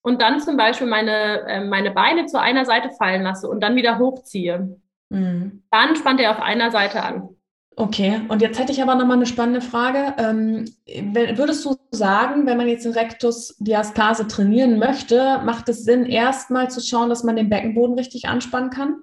und 0.04 0.22
dann 0.22 0.40
zum 0.40 0.56
Beispiel 0.56 0.86
meine, 0.86 1.40
äh, 1.48 1.64
meine 1.64 1.90
Beine 1.90 2.26
zu 2.26 2.40
einer 2.40 2.64
Seite 2.64 2.90
fallen 2.90 3.22
lasse 3.22 3.48
und 3.48 3.60
dann 3.60 3.74
wieder 3.74 3.98
hochziehe, 3.98 4.76
Mhm. 5.14 5.62
Dann 5.70 5.96
spannt 5.96 6.20
er 6.20 6.32
auf 6.32 6.40
einer 6.40 6.70
Seite 6.70 7.02
an. 7.02 7.28
Okay, 7.76 8.20
und 8.28 8.40
jetzt 8.40 8.58
hätte 8.58 8.70
ich 8.70 8.80
aber 8.80 8.94
nochmal 8.94 9.16
eine 9.16 9.26
spannende 9.26 9.60
Frage. 9.60 10.14
Ähm, 10.18 10.64
würdest 10.86 11.64
du 11.64 11.76
sagen, 11.90 12.46
wenn 12.46 12.56
man 12.56 12.68
jetzt 12.68 12.86
eine 12.86 12.94
Rektusdiastase 12.94 14.28
trainieren 14.28 14.78
möchte, 14.78 15.40
macht 15.44 15.68
es 15.68 15.84
Sinn, 15.84 16.06
erstmal 16.06 16.70
zu 16.70 16.80
schauen, 16.80 17.08
dass 17.08 17.24
man 17.24 17.34
den 17.34 17.48
Beckenboden 17.48 17.96
richtig 17.96 18.28
anspannen 18.28 18.70
kann? 18.70 19.02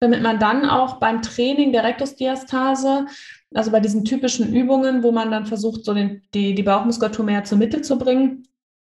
Damit 0.00 0.22
man 0.22 0.38
dann 0.38 0.68
auch 0.68 1.00
beim 1.00 1.22
Training 1.22 1.72
der 1.72 1.84
Rektusdiastase, 1.84 3.06
also 3.54 3.70
bei 3.70 3.80
diesen 3.80 4.04
typischen 4.04 4.54
Übungen, 4.54 5.02
wo 5.02 5.10
man 5.10 5.30
dann 5.30 5.46
versucht, 5.46 5.86
so 5.86 5.94
den, 5.94 6.22
die, 6.34 6.54
die 6.54 6.62
Bauchmuskulatur 6.62 7.24
mehr 7.24 7.44
zur 7.44 7.56
Mitte 7.56 7.80
zu 7.80 7.96
bringen, 7.96 8.46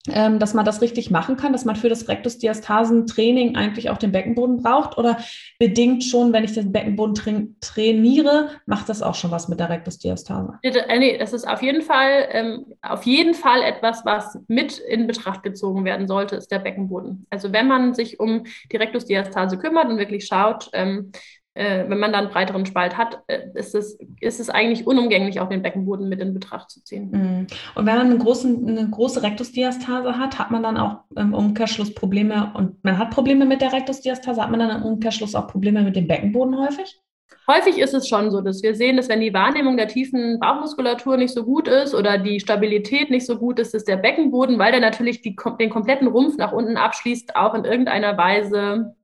ähm, 0.10 0.38
dass 0.40 0.54
man 0.54 0.66
das 0.66 0.82
richtig 0.82 1.12
machen 1.12 1.38
kann, 1.38 1.54
dass 1.54 1.64
man 1.64 1.78
für 1.78 1.88
das 1.88 2.10
Rektusdiastasen-Training 2.10 3.56
eigentlich 3.56 3.90
auch 3.90 3.98
den 3.98 4.12
Beckenboden 4.12 4.62
braucht 4.62 4.98
oder 4.98 5.18
bedingt 5.60 6.04
schon, 6.04 6.34
wenn 6.34 6.44
ich 6.44 6.54
den 6.54 6.74
Beckenboden 6.74 7.16
tra 7.16 7.32
trainiere, 7.62 8.50
macht 8.66 8.90
das 8.90 9.02
auch 9.02 9.16
schon 9.16 9.32
was 9.32 9.48
mit 9.48 9.60
der 9.60 9.70
Rektusdiastase? 9.70 10.60
Äh, 10.62 11.00
nee, 11.00 11.18
es 11.18 11.32
ist 11.32 11.48
auf 11.48 11.62
jeden 11.62 11.82
Fall, 11.82 12.28
ähm, 12.32 12.66
auf 12.82 13.04
jeden 13.04 13.34
Fall 13.34 13.62
etwas, 13.62 14.04
was 14.04 14.38
mit 14.48 14.78
in 14.78 15.08
Betracht 15.08 15.42
gezogen 15.42 15.86
werden 15.86 16.08
sollte, 16.08 16.36
ist 16.36 16.52
der 16.52 16.60
Beckenboden. 16.60 17.26
Also 17.30 17.54
wenn 17.54 17.68
man 17.68 17.94
sich 17.94 18.20
um 18.20 18.44
die 18.72 18.78
Rektusdiastase 18.78 19.58
kümmert 19.58 19.88
und 19.88 19.98
wirklich 19.98 20.26
schaut, 20.26 20.70
ähm, 20.74 21.12
äh, 21.56 21.88
wenn 21.88 22.00
man 22.00 22.12
dann 22.12 22.26
einen 22.26 22.34
breiteren 22.34 22.66
Spalt 22.66 22.98
hat, 22.98 23.22
äh, 23.28 23.42
ist, 23.54 23.76
es, 23.76 23.98
ist 24.20 24.40
es 24.40 24.50
eigentlich 24.50 24.88
unumgänglich, 24.88 25.40
auch 25.40 25.50
den 25.50 25.62
Beckenboden 25.62 26.10
mit 26.10 26.20
in 26.20 26.34
Betracht 26.34 26.72
zu 26.72 26.84
ziehen. 26.84 27.12
Mhm. 27.12 27.48
Und 27.76 27.86
wenn 27.86 27.98
man 27.98 28.08
einen 28.08 28.20
großen, 28.20 28.68
eine 28.68 28.90
große 28.90 29.22
Rektusdiastase 29.22 30.18
hat, 30.18 30.40
hat 30.40 30.52
man 30.52 30.64
dann 30.64 30.78
auch 30.78 31.02
im 31.16 31.34
Umkehrschluss 31.34 31.94
Probleme 31.94 32.52
und 32.56 32.84
man 32.84 32.98
hat 32.98 33.12
Probleme 33.12 33.46
mit 33.46 33.62
der 33.62 33.74
Rektusdiastase, 33.74 34.42
hat 34.42 34.52
man 34.52 34.60
dann 34.60 34.82
im 34.82 34.84
Umkehrschluss 34.84 35.36
auch 35.36 35.48
Probleme 35.48 35.84
mit 35.84 35.96
dem 35.96 36.08
Beckenboden 36.08 36.58
häufig? 36.58 37.00
Häufig 37.48 37.78
ist 37.78 37.94
es 37.94 38.08
schon 38.08 38.32
so, 38.32 38.42
dass 38.42 38.64
wir 38.64 38.74
sehen, 38.74 38.96
dass 38.96 39.10
wenn 39.10 39.20
die 39.20 39.34
Wahrnehmung 39.34 39.76
der 39.76 39.90
tiefen 39.90 40.40
Bauchmuskulatur 40.40 41.18
nicht 41.18 41.34
so 41.34 41.44
gut 41.44 41.68
ist 41.68 41.94
oder 41.94 42.18
die 42.18 42.40
Stabilität 42.40 43.10
nicht 43.10 43.26
so 43.26 43.38
gut 43.38 43.60
ist, 43.60 43.76
ist 43.76 43.88
der 43.88 43.98
Beckenboden, 43.98 44.60
weil 44.60 44.72
der 44.72 44.80
natürlich 44.80 45.22
die, 45.22 45.36
den 45.60 45.70
kompletten 45.70 46.08
Rumpf 46.08 46.38
nach 46.38 46.54
unten 46.54 46.78
abschließt, 46.78 47.36
auch 47.36 47.54
in 47.54 47.66
irgendeiner 47.66 48.18
Weise 48.18 48.96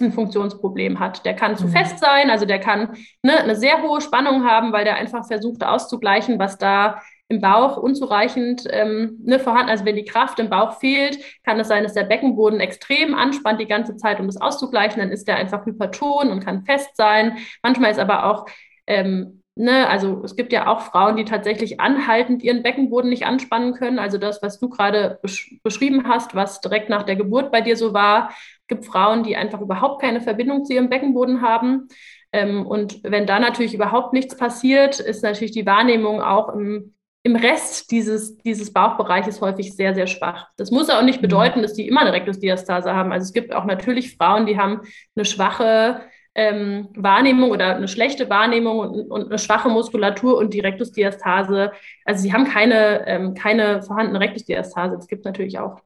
ein 0.00 0.12
Funktionsproblem 0.12 1.00
hat. 1.00 1.24
Der 1.24 1.34
kann 1.34 1.56
zu 1.56 1.66
mhm. 1.66 1.72
fest 1.72 1.98
sein, 1.98 2.30
also 2.30 2.46
der 2.46 2.58
kann 2.58 2.96
ne, 3.22 3.38
eine 3.38 3.56
sehr 3.56 3.82
hohe 3.82 4.00
Spannung 4.00 4.44
haben, 4.44 4.72
weil 4.72 4.84
der 4.84 4.96
einfach 4.96 5.26
versucht 5.26 5.64
auszugleichen, 5.64 6.38
was 6.38 6.58
da 6.58 7.00
im 7.28 7.40
Bauch 7.40 7.76
unzureichend 7.76 8.64
ähm, 8.70 9.18
ne, 9.24 9.38
vorhanden. 9.38 9.70
Also 9.70 9.84
wenn 9.84 9.96
die 9.96 10.04
Kraft 10.04 10.38
im 10.38 10.48
Bauch 10.48 10.78
fehlt, 10.78 11.18
kann 11.44 11.58
es 11.58 11.68
sein, 11.68 11.82
dass 11.82 11.94
der 11.94 12.04
Beckenboden 12.04 12.60
extrem 12.60 13.14
anspannt 13.14 13.60
die 13.60 13.66
ganze 13.66 13.96
Zeit, 13.96 14.20
um 14.20 14.26
das 14.26 14.40
auszugleichen. 14.40 15.00
Dann 15.00 15.10
ist 15.10 15.26
der 15.26 15.36
einfach 15.36 15.66
hyperton 15.66 16.30
und 16.30 16.44
kann 16.44 16.64
fest 16.64 16.96
sein. 16.96 17.38
Manchmal 17.62 17.90
ist 17.90 17.98
aber 17.98 18.26
auch 18.26 18.46
ähm, 18.86 19.42
Ne, 19.58 19.88
also 19.88 20.20
es 20.22 20.36
gibt 20.36 20.52
ja 20.52 20.66
auch 20.66 20.82
Frauen, 20.82 21.16
die 21.16 21.24
tatsächlich 21.24 21.80
anhaltend 21.80 22.42
ihren 22.42 22.62
Beckenboden 22.62 23.08
nicht 23.08 23.24
anspannen 23.24 23.72
können. 23.72 23.98
Also 23.98 24.18
das, 24.18 24.42
was 24.42 24.58
du 24.58 24.68
gerade 24.68 25.18
besch 25.22 25.56
beschrieben 25.62 26.06
hast, 26.06 26.34
was 26.34 26.60
direkt 26.60 26.90
nach 26.90 27.04
der 27.04 27.16
Geburt 27.16 27.50
bei 27.50 27.62
dir 27.62 27.74
so 27.74 27.94
war, 27.94 28.34
gibt 28.68 28.84
Frauen, 28.84 29.22
die 29.22 29.34
einfach 29.34 29.62
überhaupt 29.62 30.02
keine 30.02 30.20
Verbindung 30.20 30.66
zu 30.66 30.74
ihrem 30.74 30.90
Beckenboden 30.90 31.40
haben. 31.40 31.88
Ähm, 32.32 32.66
und 32.66 33.02
wenn 33.02 33.24
da 33.24 33.40
natürlich 33.40 33.72
überhaupt 33.72 34.12
nichts 34.12 34.36
passiert, 34.36 35.00
ist 35.00 35.22
natürlich 35.22 35.52
die 35.52 35.64
Wahrnehmung 35.64 36.20
auch 36.20 36.50
im, 36.50 36.94
im 37.22 37.34
Rest 37.34 37.90
dieses, 37.90 38.36
dieses 38.36 38.74
Bauchbereiches 38.74 39.40
häufig 39.40 39.74
sehr, 39.74 39.94
sehr 39.94 40.06
schwach. 40.06 40.48
Das 40.58 40.70
muss 40.70 40.90
auch 40.90 41.00
nicht 41.00 41.20
mhm. 41.20 41.28
bedeuten, 41.28 41.62
dass 41.62 41.72
die 41.72 41.88
immer 41.88 42.02
eine 42.02 42.12
Rektusdiastase 42.12 42.94
haben. 42.94 43.10
Also 43.10 43.24
es 43.24 43.32
gibt 43.32 43.54
auch 43.54 43.64
natürlich 43.64 44.18
Frauen, 44.18 44.44
die 44.44 44.58
haben 44.58 44.82
eine 45.14 45.24
schwache 45.24 46.02
ähm, 46.36 46.88
Wahrnehmung 46.94 47.50
oder 47.50 47.76
eine 47.76 47.88
schlechte 47.88 48.28
Wahrnehmung 48.28 48.78
und, 48.78 49.10
und, 49.10 49.26
eine 49.26 49.38
schwache 49.38 49.70
Muskulatur 49.70 50.36
und 50.36 50.52
die 50.52 50.60
Rektusdiastase. 50.60 51.72
Also 52.04 52.22
sie 52.22 52.32
haben 52.32 52.44
keine, 52.44 53.06
ähm, 53.06 53.34
keine 53.34 53.82
vorhandene 53.82 54.20
Rektusdiastase. 54.20 54.96
Das 54.96 55.08
gibt 55.08 55.20
es 55.20 55.24
natürlich 55.24 55.58
auch. 55.58 55.80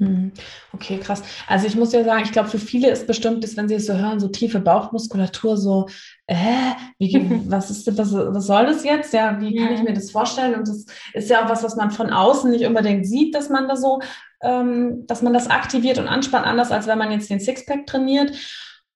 Mhm. 0.00 0.32
Okay, 0.72 0.98
krass. 0.98 1.22
Also 1.46 1.66
ich 1.66 1.76
muss 1.76 1.92
ja 1.92 2.02
sagen, 2.02 2.24
ich 2.24 2.32
glaube, 2.32 2.48
für 2.48 2.58
viele 2.58 2.90
ist 2.90 3.06
bestimmt, 3.06 3.44
dass, 3.44 3.56
wenn 3.56 3.68
sie 3.68 3.76
es 3.76 3.86
so 3.86 3.92
hören, 3.92 4.18
so 4.18 4.28
tiefe 4.28 4.58
Bauchmuskulatur, 4.58 5.56
so, 5.56 5.88
äh, 6.26 6.72
wie, 6.98 7.14
was 7.46 7.70
ist 7.70 7.86
was, 7.96 8.12
was 8.12 8.46
soll 8.46 8.66
das 8.66 8.82
jetzt? 8.82 9.12
Ja, 9.12 9.40
wie 9.40 9.54
kann 9.54 9.74
ich 9.74 9.82
mir 9.82 9.92
das 9.92 10.10
vorstellen? 10.10 10.54
Und 10.54 10.66
das 10.66 10.86
ist 11.12 11.30
ja 11.30 11.44
auch 11.44 11.50
was, 11.50 11.62
was 11.62 11.76
man 11.76 11.92
von 11.92 12.10
außen 12.10 12.50
nicht 12.50 12.66
unbedingt 12.66 13.06
sieht, 13.06 13.36
dass 13.36 13.50
man 13.50 13.68
da 13.68 13.76
so, 13.76 14.00
ähm, 14.42 15.06
dass 15.06 15.22
man 15.22 15.32
das 15.32 15.48
aktiviert 15.48 15.98
und 15.98 16.08
anspannt, 16.08 16.46
anders 16.46 16.72
als 16.72 16.88
wenn 16.88 16.98
man 16.98 17.12
jetzt 17.12 17.30
den 17.30 17.40
Sixpack 17.40 17.86
trainiert. 17.86 18.32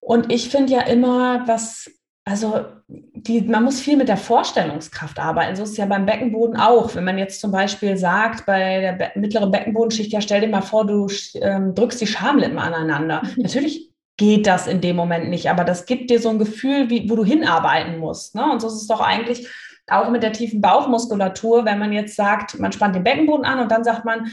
Und 0.04 0.30
ich 0.30 0.50
finde 0.50 0.72
ja 0.72 0.80
immer, 0.82 1.46
was 1.46 1.90
also 2.26 2.64
die, 2.88 3.42
man 3.42 3.64
muss 3.64 3.80
viel 3.80 3.96
mit 3.96 4.08
der 4.08 4.16
Vorstellungskraft 4.16 5.18
arbeiten. 5.18 5.56
So 5.56 5.62
ist 5.62 5.70
es 5.72 5.76
ja 5.76 5.86
beim 5.86 6.06
Beckenboden 6.06 6.56
auch. 6.56 6.94
Wenn 6.94 7.04
man 7.04 7.18
jetzt 7.18 7.40
zum 7.40 7.50
Beispiel 7.50 7.96
sagt, 7.96 8.46
bei 8.46 8.80
der 8.80 8.92
Be 8.92 9.10
mittleren 9.14 9.50
Beckenbodenschicht, 9.50 10.12
ja, 10.12 10.20
stell 10.22 10.40
dir 10.40 10.48
mal 10.48 10.62
vor, 10.62 10.86
du 10.86 11.06
ähm, 11.34 11.74
drückst 11.74 12.00
die 12.00 12.06
Schamlippen 12.06 12.58
aneinander. 12.58 13.22
Natürlich 13.36 13.90
geht 14.16 14.46
das 14.46 14.66
in 14.66 14.80
dem 14.80 14.96
Moment 14.96 15.28
nicht, 15.28 15.50
aber 15.50 15.64
das 15.64 15.86
gibt 15.86 16.08
dir 16.08 16.20
so 16.20 16.30
ein 16.30 16.38
Gefühl, 16.38 16.88
wie, 16.88 17.10
wo 17.10 17.16
du 17.16 17.24
hinarbeiten 17.24 17.98
musst. 17.98 18.34
Ne? 18.34 18.50
Und 18.50 18.60
so 18.60 18.68
ist 18.68 18.74
es 18.74 18.86
doch 18.86 19.00
eigentlich 19.00 19.48
auch 19.86 20.08
mit 20.08 20.22
der 20.22 20.32
tiefen 20.32 20.62
Bauchmuskulatur, 20.62 21.66
wenn 21.66 21.78
man 21.78 21.92
jetzt 21.92 22.16
sagt, 22.16 22.58
man 22.58 22.72
spannt 22.72 22.94
den 22.94 23.04
Beckenboden 23.04 23.44
an 23.44 23.58
und 23.58 23.70
dann 23.70 23.84
sagt 23.84 24.06
man, 24.06 24.30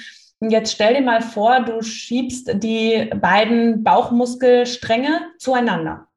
jetzt 0.50 0.74
stell 0.74 0.96
dir 0.96 1.02
mal 1.02 1.22
vor, 1.22 1.60
du 1.62 1.82
schiebst 1.82 2.50
die 2.56 3.10
beiden 3.16 3.84
Bauchmuskelstränge 3.84 5.22
zueinander. 5.38 6.08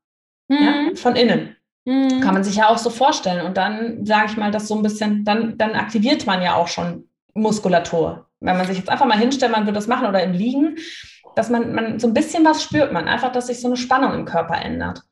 Mhm. 0.48 0.56
Ja, 0.56 0.96
von 0.96 1.16
innen. 1.16 1.56
Mhm. 1.84 2.20
Kann 2.20 2.34
man 2.34 2.44
sich 2.44 2.56
ja 2.56 2.68
auch 2.68 2.78
so 2.78 2.90
vorstellen. 2.90 3.44
Und 3.44 3.56
dann 3.56 4.06
sage 4.06 4.26
ich 4.30 4.36
mal, 4.36 4.50
das 4.50 4.68
so 4.68 4.74
ein 4.74 4.82
bisschen, 4.82 5.24
dann, 5.24 5.58
dann 5.58 5.72
aktiviert 5.72 6.26
man 6.26 6.42
ja 6.42 6.54
auch 6.54 6.68
schon 6.68 7.08
Muskulatur. 7.34 8.26
Wenn 8.40 8.56
man 8.56 8.66
sich 8.66 8.78
jetzt 8.78 8.88
einfach 8.88 9.06
mal 9.06 9.18
hinstellt, 9.18 9.52
man 9.52 9.64
würde 9.64 9.74
das 9.74 9.86
machen 9.86 10.06
oder 10.06 10.22
im 10.22 10.32
Liegen, 10.32 10.76
dass 11.34 11.50
man, 11.50 11.74
man 11.74 11.98
so 11.98 12.06
ein 12.06 12.14
bisschen 12.14 12.44
was 12.44 12.62
spürt 12.62 12.92
man, 12.92 13.08
einfach, 13.08 13.32
dass 13.32 13.48
sich 13.48 13.60
so 13.60 13.68
eine 13.68 13.76
Spannung 13.76 14.14
im 14.14 14.24
Körper 14.24 14.54
ändert. 14.54 15.02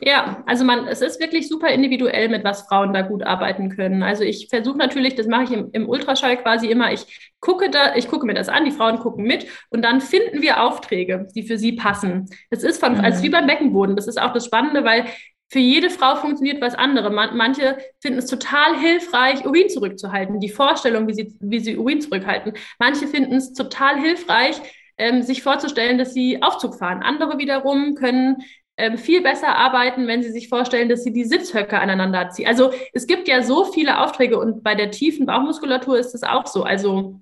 Ja, 0.00 0.42
also 0.46 0.64
man, 0.64 0.86
es 0.86 1.02
ist 1.02 1.20
wirklich 1.20 1.48
super 1.48 1.68
individuell, 1.68 2.28
mit 2.28 2.42
was 2.42 2.62
Frauen 2.62 2.92
da 2.92 3.02
gut 3.02 3.22
arbeiten 3.22 3.68
können. 3.68 4.02
Also 4.02 4.24
ich 4.24 4.48
versuche 4.48 4.78
natürlich, 4.78 5.14
das 5.14 5.26
mache 5.26 5.44
ich 5.44 5.52
im, 5.52 5.68
im, 5.72 5.88
Ultraschall 5.88 6.36
quasi 6.38 6.68
immer, 6.68 6.92
ich 6.92 7.32
gucke 7.40 7.70
da, 7.70 7.94
ich 7.94 8.08
gucke 8.08 8.26
mir 8.26 8.34
das 8.34 8.48
an, 8.48 8.64
die 8.64 8.70
Frauen 8.70 8.98
gucken 8.98 9.24
mit 9.24 9.46
und 9.70 9.82
dann 9.82 10.00
finden 10.00 10.42
wir 10.42 10.62
Aufträge, 10.62 11.28
die 11.34 11.42
für 11.42 11.58
sie 11.58 11.72
passen. 11.72 12.28
Das 12.50 12.62
ist 12.62 12.80
von, 12.80 12.94
mhm. 12.94 13.04
als 13.04 13.22
wie 13.22 13.28
beim 13.28 13.46
Beckenboden. 13.46 13.94
Das 13.94 14.08
ist 14.08 14.20
auch 14.20 14.32
das 14.32 14.46
Spannende, 14.46 14.84
weil 14.84 15.06
für 15.50 15.58
jede 15.58 15.90
Frau 15.90 16.16
funktioniert 16.16 16.62
was 16.62 16.74
anderes. 16.74 17.12
manche 17.12 17.76
finden 18.00 18.18
es 18.18 18.26
total 18.26 18.78
hilfreich, 18.78 19.44
Urin 19.44 19.68
zurückzuhalten, 19.68 20.40
die 20.40 20.48
Vorstellung, 20.48 21.06
wie 21.08 21.14
sie, 21.14 21.36
wie 21.40 21.60
sie 21.60 21.76
Urin 21.76 22.00
zurückhalten. 22.00 22.54
Manche 22.78 23.06
finden 23.06 23.34
es 23.34 23.52
total 23.52 24.00
hilfreich, 24.00 24.56
ähm, 24.96 25.22
sich 25.22 25.42
vorzustellen, 25.42 25.98
dass 25.98 26.14
sie 26.14 26.42
Aufzug 26.42 26.76
fahren. 26.76 27.02
Andere 27.02 27.38
wiederum 27.38 27.94
können 27.94 28.38
ähm, 28.76 28.96
viel 28.96 29.22
besser 29.22 29.54
arbeiten, 29.56 30.06
wenn 30.06 30.22
sie 30.22 30.30
sich 30.32 30.48
vorstellen, 30.48 30.88
dass 30.88 31.04
sie 31.04 31.12
die 31.12 31.24
Sitzhöcke 31.24 31.78
aneinander 31.78 32.30
ziehen. 32.30 32.46
Also 32.46 32.72
es 32.92 33.06
gibt 33.06 33.28
ja 33.28 33.42
so 33.42 33.64
viele 33.64 34.00
Aufträge 34.00 34.38
und 34.38 34.62
bei 34.62 34.74
der 34.74 34.90
tiefen 34.90 35.26
Bauchmuskulatur 35.26 35.98
ist 35.98 36.14
es 36.14 36.22
auch 36.22 36.46
so. 36.46 36.62
Also 36.64 37.20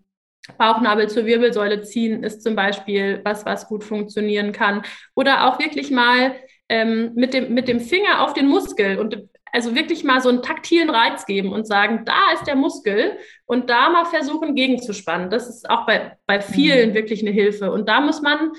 Bauchnabel 0.58 1.08
zur 1.08 1.26
Wirbelsäule 1.26 1.82
ziehen 1.82 2.22
ist 2.22 2.42
zum 2.42 2.56
Beispiel 2.56 3.20
was, 3.24 3.44
was 3.44 3.68
gut 3.68 3.84
funktionieren 3.84 4.52
kann. 4.52 4.82
Oder 5.14 5.46
auch 5.48 5.58
wirklich 5.58 5.90
mal 5.90 6.34
ähm, 6.68 7.12
mit, 7.14 7.34
dem, 7.34 7.52
mit 7.52 7.68
dem 7.68 7.80
Finger 7.80 8.22
auf 8.22 8.32
den 8.32 8.46
Muskel 8.46 8.98
und 8.98 9.28
also 9.52 9.74
wirklich 9.74 10.04
mal 10.04 10.20
so 10.20 10.28
einen 10.28 10.42
taktilen 10.42 10.90
Reiz 10.90 11.26
geben 11.26 11.52
und 11.52 11.66
sagen, 11.66 12.04
da 12.04 12.32
ist 12.34 12.46
der 12.46 12.54
Muskel 12.54 13.18
und 13.46 13.68
da 13.68 13.90
mal 13.90 14.04
versuchen 14.04 14.54
gegenzuspannen. 14.54 15.28
Das 15.28 15.48
ist 15.48 15.68
auch 15.68 15.86
bei, 15.86 16.16
bei 16.26 16.40
vielen 16.40 16.90
mhm. 16.90 16.94
wirklich 16.94 17.20
eine 17.22 17.32
Hilfe. 17.32 17.72
Und 17.72 17.88
da 17.88 18.00
muss 18.00 18.22
man 18.22 18.52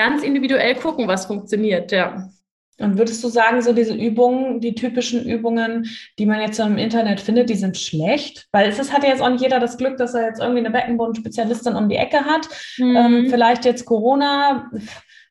ganz 0.00 0.22
individuell 0.22 0.74
gucken, 0.76 1.06
was 1.08 1.26
funktioniert, 1.26 1.92
ja. 1.92 2.30
Und 2.78 2.96
würdest 2.96 3.22
du 3.22 3.28
sagen, 3.28 3.60
so 3.60 3.74
diese 3.74 3.92
Übungen, 3.92 4.60
die 4.60 4.74
typischen 4.74 5.26
Übungen, 5.26 5.86
die 6.18 6.24
man 6.24 6.40
jetzt 6.40 6.56
so 6.56 6.62
im 6.62 6.78
Internet 6.78 7.20
findet, 7.20 7.50
die 7.50 7.54
sind 7.54 7.76
schlecht? 7.76 8.48
Weil 8.52 8.70
es 8.70 8.78
ist, 8.78 8.94
hat 8.94 9.02
ja 9.02 9.10
jetzt 9.10 9.20
auch 9.20 9.28
nicht 9.28 9.42
jeder 9.42 9.60
das 9.60 9.76
Glück, 9.76 9.98
dass 9.98 10.14
er 10.14 10.28
jetzt 10.28 10.40
irgendwie 10.40 10.60
eine 10.60 10.70
Beckenbodenspezialistin 10.70 11.76
um 11.76 11.90
die 11.90 11.96
Ecke 11.96 12.24
hat. 12.24 12.48
Mhm. 12.78 12.96
Ähm, 12.96 13.26
vielleicht 13.28 13.66
jetzt 13.66 13.84
Corona 13.84 14.70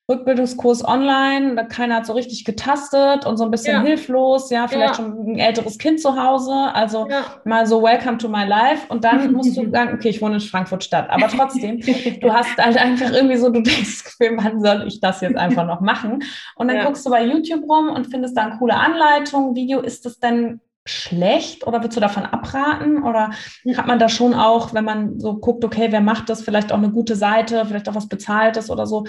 Rückbildungskurs 0.10 0.84
online, 0.84 1.68
keiner 1.68 1.98
hat 1.98 2.06
so 2.08 2.14
richtig 2.14 2.44
getastet 2.44 3.26
und 3.26 3.38
so 3.38 3.44
ein 3.44 3.52
bisschen 3.52 3.76
ja. 3.76 3.82
hilflos, 3.82 4.50
ja, 4.50 4.68
vielleicht 4.68 4.98
ja. 4.98 5.06
schon 5.06 5.34
ein 5.34 5.40
älteres 5.40 5.78
Kind 5.78 6.02
zu 6.02 6.22
Hause, 6.22 6.54
also 6.74 7.08
ja. 7.10 7.26
mal 7.46 7.68
so 7.68 7.84
Welcome 7.84 8.18
to 8.18 8.28
my 8.28 8.44
life 8.44 8.88
und 8.90 9.04
dann 9.04 9.32
musst 9.34 9.56
du 9.56 9.70
sagen, 9.70 9.94
okay, 9.94 10.10
ich 10.10 10.22
wohne 10.22 10.36
in 10.36 10.42
Frankfurt 10.42 10.84
Stadt, 10.84 11.10
aber 11.10 11.28
trotzdem, 11.28 11.80
du 11.80 12.34
hast 12.34 12.58
halt 12.58 12.78
einfach 12.78 13.12
irgendwie 13.12 13.38
so, 13.38 13.50
du 13.50 13.62
denkst, 13.62 14.04
Gefühl, 14.04 14.38
wann 14.38 14.62
soll 14.62 14.88
ich 14.88 15.00
das 15.00 15.22
jetzt 15.22 15.38
einfach 15.38 15.66
noch 15.66 15.82
machen? 15.82 16.24
Und 16.56 16.68
dann 16.68 16.86
guckst 16.86 17.06
du 17.06 17.10
bei 17.10 17.24
YouTube 17.24 17.70
rum 17.70 17.90
und 17.90 18.08
findest 18.08 18.36
da 18.36 18.48
eine 18.48 18.58
coole 18.58 18.76
Anleitung, 18.76 19.56
Video, 19.56 19.80
ist 19.82 20.06
das 20.06 20.20
denn 20.20 20.60
schlecht 20.86 21.68
oder 21.68 21.80
würdest 21.80 21.98
du 21.98 22.02
davon 22.02 22.26
abraten? 22.26 23.04
Oder 23.04 23.32
hat 23.76 23.88
man 23.88 24.00
da 24.00 24.10
schon 24.10 24.34
auch, 24.34 24.74
wenn 24.74 24.86
man 24.86 25.20
so 25.20 25.38
guckt, 25.38 25.64
okay, 25.64 25.88
wer 25.92 26.02
macht 26.02 26.30
das, 26.30 26.42
vielleicht 26.42 26.72
auch 26.72 26.78
eine 26.78 26.92
gute 26.92 27.16
Seite, 27.16 27.66
vielleicht 27.66 27.90
auch 27.90 27.96
was 27.96 28.08
Bezahltes 28.08 28.70
oder 28.70 28.88
so, 28.88 29.06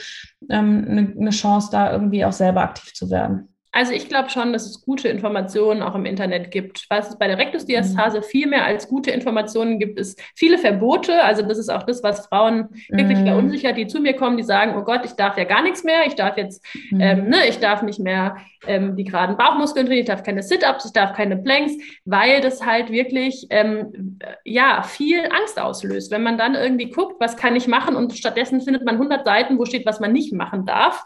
ähm, 0.48 0.84
eine, 0.88 1.14
eine 1.18 1.30
Chance, 1.30 1.68
da 1.72 1.92
irgendwie 1.92 2.24
auch 2.24 2.32
selber 2.32 2.62
aktiv 2.62 2.92
zu 2.94 3.10
werden? 3.10 3.49
Also 3.72 3.92
ich 3.92 4.08
glaube 4.08 4.30
schon, 4.30 4.52
dass 4.52 4.66
es 4.66 4.82
gute 4.82 5.08
Informationen 5.08 5.82
auch 5.82 5.94
im 5.94 6.04
Internet 6.04 6.50
gibt. 6.50 6.86
Was 6.90 7.10
es 7.10 7.18
bei 7.18 7.28
der 7.28 7.38
Rektusdiastase 7.38 8.18
mhm. 8.18 8.22
viel 8.24 8.46
mehr 8.48 8.64
als 8.64 8.88
gute 8.88 9.12
Informationen 9.12 9.78
gibt, 9.78 9.98
ist 9.98 10.20
viele 10.34 10.58
Verbote. 10.58 11.22
Also 11.22 11.42
das 11.42 11.56
ist 11.56 11.68
auch 11.68 11.84
das, 11.84 12.02
was 12.02 12.26
Frauen 12.26 12.68
wirklich 12.88 13.18
mhm. 13.18 13.26
verunsichert, 13.26 13.76
die 13.76 13.86
zu 13.86 14.00
mir 14.00 14.14
kommen, 14.14 14.36
die 14.36 14.42
sagen, 14.42 14.74
oh 14.76 14.82
Gott, 14.82 15.02
ich 15.04 15.12
darf 15.12 15.38
ja 15.38 15.44
gar 15.44 15.62
nichts 15.62 15.84
mehr, 15.84 16.04
ich 16.06 16.16
darf 16.16 16.36
jetzt, 16.36 16.64
mhm. 16.90 17.00
ähm, 17.00 17.28
ne, 17.28 17.46
ich 17.48 17.60
darf 17.60 17.82
nicht 17.82 18.00
mehr 18.00 18.38
ähm, 18.66 18.96
die 18.96 19.04
geraden 19.04 19.36
Bauchmuskeln 19.36 19.86
trainieren, 19.86 20.02
ich 20.02 20.10
darf 20.10 20.24
keine 20.24 20.42
Sit-Ups, 20.42 20.86
ich 20.86 20.92
darf 20.92 21.12
keine 21.12 21.36
Planks, 21.36 21.72
weil 22.04 22.40
das 22.40 22.66
halt 22.66 22.90
wirklich 22.90 23.46
ähm, 23.50 24.18
ja 24.44 24.82
viel 24.82 25.20
Angst 25.30 25.60
auslöst. 25.60 26.10
Wenn 26.10 26.24
man 26.24 26.38
dann 26.38 26.56
irgendwie 26.56 26.90
guckt, 26.90 27.20
was 27.20 27.36
kann 27.36 27.54
ich 27.54 27.68
machen 27.68 27.94
und 27.94 28.16
stattdessen 28.18 28.60
findet 28.60 28.84
man 28.84 28.96
100 28.96 29.24
Seiten, 29.24 29.58
wo 29.58 29.64
steht, 29.64 29.86
was 29.86 30.00
man 30.00 30.12
nicht 30.12 30.32
machen 30.32 30.66
darf. 30.66 31.04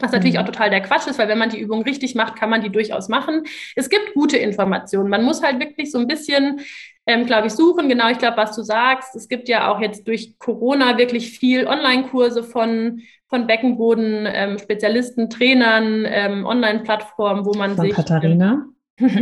Was 0.00 0.12
natürlich 0.12 0.34
mhm. 0.34 0.42
auch 0.42 0.46
total 0.46 0.70
der 0.70 0.80
Quatsch 0.80 1.06
ist, 1.06 1.18
weil 1.18 1.28
wenn 1.28 1.38
man 1.38 1.50
die 1.50 1.58
Übung 1.58 1.82
richtig 1.82 2.14
macht, 2.14 2.36
kann 2.36 2.50
man 2.50 2.62
die 2.62 2.70
durchaus 2.70 3.08
machen. 3.08 3.44
Es 3.74 3.88
gibt 3.88 4.14
gute 4.14 4.36
Informationen. 4.36 5.10
Man 5.10 5.24
muss 5.24 5.42
halt 5.42 5.60
wirklich 5.60 5.90
so 5.90 5.98
ein 5.98 6.06
bisschen, 6.06 6.60
ähm, 7.06 7.26
glaube 7.26 7.48
ich, 7.48 7.54
suchen. 7.54 7.88
Genau, 7.88 8.08
ich 8.08 8.18
glaube, 8.18 8.36
was 8.36 8.54
du 8.54 8.62
sagst. 8.62 9.16
Es 9.16 9.28
gibt 9.28 9.48
ja 9.48 9.72
auch 9.72 9.80
jetzt 9.80 10.06
durch 10.06 10.38
Corona 10.38 10.98
wirklich 10.98 11.38
viel 11.38 11.66
Online-Kurse 11.66 12.44
von, 12.44 13.02
von 13.28 13.46
Beckenboden-Spezialisten, 13.46 15.22
ähm, 15.22 15.30
Trainern, 15.30 16.04
ähm, 16.06 16.46
Online-Plattformen, 16.46 17.44
wo 17.44 17.54
man 17.54 17.74
von 17.74 17.86
sich. 17.86 17.94
Katharina. 17.94 18.66
genau, 18.98 19.12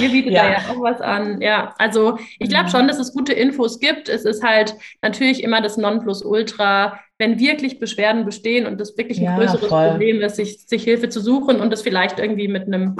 ihr 0.00 0.10
bietet 0.10 0.32
ja. 0.32 0.42
da 0.42 0.50
ja 0.50 0.58
auch 0.70 0.80
was 0.80 1.00
an. 1.00 1.40
Ja, 1.40 1.74
also 1.78 2.18
ich 2.38 2.48
glaube 2.48 2.66
mhm. 2.66 2.70
schon, 2.70 2.88
dass 2.88 2.98
es 2.98 3.12
gute 3.12 3.32
Infos 3.32 3.80
gibt. 3.80 4.08
Es 4.08 4.24
ist 4.24 4.42
halt 4.42 4.74
natürlich 5.02 5.42
immer 5.42 5.60
das 5.60 5.76
Nonplusultra, 5.76 6.98
wenn 7.18 7.38
wirklich 7.38 7.78
Beschwerden 7.78 8.24
bestehen 8.24 8.66
und 8.66 8.78
das 8.80 8.96
wirklich 8.96 9.18
ein 9.18 9.24
ja, 9.24 9.36
größeres 9.36 9.68
voll. 9.68 9.90
Problem 9.90 10.20
ist, 10.20 10.36
sich, 10.36 10.66
sich 10.66 10.84
Hilfe 10.84 11.08
zu 11.08 11.20
suchen 11.20 11.60
und 11.60 11.72
das 11.72 11.82
vielleicht 11.82 12.18
irgendwie 12.18 12.48
mit 12.48 12.66
einem 12.66 12.96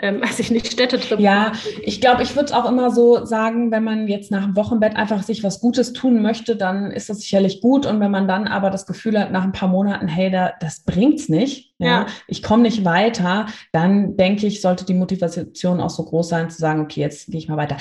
ähm, 0.00 0.20
weiß 0.22 0.38
ich 0.38 0.50
nicht, 0.50 0.72
Städtetrip. 0.72 1.18
Ja, 1.18 1.52
ich 1.82 2.00
glaube, 2.00 2.22
ich 2.22 2.34
würde 2.36 2.46
es 2.46 2.52
auch 2.52 2.68
immer 2.68 2.90
so 2.90 3.24
sagen, 3.24 3.70
wenn 3.70 3.84
man 3.84 4.08
jetzt 4.08 4.30
nach 4.30 4.44
dem 4.44 4.56
Wochenbett 4.56 4.96
einfach 4.96 5.22
sich 5.22 5.42
was 5.42 5.60
Gutes 5.60 5.92
tun 5.92 6.22
möchte, 6.22 6.56
dann 6.56 6.90
ist 6.90 7.10
das 7.10 7.20
sicherlich 7.20 7.60
gut. 7.60 7.86
Und 7.86 8.00
wenn 8.00 8.10
man 8.10 8.28
dann 8.28 8.46
aber 8.46 8.70
das 8.70 8.86
Gefühl 8.86 9.18
hat, 9.18 9.32
nach 9.32 9.44
ein 9.44 9.52
paar 9.52 9.68
Monaten, 9.68 10.08
hey, 10.08 10.30
da, 10.30 10.52
das 10.60 10.84
bringt's 10.84 11.28
nicht, 11.28 11.74
ja, 11.78 11.86
ja. 11.86 12.06
ich 12.26 12.42
komme 12.42 12.62
nicht 12.62 12.84
weiter, 12.84 13.46
dann 13.72 14.16
denke 14.16 14.46
ich, 14.46 14.60
sollte 14.60 14.84
die 14.84 14.94
Motivation 14.94 15.80
auch 15.80 15.90
so 15.90 16.04
groß 16.04 16.28
sein, 16.28 16.50
zu 16.50 16.58
sagen, 16.58 16.80
okay, 16.80 17.00
jetzt 17.00 17.26
gehe 17.26 17.38
ich 17.38 17.48
mal 17.48 17.56
weiter. 17.56 17.76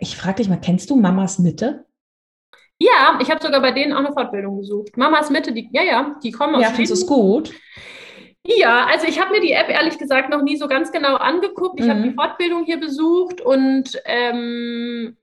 Ich 0.00 0.16
frage 0.16 0.36
dich 0.36 0.48
mal, 0.48 0.60
kennst 0.60 0.90
du 0.90 0.96
Mamas 0.96 1.38
Mitte? 1.38 1.84
Ja, 2.82 3.18
ich 3.20 3.30
habe 3.30 3.42
sogar 3.42 3.60
bei 3.60 3.72
denen 3.72 3.92
auch 3.92 3.98
eine 3.98 4.12
Fortbildung 4.12 4.58
gesucht. 4.58 4.96
Mamas 4.96 5.28
Mitte, 5.28 5.52
die, 5.52 5.68
ja, 5.72 5.82
ja, 5.82 6.16
die 6.22 6.30
kommen 6.30 6.54
aus 6.54 6.62
Ja, 6.62 6.70
findest 6.70 6.90
du 6.90 6.94
es 6.94 7.06
gut? 7.06 7.52
Ja, 8.46 8.86
also 8.86 9.06
ich 9.06 9.20
habe 9.20 9.32
mir 9.32 9.40
die 9.40 9.52
App 9.52 9.68
ehrlich 9.68 9.98
gesagt 9.98 10.30
noch 10.30 10.42
nie 10.42 10.56
so 10.56 10.66
ganz 10.66 10.90
genau 10.90 11.16
angeguckt. 11.16 11.78
Ich 11.78 11.86
mhm. 11.86 11.90
habe 11.90 12.02
die 12.02 12.14
Fortbildung 12.14 12.64
hier 12.64 12.80
besucht 12.80 13.42
und 13.42 14.00
ähm, 14.06 15.16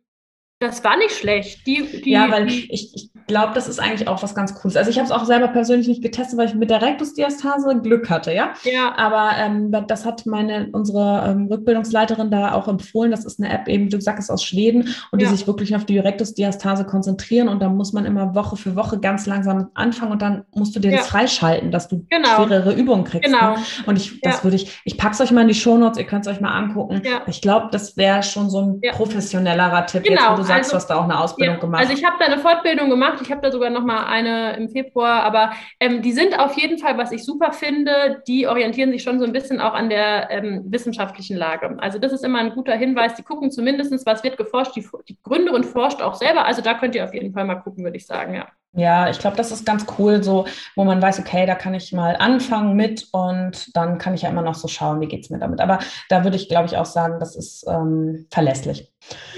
Das 0.59 0.83
war 0.83 0.97
nicht 0.97 1.11
schlecht. 1.11 1.67
Die, 1.67 2.01
die, 2.03 2.11
ja, 2.11 2.31
weil 2.31 2.47
ich, 2.47 2.71
ich 2.71 3.11
glaube, 3.27 3.53
das 3.53 3.67
ist 3.67 3.79
eigentlich 3.79 4.07
auch 4.07 4.23
was 4.23 4.33
ganz 4.33 4.55
Cooles. 4.55 4.75
Also 4.75 4.89
ich 4.89 4.97
habe 4.97 5.05
es 5.05 5.11
auch 5.11 5.25
selber 5.25 5.49
persönlich 5.49 5.87
nicht 5.87 6.01
getestet, 6.01 6.39
weil 6.39 6.47
ich 6.47 6.55
mit 6.55 6.71
der 6.71 6.81
Rektusdiastase 6.81 7.79
Glück 7.83 8.09
hatte, 8.09 8.33
ja. 8.33 8.53
Ja. 8.63 8.95
Aber 8.97 9.31
ähm, 9.37 9.71
das 9.87 10.03
hat 10.03 10.25
meine 10.25 10.69
unsere 10.71 11.25
ähm, 11.27 11.47
Rückbildungsleiterin 11.47 12.31
da 12.31 12.53
auch 12.53 12.67
empfohlen. 12.67 13.11
Das 13.11 13.23
ist 13.23 13.39
eine 13.39 13.53
App, 13.53 13.67
eben, 13.67 13.89
du 13.89 14.01
sagst 14.01 14.23
es 14.23 14.29
aus 14.31 14.43
Schweden, 14.43 14.95
und 15.11 15.21
ja. 15.21 15.29
die 15.29 15.35
sich 15.35 15.45
wirklich 15.45 15.75
auf 15.75 15.85
die 15.85 15.99
Rektusdiastase 15.99 16.85
konzentrieren. 16.85 17.49
Und 17.49 17.61
da 17.61 17.69
muss 17.69 17.93
man 17.93 18.05
immer 18.05 18.33
Woche 18.33 18.55
für 18.55 18.75
Woche 18.75 18.99
ganz 18.99 19.27
langsam 19.27 19.69
anfangen 19.75 20.13
und 20.13 20.23
dann 20.23 20.45
musst 20.55 20.75
du 20.75 20.79
dir 20.79 20.89
ja. 20.89 20.97
das 20.97 21.07
freischalten, 21.07 21.69
dass 21.69 21.87
du 21.87 22.03
genau. 22.09 22.45
schwerere 22.45 22.73
Übungen 22.73 23.03
kriegst. 23.03 23.29
Ne? 23.29 23.37
Genau. 23.37 23.57
Ne? 23.57 23.63
Und 23.85 23.97
ich, 23.97 24.21
das 24.21 24.43
würde 24.43 24.55
ich, 24.55 24.81
ich 24.85 24.97
packe 24.97 25.13
es 25.13 25.21
euch 25.21 25.31
mal 25.31 25.41
in 25.41 25.49
die 25.49 25.53
Shownotes, 25.53 25.99
ihr 25.99 26.05
könnt 26.05 26.25
es 26.25 26.33
euch 26.33 26.41
mal 26.41 26.57
angucken. 26.57 27.03
Ich 27.27 27.41
glaube, 27.41 27.67
das 27.71 27.95
wäre 27.95 28.23
schon 28.23 28.49
so 28.49 28.61
ein 28.61 28.81
professionellerer 28.93 29.85
Tipp, 29.85 30.03
genau. 30.03 30.37
jetzt, 30.37 30.46
sagst, 30.47 30.59
also, 30.65 30.71
du 30.71 30.75
hast 30.77 30.87
da 30.87 30.95
auch 30.97 31.03
eine 31.03 31.19
Ausbildung 31.19 31.59
gemacht. 31.59 31.81
Also 31.81 31.93
ich 31.93 32.03
habe 32.03 32.15
da 32.19 32.25
eine 32.25 32.39
Fortbildung 32.39 32.89
gemacht. 32.89 33.19
Ich 33.21 33.31
habe 33.31 33.41
da 33.41 33.51
sogar 33.51 33.69
noch 33.69 33.83
mal 33.83 34.05
eine 34.05 34.55
im 34.57 34.69
Februar. 34.69 35.23
Aber 35.23 35.51
ähm, 35.79 36.01
die 36.01 36.11
sind 36.11 36.39
auf 36.39 36.57
jeden 36.57 36.77
Fall, 36.77 36.97
was 36.97 37.11
ich 37.11 37.23
super 37.23 37.51
finde, 37.51 38.23
die 38.27 38.47
orientieren 38.47 38.91
sich 38.91 39.03
schon 39.03 39.19
so 39.19 39.25
ein 39.25 39.33
bisschen 39.33 39.59
auch 39.59 39.73
an 39.73 39.89
der 39.89 40.29
ähm, 40.31 40.63
wissenschaftlichen 40.67 41.37
Lage. 41.37 41.77
Also 41.79 41.99
das 41.99 42.11
ist 42.11 42.23
immer 42.23 42.39
ein 42.39 42.53
guter 42.53 42.75
Hinweis. 42.75 43.15
Die 43.15 43.23
gucken 43.23 43.51
zumindest, 43.51 44.05
was 44.05 44.23
wird 44.23 44.37
geforscht. 44.37 44.75
Die, 44.75 44.87
die 45.07 45.17
Gründerin 45.23 45.63
forscht 45.63 46.01
auch 46.01 46.15
selber. 46.15 46.45
Also 46.45 46.61
da 46.61 46.73
könnt 46.73 46.95
ihr 46.95 47.03
auf 47.03 47.13
jeden 47.13 47.33
Fall 47.33 47.45
mal 47.45 47.55
gucken, 47.55 47.83
würde 47.83 47.97
ich 47.97 48.05
sagen, 48.05 48.33
ja. 48.33 48.47
Ja, 48.77 49.09
ich 49.09 49.17
glaube, 49.17 49.35
das 49.35 49.51
ist 49.51 49.65
ganz 49.65 49.87
cool, 49.97 50.23
so, 50.23 50.45
wo 50.75 50.83
man 50.83 51.01
weiß, 51.01 51.19
okay, 51.19 51.47
da 51.47 51.55
kann 51.55 51.73
ich 51.73 51.93
mal 51.93 52.15
anfangen 52.15 52.75
mit 52.75 53.07
und 53.11 53.75
dann 53.75 53.97
kann 53.97 54.13
ich 54.13 54.21
ja 54.21 54.29
immer 54.29 54.43
noch 54.43 54.53
so 54.53 54.67
schauen, 54.67 55.01
wie 55.01 55.07
geht 55.07 55.23
es 55.23 55.31
mir 55.31 55.39
damit. 55.39 55.61
Aber 55.61 55.79
da 56.09 56.23
würde 56.23 56.37
ich, 56.37 56.47
glaube 56.47 56.67
ich, 56.67 56.77
auch 56.77 56.85
sagen, 56.85 57.19
das 57.19 57.35
ist 57.35 57.65
ähm, 57.67 58.27
verlässlich. 58.29 58.93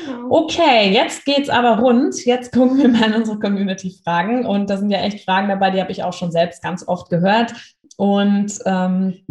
Genau. 0.05 0.43
Okay, 0.43 0.91
jetzt 0.91 1.23
geht 1.23 1.43
es 1.43 1.49
aber 1.49 1.79
rund. 1.79 2.25
Jetzt 2.25 2.51
gucken 2.51 2.79
wir 2.79 2.89
mal 2.89 3.11
in 3.11 3.13
unsere 3.13 3.39
Community-Fragen 3.39 4.45
und 4.45 4.69
da 4.69 4.75
sind 4.75 4.91
ja 4.91 4.99
echt 4.99 5.23
Fragen 5.23 5.47
dabei, 5.47 5.71
die 5.71 5.79
habe 5.79 5.93
ich 5.93 6.03
auch 6.03 6.13
schon 6.13 6.33
selbst 6.33 6.61
ganz 6.61 6.85
oft 6.85 7.09
gehört. 7.09 7.53
Und 7.95 8.59
ähm, 8.65 9.21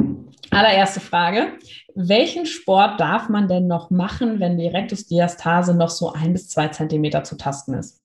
allererste 0.51 1.01
Frage: 1.01 1.49
Welchen 1.95 2.47
Sport 2.47 2.99
darf 2.99 3.29
man 3.29 3.47
denn 3.47 3.67
noch 3.67 3.91
machen, 3.91 4.41
wenn 4.41 4.57
die 4.57 4.69
Rektusdiastase 4.69 5.75
noch 5.75 5.91
so 5.91 6.15
ein 6.15 6.33
bis 6.33 6.49
zwei 6.49 6.69
Zentimeter 6.69 7.25
zu 7.25 7.37
tasten 7.37 7.75
ist? 7.75 8.01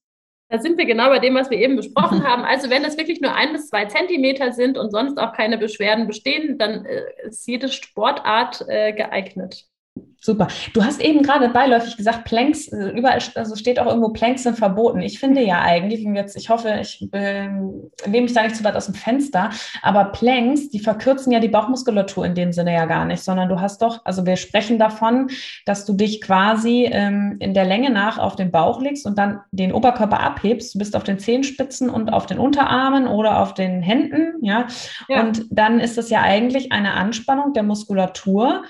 Da 0.54 0.60
sind 0.60 0.78
wir 0.78 0.86
genau 0.86 1.10
bei 1.10 1.18
dem, 1.18 1.34
was 1.34 1.50
wir 1.50 1.58
eben 1.58 1.76
besprochen 1.76 2.24
haben. 2.28 2.44
Also 2.44 2.70
wenn 2.70 2.86
es 2.86 2.96
wirklich 2.96 3.20
nur 3.22 3.34
ein 3.34 3.54
bis 3.54 3.70
zwei 3.70 3.86
Zentimeter 3.86 4.52
sind 4.52 4.78
und 4.78 4.92
sonst 4.92 5.18
auch 5.18 5.34
keine 5.34 5.58
Beschwerden 5.58 6.06
bestehen, 6.06 6.60
dann 6.60 6.86
äh, 6.86 7.02
ist 7.24 7.48
jede 7.48 7.70
Sportart 7.70 8.64
äh, 8.68 8.94
geeignet. 8.94 9.66
Super. 10.24 10.48
Du 10.72 10.82
hast 10.82 11.02
eben 11.02 11.22
gerade 11.22 11.50
beiläufig 11.50 11.98
gesagt, 11.98 12.24
Planks, 12.24 12.70
äh, 12.70 12.92
überall 12.92 13.20
also 13.36 13.58
steht 13.58 13.78
auch 13.78 13.88
irgendwo, 13.88 14.08
Planks 14.08 14.44
sind 14.44 14.58
verboten. 14.58 15.02
Ich 15.02 15.20
finde 15.20 15.42
ja 15.42 15.62
eigentlich, 15.62 16.06
jetzt, 16.16 16.38
ich 16.38 16.50
hoffe, 16.50 16.80
ich 16.80 17.06
äh, 17.12 17.50
nehme 17.50 18.22
mich 18.22 18.32
da 18.32 18.44
nicht 18.44 18.56
zu 18.56 18.64
weit 18.64 18.78
aus 18.78 18.86
dem 18.86 18.96
Fenster, 18.96 19.50
aber 19.82 20.06
Planks, 20.06 20.70
die 20.70 20.80
verkürzen 20.80 21.34
ja 21.34 21.42
die 21.42 21.50
Bauchmuskulatur 21.50 22.26
in 22.26 22.36
dem 22.36 22.54
Sinne 22.54 22.74
ja 22.74 22.86
gar 22.86 23.04
nicht, 23.04 23.22
sondern 23.22 23.50
du 23.50 23.60
hast 23.60 23.82
doch, 23.82 24.00
also 24.06 24.26
wir 24.26 24.38
sprechen 24.38 24.80
davon, 24.80 25.30
dass 25.66 25.84
du 25.84 25.92
dich 25.92 26.22
quasi 26.22 26.88
ähm, 26.90 27.36
in 27.40 27.54
der 27.54 27.66
Länge 27.66 27.90
nach 27.90 28.18
auf 28.18 28.38
den 28.38 28.50
Bauch 28.50 28.80
legst 28.80 29.06
und 29.06 29.18
dann 29.18 29.42
den 29.52 29.74
Oberkörper 29.74 30.22
abhebst. 30.22 30.74
Du 30.74 30.80
bist 30.80 30.96
auf 30.96 31.04
den 31.04 31.20
Zehenspitzen 31.20 31.90
und 31.90 32.14
auf 32.14 32.28
den 32.28 32.40
Unterarmen 32.40 33.08
oder 33.08 33.42
auf 33.42 33.56
den 33.56 33.82
Händen, 33.82 34.36
ja. 34.42 34.68
ja. 35.10 35.20
Und 35.20 35.48
dann 35.50 35.82
ist 35.82 35.98
es 35.98 36.10
ja 36.10 36.22
eigentlich 36.22 36.72
eine 36.72 36.94
Anspannung 36.94 37.52
der 37.52 37.64
Muskulatur, 37.64 38.64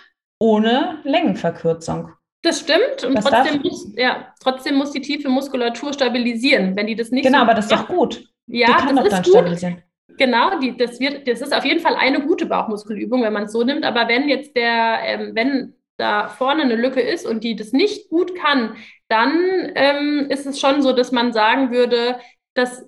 ohne 0.44 1.00
Längenverkürzung. 1.06 2.12
Das 2.42 2.60
stimmt. 2.60 3.06
Und 3.06 3.16
das 3.16 3.24
trotzdem 3.24 3.62
muss, 3.62 3.94
ja, 3.96 4.34
trotzdem 4.42 4.76
muss 4.76 4.92
die 4.92 5.00
tiefe 5.00 5.30
Muskulatur 5.30 5.94
stabilisieren. 5.94 6.76
Wenn 6.76 6.88
die 6.88 6.96
das 6.96 7.12
nicht 7.12 7.24
Genau, 7.24 7.38
so 7.38 7.44
aber 7.44 7.54
das 7.54 7.66
ist 7.66 7.72
doch 7.72 7.88
gut. 7.88 8.26
Ja, 8.48 8.68
die 8.68 8.74
kann 8.74 8.96
das 8.98 9.06
doch 9.06 9.12
dann 9.12 9.24
gut. 9.24 9.32
stabilisieren. 9.32 9.84
Genau, 10.18 10.60
die, 10.60 10.76
das, 10.76 11.00
wird, 11.00 11.28
das 11.30 11.40
ist 11.40 11.56
auf 11.56 11.64
jeden 11.64 11.80
Fall 11.80 11.96
eine 11.96 12.22
gute 12.22 12.46
Bauchmuskelübung, 12.46 13.24
wenn 13.24 13.32
man 13.32 13.44
es 13.44 13.54
so 13.54 13.64
nimmt. 13.64 13.86
Aber 13.86 14.10
wenn 14.10 14.28
jetzt 14.28 14.54
der, 14.58 15.00
ähm, 15.06 15.32
wenn 15.34 15.76
da 15.96 16.28
vorne 16.28 16.64
eine 16.64 16.76
Lücke 16.76 17.00
ist 17.00 17.26
und 17.26 17.46
die 17.46 17.56
das 17.56 17.72
nicht 17.72 18.10
gut 18.10 18.36
kann, 18.36 18.76
dann 19.08 19.72
ähm, 19.76 20.28
ist 20.30 20.46
es 20.46 20.60
schon 20.60 20.82
so, 20.82 20.92
dass 20.92 21.14
man 21.14 21.32
sagen 21.32 21.72
würde, 21.72 22.20
dass 22.54 22.86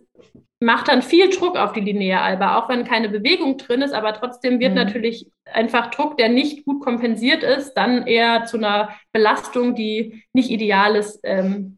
macht 0.59 0.87
dann 0.87 1.01
viel 1.01 1.29
Druck 1.29 1.57
auf 1.57 1.73
die 1.73 1.81
Linearalba, 1.81 2.57
auch 2.57 2.69
wenn 2.69 2.85
keine 2.85 3.09
Bewegung 3.09 3.57
drin 3.57 3.81
ist, 3.81 3.93
aber 3.93 4.13
trotzdem 4.13 4.59
wird 4.59 4.71
mhm. 4.71 4.77
natürlich 4.77 5.29
einfach 5.45 5.91
Druck, 5.91 6.17
der 6.17 6.29
nicht 6.29 6.65
gut 6.65 6.81
kompensiert 6.81 7.43
ist, 7.43 7.73
dann 7.73 8.07
eher 8.07 8.45
zu 8.45 8.57
einer 8.57 8.89
Belastung, 9.11 9.75
die 9.75 10.23
nicht 10.33 10.49
ideal 10.49 10.95
ist. 10.95 11.19
Ähm. 11.23 11.77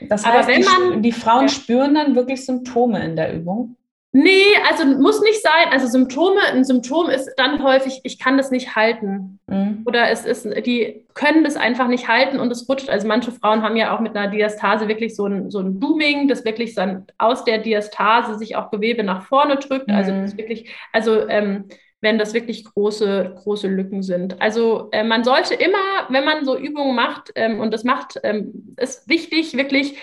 Das 0.00 0.26
heißt, 0.26 0.36
aber 0.36 0.48
wenn 0.48 0.64
man, 0.64 1.02
die, 1.02 1.10
die 1.10 1.12
Frauen 1.12 1.42
ja. 1.42 1.48
spüren 1.48 1.94
dann 1.94 2.14
wirklich 2.14 2.44
Symptome 2.44 3.04
in 3.04 3.16
der 3.16 3.34
Übung? 3.34 3.76
Nee, 4.18 4.46
also 4.66 4.86
muss 4.86 5.20
nicht 5.20 5.42
sein. 5.42 5.70
Also 5.70 5.88
Symptome, 5.88 6.40
ein 6.50 6.64
Symptom 6.64 7.10
ist 7.10 7.34
dann 7.36 7.62
häufig, 7.62 8.00
ich 8.02 8.18
kann 8.18 8.38
das 8.38 8.50
nicht 8.50 8.74
halten. 8.74 9.38
Mhm. 9.46 9.82
Oder 9.84 10.08
es 10.08 10.24
ist, 10.24 10.46
die 10.64 11.04
können 11.12 11.44
das 11.44 11.56
einfach 11.56 11.86
nicht 11.86 12.08
halten 12.08 12.40
und 12.40 12.50
es 12.50 12.66
rutscht. 12.66 12.88
Also 12.88 13.06
manche 13.06 13.30
Frauen 13.30 13.60
haben 13.60 13.76
ja 13.76 13.94
auch 13.94 14.00
mit 14.00 14.16
einer 14.16 14.30
Diastase 14.30 14.88
wirklich 14.88 15.14
so 15.14 15.26
ein, 15.26 15.50
so 15.50 15.58
ein 15.58 15.78
Booming, 15.78 16.28
das 16.28 16.46
wirklich 16.46 16.74
dann 16.74 17.04
aus 17.18 17.44
der 17.44 17.58
Diastase 17.58 18.38
sich 18.38 18.56
auch 18.56 18.70
Gewebe 18.70 19.02
nach 19.04 19.26
vorne 19.26 19.56
drückt. 19.56 19.90
Also 19.90 20.12
mhm. 20.12 20.34
Wirklich, 20.38 20.74
also 20.94 21.28
ähm, 21.28 21.66
wenn 22.00 22.16
das 22.16 22.32
wirklich 22.32 22.64
große, 22.64 23.34
große 23.36 23.68
Lücken 23.68 24.02
sind. 24.02 24.40
Also 24.40 24.88
äh, 24.92 25.04
man 25.04 25.24
sollte 25.24 25.52
immer, 25.54 26.06
wenn 26.08 26.24
man 26.24 26.46
so 26.46 26.56
Übungen 26.56 26.96
macht, 26.96 27.32
ähm, 27.34 27.60
und 27.60 27.70
das 27.70 27.84
macht, 27.84 28.18
ähm, 28.22 28.74
ist 28.78 29.10
wichtig, 29.10 29.58
wirklich 29.58 29.98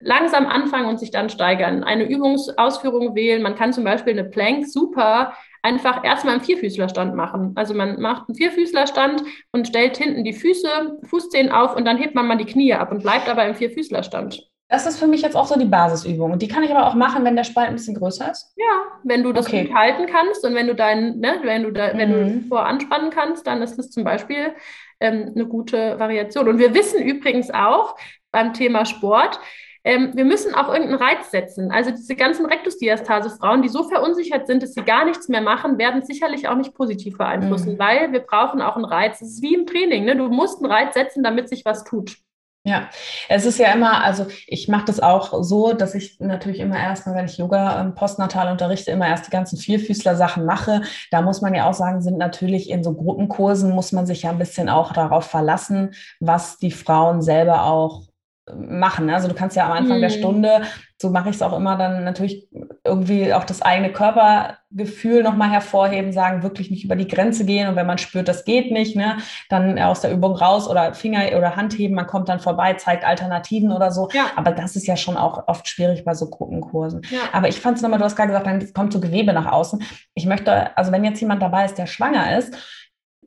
langsam 0.00 0.46
anfangen 0.46 0.88
und 0.88 0.98
sich 0.98 1.10
dann 1.10 1.28
steigern. 1.28 1.82
Eine 1.84 2.08
Übungsausführung 2.08 3.14
wählen. 3.14 3.42
Man 3.42 3.56
kann 3.56 3.72
zum 3.72 3.84
Beispiel 3.84 4.12
eine 4.12 4.28
Plank 4.28 4.66
super 4.68 5.32
einfach 5.62 6.04
erstmal 6.04 6.36
im 6.36 6.40
Vierfüßlerstand 6.40 7.14
machen. 7.14 7.52
Also 7.56 7.74
man 7.74 8.00
macht 8.00 8.28
einen 8.28 8.36
Vierfüßlerstand 8.36 9.22
und 9.52 9.66
stellt 9.66 9.96
hinten 9.96 10.24
die 10.24 10.32
Füße, 10.32 10.98
Fußzehen 11.04 11.50
auf 11.50 11.76
und 11.76 11.84
dann 11.84 11.98
hebt 11.98 12.14
man 12.14 12.26
mal 12.26 12.36
die 12.36 12.46
Knie 12.46 12.74
ab 12.74 12.92
und 12.92 13.02
bleibt 13.02 13.28
aber 13.28 13.44
im 13.46 13.54
Vierfüßlerstand. 13.54 14.48
Das 14.70 14.86
ist 14.86 14.98
für 14.98 15.06
mich 15.06 15.22
jetzt 15.22 15.34
auch 15.34 15.46
so 15.46 15.58
die 15.58 15.64
Basisübung. 15.64 16.30
Und 16.30 16.42
die 16.42 16.48
kann 16.48 16.62
ich 16.62 16.70
aber 16.70 16.86
auch 16.86 16.94
machen, 16.94 17.24
wenn 17.24 17.36
der 17.36 17.44
Spalt 17.44 17.68
ein 17.68 17.76
bisschen 17.76 17.94
größer 17.94 18.30
ist. 18.30 18.52
Ja, 18.56 18.82
wenn 19.02 19.22
du 19.22 19.32
das 19.32 19.46
okay. 19.46 19.64
gut 19.64 19.74
halten 19.74 20.06
kannst 20.06 20.44
und 20.44 20.54
wenn 20.54 20.66
du 20.66 20.74
deinen, 20.74 21.20
ne, 21.20 21.38
wenn 21.42 21.62
du 21.62 21.70
da, 21.72 21.94
mhm. 21.94 21.98
wenn 21.98 22.12
du 22.12 22.18
mhm. 22.18 22.44
voranspannen 22.48 23.10
kannst, 23.10 23.46
dann 23.46 23.62
ist 23.62 23.78
das 23.78 23.90
zum 23.90 24.04
Beispiel 24.04 24.54
ähm, 25.00 25.32
eine 25.34 25.46
gute 25.46 25.98
Variation. 25.98 26.48
Und 26.48 26.58
wir 26.58 26.74
wissen 26.74 27.02
übrigens 27.02 27.50
auch 27.50 27.96
beim 28.30 28.52
Thema 28.52 28.84
Sport, 28.84 29.40
ähm, 29.84 30.12
wir 30.14 30.24
müssen 30.24 30.54
auch 30.54 30.68
irgendeinen 30.68 31.00
Reiz 31.00 31.30
setzen. 31.30 31.70
Also 31.70 31.90
diese 31.90 32.14
ganzen 32.14 32.46
Rektusdiastase-Frauen, 32.46 33.62
die 33.62 33.68
so 33.68 33.84
verunsichert 33.84 34.46
sind, 34.46 34.62
dass 34.62 34.74
sie 34.74 34.82
gar 34.82 35.04
nichts 35.04 35.28
mehr 35.28 35.40
machen, 35.42 35.78
werden 35.78 36.02
sicherlich 36.02 36.48
auch 36.48 36.56
nicht 36.56 36.74
positiv 36.74 37.18
beeinflussen, 37.18 37.74
mhm. 37.74 37.78
weil 37.78 38.12
wir 38.12 38.20
brauchen 38.20 38.60
auch 38.60 38.76
einen 38.76 38.84
Reiz. 38.84 39.20
Es 39.20 39.34
ist 39.34 39.42
wie 39.42 39.54
im 39.54 39.66
Training, 39.66 40.04
ne? 40.04 40.16
du 40.16 40.28
musst 40.28 40.62
einen 40.62 40.70
Reiz 40.70 40.94
setzen, 40.94 41.22
damit 41.22 41.48
sich 41.48 41.64
was 41.64 41.84
tut. 41.84 42.18
Ja, 42.64 42.90
es 43.30 43.46
ist 43.46 43.58
ja 43.58 43.72
immer, 43.72 44.04
also 44.04 44.26
ich 44.46 44.68
mache 44.68 44.84
das 44.84 45.00
auch 45.00 45.42
so, 45.42 45.72
dass 45.72 45.94
ich 45.94 46.20
natürlich 46.20 46.60
immer 46.60 46.76
erstmal, 46.76 47.14
wenn 47.14 47.24
ich 47.24 47.38
Yoga 47.38 47.80
ähm, 47.80 47.94
postnatal 47.94 48.50
unterrichte, 48.52 48.90
immer 48.90 49.06
erst 49.06 49.26
die 49.26 49.30
ganzen 49.30 49.56
Vierfüßler-Sachen 49.56 50.44
mache. 50.44 50.82
Da 51.10 51.22
muss 51.22 51.40
man 51.40 51.54
ja 51.54 51.66
auch 51.66 51.72
sagen, 51.72 52.02
sind 52.02 52.18
natürlich 52.18 52.68
in 52.68 52.84
so 52.84 52.92
Gruppenkursen, 52.92 53.70
muss 53.70 53.92
man 53.92 54.06
sich 54.06 54.24
ja 54.24 54.30
ein 54.30 54.38
bisschen 54.38 54.68
auch 54.68 54.92
darauf 54.92 55.24
verlassen, 55.24 55.94
was 56.20 56.58
die 56.58 56.72
Frauen 56.72 57.22
selber 57.22 57.62
auch 57.62 58.02
machen. 58.56 59.06
Ne? 59.06 59.14
Also 59.14 59.28
du 59.28 59.34
kannst 59.34 59.56
ja 59.56 59.66
am 59.66 59.72
Anfang 59.72 59.98
mhm. 59.98 60.02
der 60.02 60.10
Stunde, 60.10 60.62
so 61.00 61.10
mache 61.10 61.30
ich 61.30 61.36
es 61.36 61.42
auch 61.42 61.56
immer, 61.56 61.76
dann 61.76 62.02
natürlich 62.04 62.48
irgendwie 62.84 63.32
auch 63.32 63.44
das 63.44 63.62
eigene 63.62 63.92
Körpergefühl 63.92 65.22
nochmal 65.22 65.50
hervorheben, 65.50 66.12
sagen, 66.12 66.42
wirklich 66.42 66.70
nicht 66.70 66.84
über 66.84 66.96
die 66.96 67.06
Grenze 67.06 67.44
gehen 67.44 67.68
und 67.68 67.76
wenn 67.76 67.86
man 67.86 67.98
spürt, 67.98 68.26
das 68.26 68.44
geht 68.44 68.72
nicht, 68.72 68.96
ne, 68.96 69.18
dann 69.48 69.78
aus 69.78 70.00
der 70.00 70.12
Übung 70.12 70.34
raus 70.34 70.68
oder 70.68 70.94
Finger 70.94 71.36
oder 71.36 71.54
Hand 71.54 71.78
heben, 71.78 71.94
man 71.94 72.06
kommt 72.06 72.28
dann 72.28 72.40
vorbei, 72.40 72.74
zeigt 72.74 73.04
Alternativen 73.04 73.70
oder 73.70 73.92
so. 73.92 74.08
Ja. 74.12 74.26
Aber 74.36 74.50
das 74.50 74.74
ist 74.74 74.86
ja 74.86 74.96
schon 74.96 75.16
auch 75.16 75.46
oft 75.46 75.68
schwierig 75.68 76.04
bei 76.04 76.14
so 76.14 76.28
Gruppenkursen. 76.28 77.02
Ja. 77.10 77.20
Aber 77.32 77.48
ich 77.48 77.60
fand 77.60 77.76
es 77.76 77.82
nochmal, 77.82 77.98
du 77.98 78.04
hast 78.04 78.16
gerade 78.16 78.28
gesagt, 78.28 78.46
dann 78.46 78.72
kommt 78.72 78.92
so 78.92 79.00
Gewebe 79.00 79.32
nach 79.32 79.46
außen. 79.46 79.82
Ich 80.14 80.26
möchte, 80.26 80.76
also 80.76 80.90
wenn 80.90 81.04
jetzt 81.04 81.20
jemand 81.20 81.42
dabei 81.42 81.64
ist, 81.64 81.78
der 81.78 81.86
schwanger 81.86 82.36
ist, 82.38 82.56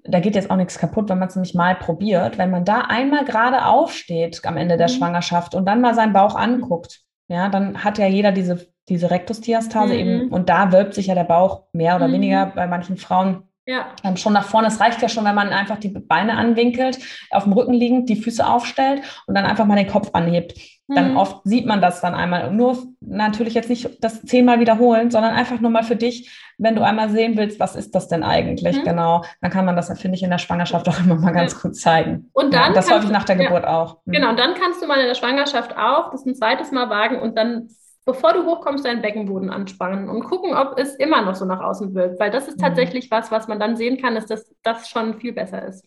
da 0.04 0.20
geht 0.20 0.36
jetzt 0.36 0.50
auch 0.50 0.56
nichts 0.56 0.80
kaputt, 0.80 1.10
wenn 1.10 1.20
man 1.20 1.28
es 1.28 1.36
nämlich 1.36 1.54
mal 1.54 1.76
probiert. 1.76 2.38
Wenn 2.38 2.52
man 2.52 2.66
da 2.66 2.82
einmal 2.82 3.26
gerade 3.26 3.66
aufsteht 3.66 4.42
am 4.46 4.58
Ende 4.58 4.78
der 4.78 4.88
mhm. 4.90 4.94
Schwangerschaft 4.94 5.56
und 5.56 5.66
dann 5.66 5.82
mal 5.82 5.94
seinen 5.94 6.14
Bauch 6.14 6.36
anguckt, 6.36 7.02
ja, 7.28 7.50
dann 7.50 7.84
hat 7.84 7.98
ja 7.98 8.08
jeder 8.08 8.32
diese, 8.32 8.68
diese 8.90 9.12
Rektusdiastase 9.12 9.94
mhm. 9.94 10.00
eben 10.00 10.30
und 10.30 10.50
da 10.50 10.72
wölbt 10.72 10.94
sich 10.94 11.08
ja 11.08 11.16
der 11.16 11.24
Bauch 11.24 11.64
mehr 11.72 11.96
oder 11.96 12.08
mhm. 12.08 12.14
weniger 12.14 12.46
bei 12.48 12.68
manchen 12.68 12.98
Frauen 12.98 13.44
Ja. 13.66 13.94
Ähm, 14.04 14.18
schon 14.18 14.34
nach 14.34 14.46
vorne. 14.46 14.68
Es 14.68 14.80
reicht 14.80 15.02
ja 15.02 15.10
schon, 15.10 15.26
wenn 15.26 15.36
man 15.36 15.50
einfach 15.50 15.78
die 15.78 15.90
Beine 15.90 16.34
anwinkelt, 16.38 17.00
auf 17.30 17.44
dem 17.44 17.54
Rücken 17.54 17.74
liegend, 17.74 18.10
die 18.10 18.16
Füße 18.16 18.46
aufstellt 18.46 19.02
und 19.28 19.36
dann 19.36 19.46
einfach 19.46 19.66
mal 19.66 19.76
den 19.76 19.88
Kopf 19.88 20.10
anhebt. 20.14 20.60
Dann 20.88 21.12
mhm. 21.12 21.18
oft 21.18 21.42
sieht 21.46 21.66
man 21.66 21.80
das 21.80 22.02
dann 22.02 22.14
einmal. 22.14 22.52
Nur 22.52 22.78
natürlich 23.00 23.54
jetzt 23.54 23.70
nicht 23.70 24.04
das 24.04 24.22
zehnmal 24.24 24.60
wiederholen, 24.60 25.10
sondern 25.10 25.34
einfach 25.34 25.60
nur 25.60 25.72
mal 25.72 25.84
für 25.84 25.96
dich, 25.96 26.30
wenn 26.58 26.76
du 26.76 26.84
einmal 26.84 27.10
sehen 27.10 27.38
willst, 27.38 27.60
was 27.60 27.76
ist 27.76 27.96
das 27.96 28.08
denn 28.08 28.24
eigentlich 28.24 28.80
mhm. 28.80 28.84
genau, 28.84 29.24
dann 29.42 29.52
kann 29.52 29.66
man 29.66 29.76
das, 29.76 29.88
finde 30.00 30.16
ich, 30.16 30.24
in 30.24 30.30
der 30.30 30.38
Schwangerschaft 30.38 30.90
auch 30.90 31.00
immer 31.00 31.16
mal 31.16 31.32
ganz 31.32 31.60
gut 31.60 31.76
zeigen. 31.76 32.30
Und 32.34 32.54
dann 32.54 32.70
ja, 32.70 32.74
das 32.74 32.92
häufig 32.92 33.10
nach 33.10 33.24
der 33.24 33.38
ja, 33.38 33.46
Geburt 33.46 33.66
auch. 33.66 34.00
Mhm. 34.06 34.12
Genau, 34.12 34.30
und 34.32 34.40
dann 34.40 34.54
kannst 34.56 34.82
du 34.82 34.88
mal 34.88 35.00
in 35.00 35.08
der 35.08 35.16
Schwangerschaft 35.16 35.78
auch 35.78 36.12
das 36.12 36.26
ein 36.26 36.36
zweites 36.36 36.72
Mal 36.72 36.90
wagen 36.90 37.20
und 37.20 37.38
dann 37.38 37.70
bevor 38.06 38.34
du 38.34 38.46
hochkommst, 38.46 38.86
deinen 38.86 39.02
Beckenboden 39.02 39.50
anspannen 39.50 40.10
und 40.10 40.24
gucken, 40.24 40.56
ob 40.56 40.78
es 40.78 40.96
immer 40.96 41.22
noch 41.22 41.36
so 41.36 41.46
nach 41.46 41.62
außen 41.62 41.94
wirkt. 41.94 42.20
Weil 42.20 42.32
das 42.32 42.48
ist 42.48 42.58
mhm. 42.58 42.64
tatsächlich 42.64 43.12
was, 43.12 43.32
was 43.32 43.48
man 43.48 43.60
dann 43.60 43.78
sehen 43.78 44.02
kann, 44.02 44.16
ist, 44.16 44.30
dass 44.30 44.54
das 44.64 44.90
schon 44.90 45.20
viel 45.20 45.34
besser 45.34 45.66
ist. 45.68 45.86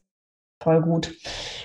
Voll 0.63 0.81
gut. 0.81 1.13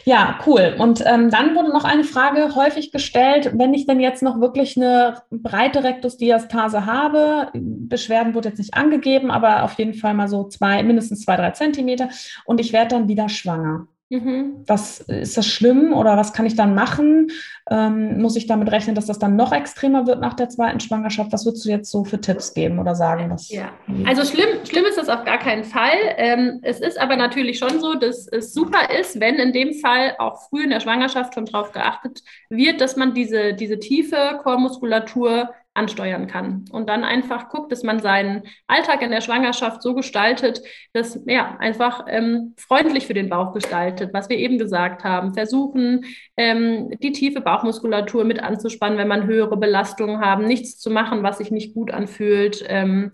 Ja, 0.04 0.40
cool. 0.46 0.76
Und 0.78 1.04
ähm, 1.06 1.30
dann 1.30 1.56
wurde 1.56 1.70
noch 1.70 1.84
eine 1.84 2.04
Frage 2.04 2.56
häufig 2.56 2.92
gestellt, 2.92 3.52
wenn 3.54 3.74
ich 3.74 3.86
denn 3.86 4.00
jetzt 4.00 4.24
noch 4.24 4.42
wirklich 4.42 4.76
eine 4.76 5.22
breite 5.30 5.84
Rektusdiastase 5.84 6.86
habe, 6.86 7.50
Beschwerden 7.54 8.34
wurde 8.34 8.50
jetzt 8.50 8.58
nicht 8.58 8.74
angegeben, 8.74 9.32
aber 9.32 9.64
auf 9.64 9.74
jeden 9.74 9.94
Fall 9.94 10.14
mal 10.16 10.28
so 10.28 10.48
zwei, 10.48 10.84
mindestens 10.84 11.22
zwei, 11.22 11.36
drei 11.36 11.52
Zentimeter 11.52 12.10
und 12.46 12.60
ich 12.60 12.74
werde 12.74 12.96
dann 12.96 13.08
wieder 13.08 13.30
schwanger. 13.30 13.88
Mhm. 14.10 14.64
Was 14.66 15.02
ist 15.02 15.38
das 15.38 15.46
schlimm 15.46 15.94
oder 15.94 16.18
was 16.18 16.34
kann 16.34 16.48
ich 16.48 16.56
dann 16.56 16.74
machen? 16.74 17.28
Ähm, 17.70 18.20
muss 18.20 18.36
ich 18.36 18.48
damit 18.48 18.72
rechnen, 18.72 18.96
dass 18.96 19.06
das 19.06 19.20
dann 19.20 19.36
noch 19.36 19.52
extremer 19.52 20.08
wird 20.08 20.20
nach 20.20 20.34
der 20.34 20.50
zweiten 20.50 20.80
Schwangerschaft? 20.80 21.32
Was 21.32 21.46
würdest 21.46 21.64
du 21.66 21.70
jetzt 21.70 21.92
so 21.92 22.04
für 22.04 22.20
Tipps 22.20 22.56
geben 22.56 22.80
oder 22.80 22.96
sagen? 22.96 23.30
Was 23.30 23.50
ja, 23.50 23.70
also 24.08 24.26
schlimm, 24.26 24.66
schlimm 24.68 24.86
ist 24.86 24.98
das 24.98 25.10
auf 25.10 25.26
gar 25.26 25.38
keinen 25.38 25.64
Fall. 25.64 25.98
Ähm, 26.18 26.60
es 26.64 26.80
ist 26.80 27.00
aber 27.00 27.18
natürlich 27.18 27.60
schon 27.60 27.80
so, 27.80 27.94
dass 27.94 28.28
es 28.28 28.52
super 28.52 28.90
ist, 29.00 29.20
wenn 29.20 29.36
in 29.36 29.54
dem 29.54 29.76
Fall 29.76 30.16
auch 30.18 30.42
früh 30.50 30.64
in 30.64 30.72
der 30.72 30.80
Schwangerschaft 30.80 31.36
schon 31.36 31.46
darauf 31.46 31.72
geachtet 31.72 32.24
wird, 32.50 32.82
dass 32.82 32.96
man 32.96 33.14
diese, 33.14 33.54
diese 33.54 33.78
tiefe 33.78 34.40
Chormuskulatur 34.42 35.52
ansteuern 35.74 36.28
kann. 36.28 36.66
Und 36.72 36.90
dann 36.90 37.04
einfach 37.04 37.50
guckt, 37.50 37.72
dass 37.72 37.84
man 37.84 38.00
seinen 38.00 38.44
Alltag 38.68 39.02
in 39.02 39.12
der 39.12 39.22
Schwangerschaft 39.22 39.82
so 39.82 39.94
gestaltet, 39.94 40.62
dass 40.94 41.22
ja 41.26 41.58
einfach 41.60 42.06
ähm, 42.08 42.54
freundlich 42.58 43.08
für 43.08 43.14
den 43.14 43.30
Bauch 43.30 43.54
gestaltet, 43.54 44.14
was 44.14 44.30
wir 44.30 44.38
eben 44.38 44.58
gesagt 44.58 45.04
haben. 45.04 45.34
Versuchen, 45.34 46.06
ähm, 46.38 46.90
die 47.02 47.12
tiefe 47.12 47.42
Bauchmuskulatur 47.42 48.26
mit 48.26 48.42
anzuspannen, 48.42 48.98
wenn 48.98 49.08
man 49.08 49.28
höhere 49.28 49.58
Belastungen 49.58 50.20
haben, 50.20 50.46
nichts 50.46 50.78
zu 50.78 50.90
machen, 50.90 51.24
was 51.24 51.38
sich 51.38 51.52
nicht 51.52 51.74
gut 51.74 51.92
anfühlt. 51.92 52.64
Ähm, 52.68 53.12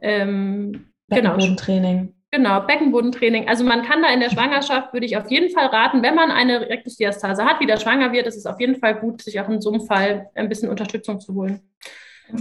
ähm, 0.00 0.92
genau. 1.08 1.36
Training. 1.56 2.14
Genau, 2.34 2.62
Beckenbodentraining. 2.62 3.46
Also 3.48 3.62
man 3.62 3.84
kann 3.84 4.02
da 4.02 4.12
in 4.12 4.18
der 4.18 4.28
Schwangerschaft, 4.28 4.92
würde 4.92 5.06
ich 5.06 5.16
auf 5.16 5.30
jeden 5.30 5.54
Fall 5.54 5.66
raten, 5.66 6.02
wenn 6.02 6.16
man 6.16 6.32
eine 6.32 6.62
Rektusdiastase 6.62 7.44
hat, 7.44 7.60
wieder 7.60 7.76
schwanger 7.76 8.10
wird, 8.10 8.26
ist 8.26 8.36
es 8.36 8.44
auf 8.44 8.58
jeden 8.58 8.74
Fall 8.74 8.96
gut, 8.96 9.22
sich 9.22 9.40
auch 9.40 9.48
in 9.48 9.60
so 9.60 9.70
einem 9.70 9.82
Fall 9.82 10.30
ein 10.34 10.48
bisschen 10.48 10.68
Unterstützung 10.68 11.20
zu 11.20 11.32
holen. 11.32 11.60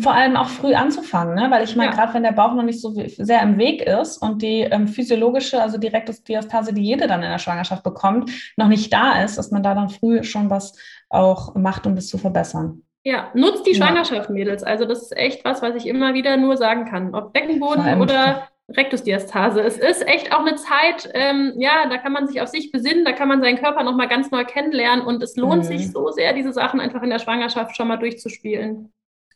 Vor 0.01 0.15
allem 0.15 0.35
auch 0.35 0.47
früh 0.47 0.73
anzufangen, 0.73 1.35
ne? 1.35 1.51
weil 1.51 1.63
ich 1.63 1.75
meine, 1.75 1.91
ja. 1.91 1.95
gerade 1.95 2.15
wenn 2.15 2.23
der 2.23 2.31
Bauch 2.31 2.55
noch 2.55 2.63
nicht 2.63 2.81
so 2.81 2.89
sehr 2.89 3.43
im 3.43 3.59
Weg 3.59 3.83
ist 3.83 4.17
und 4.17 4.41
die 4.41 4.61
ähm, 4.61 4.87
physiologische, 4.87 5.61
also 5.61 5.77
die 5.77 5.89
Rektusdiastase, 5.89 6.73
die 6.73 6.81
jede 6.81 7.05
dann 7.05 7.21
in 7.21 7.29
der 7.29 7.37
Schwangerschaft 7.37 7.83
bekommt, 7.83 8.31
noch 8.57 8.69
nicht 8.69 8.91
da 8.91 9.21
ist, 9.21 9.37
dass 9.37 9.51
man 9.51 9.61
da 9.61 9.75
dann 9.75 9.89
früh 9.89 10.23
schon 10.23 10.49
was 10.49 10.75
auch 11.09 11.53
macht, 11.53 11.85
um 11.85 11.95
das 11.95 12.07
zu 12.07 12.17
verbessern. 12.17 12.81
Ja, 13.03 13.29
nutzt 13.35 13.67
die 13.67 13.75
Schwangerschaft, 13.75 14.31
Mädels. 14.31 14.63
Also 14.63 14.85
das 14.85 15.03
ist 15.03 15.17
echt 15.17 15.45
was, 15.45 15.61
was 15.61 15.75
ich 15.75 15.85
immer 15.85 16.15
wieder 16.15 16.37
nur 16.37 16.57
sagen 16.57 16.85
kann. 16.85 17.13
Ob 17.13 17.33
Beckenboden 17.33 18.01
oder 18.01 18.47
Rektusdiastase. 18.75 19.61
Es 19.61 19.77
ist 19.77 20.07
echt 20.07 20.33
auch 20.33 20.39
eine 20.39 20.55
Zeit, 20.55 21.09
ähm, 21.13 21.53
ja, 21.57 21.87
da 21.89 21.97
kann 21.97 22.13
man 22.13 22.27
sich 22.27 22.41
auf 22.41 22.49
sich 22.49 22.71
besinnen, 22.71 23.05
da 23.05 23.11
kann 23.11 23.27
man 23.27 23.41
seinen 23.41 23.57
Körper 23.57 23.83
nochmal 23.83 24.07
ganz 24.07 24.31
neu 24.31 24.45
kennenlernen 24.45 25.05
und 25.05 25.21
es 25.21 25.35
lohnt 25.35 25.63
mhm. 25.63 25.67
sich 25.67 25.91
so 25.91 26.09
sehr, 26.11 26.33
diese 26.33 26.53
Sachen 26.53 26.79
einfach 26.79 27.03
in 27.03 27.09
der 27.09 27.19
Schwangerschaft 27.19 27.75
schon 27.75 27.87
mal 27.87 27.97
durchzuspielen 27.97 28.91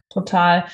total. 0.10 0.66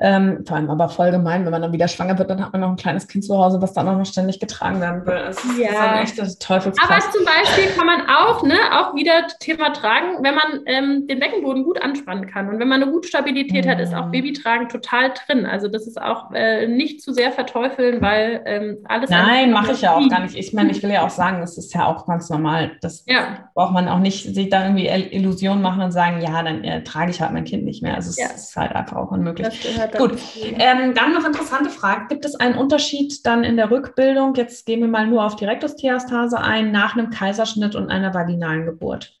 Ähm, 0.00 0.44
vor 0.46 0.56
allem 0.56 0.70
aber 0.70 0.88
voll 0.88 1.10
gemein, 1.10 1.44
wenn 1.44 1.50
man 1.50 1.62
dann 1.62 1.72
wieder 1.72 1.88
schwanger 1.88 2.18
wird, 2.18 2.30
dann 2.30 2.40
hat 2.44 2.52
man 2.52 2.60
noch 2.60 2.70
ein 2.70 2.76
kleines 2.76 3.08
Kind 3.08 3.24
zu 3.24 3.36
Hause, 3.36 3.60
was 3.60 3.72
dann 3.72 3.88
auch 3.88 3.96
noch 3.96 4.06
ständig 4.06 4.38
getragen 4.38 4.80
werden 4.80 5.04
will. 5.04 5.18
Das 5.26 5.42
ja. 5.58 6.00
ist 6.00 6.18
echt 6.18 6.40
Teufelskreis. 6.40 7.04
Aber 7.04 7.12
zum 7.12 7.24
Beispiel 7.24 7.74
kann 7.76 7.86
man 7.86 8.02
auch, 8.08 8.42
ne, 8.44 8.54
auch 8.72 8.94
wieder 8.94 9.26
Thema 9.40 9.72
tragen, 9.72 10.22
wenn 10.22 10.34
man 10.34 10.60
ähm, 10.66 11.06
den 11.08 11.18
Beckenboden 11.18 11.64
gut 11.64 11.82
anspannen 11.82 12.26
kann. 12.26 12.48
Und 12.48 12.60
wenn 12.60 12.68
man 12.68 12.82
eine 12.82 12.92
gute 12.92 13.08
Stabilität 13.08 13.64
mhm. 13.64 13.70
hat, 13.70 13.80
ist 13.80 13.92
auch 13.92 14.06
mhm. 14.06 14.12
Babytragen 14.12 14.68
total 14.68 15.12
drin. 15.26 15.46
Also 15.46 15.66
das 15.66 15.86
ist 15.86 16.00
auch 16.00 16.30
äh, 16.32 16.68
nicht 16.68 17.02
zu 17.02 17.12
sehr 17.12 17.32
verteufeln, 17.32 18.00
weil 18.00 18.42
ähm, 18.46 18.78
alles. 18.84 19.10
Nein, 19.10 19.50
mache 19.50 19.72
ich 19.72 19.82
ja 19.82 19.94
auch 19.94 20.08
gar 20.08 20.20
nicht. 20.20 20.36
Ich 20.36 20.52
meine, 20.52 20.70
ich 20.70 20.82
will 20.82 20.90
ja 20.90 21.04
auch 21.04 21.10
sagen, 21.10 21.40
das 21.40 21.58
ist 21.58 21.74
ja 21.74 21.86
auch 21.86 22.06
ganz 22.06 22.30
normal. 22.30 22.72
Das 22.82 23.04
ja. 23.06 23.48
braucht 23.54 23.72
man 23.72 23.88
auch 23.88 23.98
nicht 23.98 24.32
sich 24.34 24.48
da 24.48 24.62
irgendwie 24.62 24.86
Illusionen 24.86 25.60
machen 25.60 25.82
und 25.82 25.90
sagen, 25.90 26.20
ja, 26.20 26.42
dann 26.42 26.62
äh, 26.62 26.84
trage 26.84 27.10
ich 27.10 27.20
halt 27.20 27.32
mein 27.32 27.44
Kind 27.44 27.64
nicht 27.64 27.82
mehr. 27.82 27.94
Also 27.94 28.10
es 28.10 28.18
ja. 28.18 28.26
ist 28.26 28.56
halt 28.56 28.72
einfach 28.72 28.96
auch 28.96 29.10
unmöglich. 29.10 29.66
Gut, 29.96 30.18
ähm, 30.42 30.94
dann 30.94 31.14
noch 31.14 31.24
interessante 31.24 31.70
Frage. 31.70 32.06
Gibt 32.08 32.24
es 32.24 32.34
einen 32.34 32.56
Unterschied 32.56 33.24
dann 33.24 33.44
in 33.44 33.56
der 33.56 33.70
Rückbildung? 33.70 34.34
Jetzt 34.34 34.66
gehen 34.66 34.80
wir 34.80 34.88
mal 34.88 35.06
nur 35.06 35.24
auf 35.24 35.36
die 35.36 35.44
Rektusdiastase 35.44 36.38
ein, 36.38 36.72
nach 36.72 36.96
einem 36.96 37.10
Kaiserschnitt 37.10 37.74
und 37.74 37.90
einer 37.90 38.12
vaginalen 38.12 38.66
Geburt. 38.66 39.18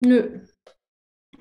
Nö. 0.00 0.40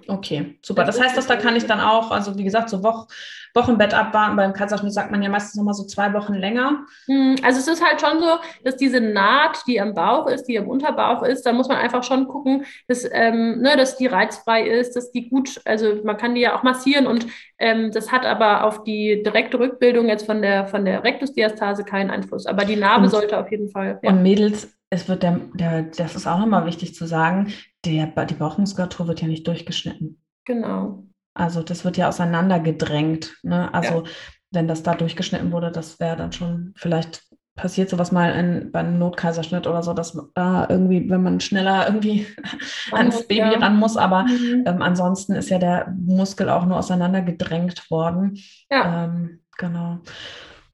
Okay, 0.08 0.60
super. 0.62 0.84
Das 0.84 1.00
heißt, 1.00 1.16
dass 1.16 1.28
da 1.28 1.36
kann 1.36 1.56
ich 1.56 1.66
dann 1.66 1.80
auch, 1.80 2.12
also 2.12 2.38
wie 2.38 2.44
gesagt, 2.44 2.70
so 2.70 2.84
Woche, 2.84 3.08
Wochenbett 3.54 3.94
abwarten. 3.94 4.36
Beim 4.36 4.54
Kaiserschnitt 4.54 4.94
sagt 4.94 5.12
man 5.12 5.22
ja 5.22 5.30
meistens 5.30 5.56
nochmal 5.56 5.74
so 5.74 5.86
zwei 5.86 6.14
Wochen 6.14 6.34
länger. 6.34 6.86
Hm, 7.06 7.36
also 7.44 7.60
es 7.60 7.68
ist 7.68 7.86
halt 7.86 8.02
schon 8.02 8.20
so, 8.20 8.38
dass 8.64 8.78
diese 8.78 9.00
Naht, 9.00 9.60
die 9.68 9.80
am 9.80 9.94
Bauch 9.94 10.28
ist, 10.28 10.46
die 10.46 10.58
am 10.58 10.68
Unterbauch 10.68 11.24
ist, 11.24 11.46
da 11.46 11.54
muss 11.54 11.68
man 11.68 11.78
einfach 11.78 12.04
schon 12.04 12.28
gucken, 12.28 12.66
dass, 12.88 13.08
ähm, 13.12 13.60
ne, 13.62 13.76
dass 13.78 13.98
die 13.98 14.08
reizfrei 14.08 14.68
ist, 14.68 14.96
dass 14.96 15.12
die 15.12 15.30
gut, 15.30 15.62
also 15.66 16.02
man 16.04 16.18
kann 16.18 16.36
die 16.36 16.42
ja 16.42 16.58
auch 16.58 16.64
massieren 16.64 17.08
und 17.08 17.28
ähm, 17.60 17.92
das 17.92 18.12
hat 18.12 18.26
aber 18.26 18.64
auf 18.64 18.84
die 18.84 19.22
direkte 19.24 19.60
Rückbildung 19.60 20.08
jetzt 20.08 20.26
von 20.26 20.42
der, 20.42 20.68
von 20.68 20.86
der 20.86 21.04
Rektusdiastase 21.04 21.84
keinen 21.84 22.10
Einfluss. 22.10 22.46
Aber 22.46 22.66
die 22.66 22.76
Narbe 22.76 23.06
und, 23.06 23.12
sollte 23.12 23.38
auf 23.40 23.52
jeden 23.52 23.70
Fall. 23.70 24.00
Ja. 24.02 24.10
Und 24.10 24.24
Mädels, 24.24 24.76
es 24.90 25.08
wird 25.08 25.24
der, 25.24 25.40
der, 25.54 25.84
das 25.84 26.16
ist 26.16 26.28
auch 26.28 26.40
nochmal 26.40 26.66
wichtig 26.66 26.96
zu 26.96 27.06
sagen, 27.06 27.54
der, 27.86 28.08
die 28.26 28.34
Bauchmuskulatur 28.34 29.08
wird 29.08 29.22
ja 29.22 29.28
nicht 29.28 29.48
durchgeschnitten. 29.48 30.22
Genau. 30.46 31.04
Also 31.34 31.64
das 31.64 31.84
wird 31.84 31.98
ja 31.98 32.10
auseinandergedrängt. 32.10 33.38
Ne? 33.44 33.74
Also 33.74 34.04
ja. 34.04 34.12
wenn 34.52 34.68
das 34.68 34.84
da 34.84 34.94
durchgeschnitten 34.94 35.52
wurde, 35.52 35.72
das 35.72 36.00
wäre 36.00 36.16
dann 36.16 36.32
schon 36.32 36.74
vielleicht 36.76 37.24
passiert 37.56 37.90
sowas 37.90 38.12
mal 38.12 38.32
in, 38.32 38.72
bei 38.72 38.80
einem 38.80 38.98
Notkaiserschnitt 38.98 39.68
oder 39.68 39.84
so, 39.84 39.94
dass 39.94 40.18
da 40.34 40.68
irgendwie, 40.70 41.10
wenn 41.10 41.22
man 41.22 41.40
schneller 41.40 41.86
irgendwie 41.88 42.26
ans 42.92 43.16
muss, 43.16 43.28
Baby 43.28 43.42
ja. 43.42 43.60
ran 43.60 43.78
muss, 43.78 43.96
aber 43.96 44.24
mhm. 44.24 44.64
ähm, 44.66 44.82
ansonsten 44.82 45.34
ist 45.34 45.50
ja 45.50 45.60
der 45.60 45.94
Muskel 45.96 46.50
auch 46.50 46.66
nur 46.66 46.78
auseinandergedrängt 46.78 47.90
worden. 47.92 48.40
Ja. 48.72 49.06
Ähm, 49.06 49.42
genau. 49.58 50.00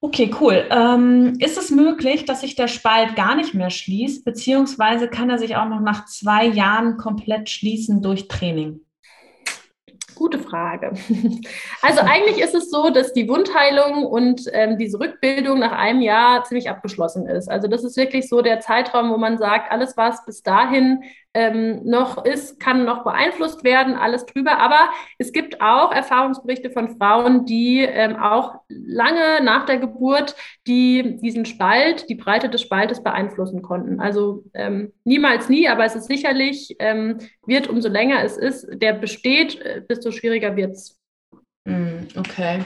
Okay, 0.01 0.33
cool. 0.39 0.65
Ähm, 0.69 1.35
ist 1.39 1.57
es 1.57 1.71
möglich, 1.71 2.23
dass 2.23 2.41
sich 2.41 2.55
der 2.55 2.69
Spalt 2.69 3.17
gar 3.17 3.35
nicht 3.35 3.53
mehr 3.53 3.69
schließt, 3.69 4.23
beziehungsweise 4.23 5.09
kann 5.09 5.29
er 5.29 5.37
sich 5.37 5.57
auch 5.57 5.67
noch 5.67 5.81
nach 5.81 6.05
zwei 6.05 6.45
Jahren 6.45 6.95
komplett 6.95 7.49
schließen 7.49 8.01
durch 8.01 8.29
Training? 8.29 8.79
Gute 10.19 10.37
Frage. 10.37 10.91
Also 11.81 12.01
eigentlich 12.01 12.39
ist 12.39 12.53
es 12.53 12.69
so, 12.69 12.89
dass 12.89 13.13
die 13.13 13.29
Wundheilung 13.29 14.05
und 14.05 14.41
ähm, 14.51 14.77
diese 14.77 14.99
Rückbildung 14.99 15.59
nach 15.59 15.71
einem 15.71 16.01
Jahr 16.01 16.43
ziemlich 16.43 16.69
abgeschlossen 16.69 17.25
ist. 17.25 17.49
Also 17.49 17.69
das 17.69 17.85
ist 17.85 17.95
wirklich 17.95 18.27
so 18.27 18.41
der 18.41 18.59
Zeitraum, 18.59 19.11
wo 19.11 19.17
man 19.17 19.37
sagt, 19.37 19.71
alles, 19.71 19.95
was 19.95 20.25
bis 20.25 20.43
dahin 20.43 21.03
ähm, 21.39 21.81
noch 21.85 22.25
ist, 22.25 22.59
kann 22.59 22.83
noch 22.83 23.05
beeinflusst 23.05 23.63
werden, 23.63 23.95
alles 23.95 24.25
drüber. 24.25 24.59
Aber 24.59 24.89
es 25.17 25.31
gibt 25.31 25.61
auch 25.61 25.93
Erfahrungsberichte 25.93 26.69
von 26.69 26.97
Frauen, 26.97 27.45
die 27.45 27.79
ähm, 27.79 28.17
auch 28.17 28.55
lange 28.67 29.41
nach 29.43 29.65
der 29.65 29.77
Geburt 29.77 30.35
die 30.67 31.17
diesen 31.21 31.45
Spalt, 31.45 32.09
die 32.09 32.15
Breite 32.15 32.49
des 32.49 32.61
Spaltes 32.61 33.01
beeinflussen 33.01 33.61
konnten. 33.61 34.01
Also 34.01 34.43
ähm, 34.53 34.91
niemals 35.05 35.47
nie, 35.47 35.69
aber 35.69 35.85
es 35.85 35.95
ist 35.95 36.07
sicherlich, 36.07 36.75
ähm, 36.79 37.19
wird 37.45 37.67
umso 37.67 37.87
länger 37.87 38.23
es 38.23 38.37
ist, 38.37 38.67
der 38.73 38.93
besteht, 38.93 39.61
äh, 39.61 39.81
desto 39.89 40.11
schwieriger 40.11 40.55
wird 40.55 40.73
es. 40.73 40.99
Hm, 41.65 42.07
okay. 42.17 42.59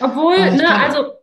Obwohl, 0.00 0.36
ne, 0.36 0.68
also 0.68 1.17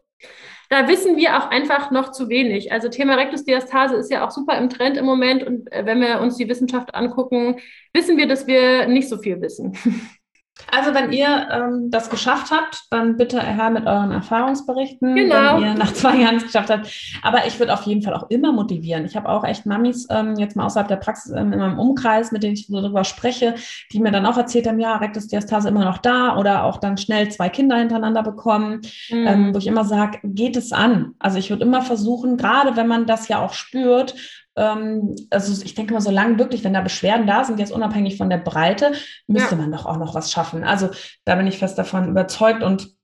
da 0.69 0.87
wissen 0.87 1.15
wir 1.17 1.37
auch 1.37 1.49
einfach 1.49 1.91
noch 1.91 2.11
zu 2.11 2.29
wenig. 2.29 2.71
Also 2.71 2.89
Thema 2.89 3.15
Rektusdiastase 3.15 3.95
ist 3.95 4.11
ja 4.11 4.25
auch 4.25 4.31
super 4.31 4.57
im 4.57 4.69
Trend 4.69 4.97
im 4.97 5.05
Moment 5.05 5.43
und 5.43 5.71
äh, 5.71 5.85
wenn 5.85 6.01
wir 6.01 6.19
uns 6.21 6.37
die 6.37 6.49
Wissenschaft 6.49 6.95
angucken, 6.95 7.57
wissen 7.93 8.17
wir, 8.17 8.27
dass 8.27 8.47
wir 8.47 8.87
nicht 8.87 9.09
so 9.09 9.17
viel 9.17 9.41
wissen. 9.41 9.77
Also 10.71 10.93
wenn 10.93 11.11
ihr 11.11 11.47
ähm, 11.51 11.91
das 11.91 12.09
geschafft 12.09 12.49
habt, 12.49 12.85
dann 12.89 13.17
bitte 13.17 13.41
her 13.41 13.69
mit 13.69 13.85
euren 13.85 14.11
Erfahrungsberichten, 14.11 15.13
genau. 15.13 15.57
wenn 15.57 15.63
ihr 15.63 15.73
nach 15.73 15.93
zwei 15.93 16.15
Jahren 16.21 16.37
es 16.37 16.45
geschafft 16.45 16.69
habt. 16.69 16.89
Aber 17.21 17.45
ich 17.45 17.59
würde 17.59 17.73
auf 17.73 17.83
jeden 17.83 18.01
Fall 18.01 18.13
auch 18.13 18.29
immer 18.29 18.53
motivieren. 18.53 19.05
Ich 19.05 19.17
habe 19.17 19.27
auch 19.27 19.43
echt 19.43 19.65
Mamis 19.65 20.07
ähm, 20.09 20.35
jetzt 20.37 20.55
mal 20.55 20.65
außerhalb 20.65 20.87
der 20.87 20.95
Praxis 20.95 21.33
ähm, 21.33 21.51
in 21.51 21.59
meinem 21.59 21.77
Umkreis, 21.77 22.31
mit 22.31 22.43
denen 22.43 22.53
ich 22.53 22.67
so 22.67 22.81
darüber 22.81 23.03
spreche, 23.03 23.55
die 23.91 23.99
mir 23.99 24.11
dann 24.11 24.25
auch 24.25 24.37
erzählt 24.37 24.67
haben, 24.67 24.79
ja, 24.79 24.95
Rektusdiastase 24.95 25.67
immer 25.67 25.83
noch 25.83 25.97
da 25.97 26.37
oder 26.37 26.63
auch 26.63 26.77
dann 26.77 26.97
schnell 26.97 27.29
zwei 27.29 27.49
Kinder 27.49 27.77
hintereinander 27.77 28.23
bekommen, 28.23 28.81
mhm. 29.09 29.27
ähm, 29.27 29.53
wo 29.53 29.57
ich 29.57 29.67
immer 29.67 29.83
sage, 29.83 30.19
geht 30.23 30.55
es 30.55 30.71
an. 30.71 31.15
Also 31.19 31.37
ich 31.37 31.49
würde 31.49 31.65
immer 31.65 31.81
versuchen, 31.81 32.37
gerade 32.37 32.77
wenn 32.77 32.87
man 32.87 33.05
das 33.05 33.27
ja 33.27 33.39
auch 33.43 33.53
spürt, 33.53 34.15
also 34.55 35.63
ich 35.63 35.75
denke 35.75 35.93
mal, 35.93 35.99
solange 35.99 36.39
wirklich, 36.39 36.63
wenn 36.63 36.73
da 36.73 36.81
Beschwerden 36.81 37.27
da 37.27 37.43
sind, 37.43 37.59
jetzt 37.59 37.73
unabhängig 37.73 38.17
von 38.17 38.29
der 38.29 38.37
Breite, 38.37 38.93
müsste 39.27 39.55
ja. 39.55 39.61
man 39.61 39.71
doch 39.71 39.85
auch 39.85 39.97
noch 39.97 40.15
was 40.15 40.31
schaffen. 40.31 40.63
Also 40.63 40.91
da 41.25 41.35
bin 41.35 41.47
ich 41.47 41.57
fest 41.57 41.77
davon 41.77 42.07
überzeugt 42.09 42.63
und 42.63 42.94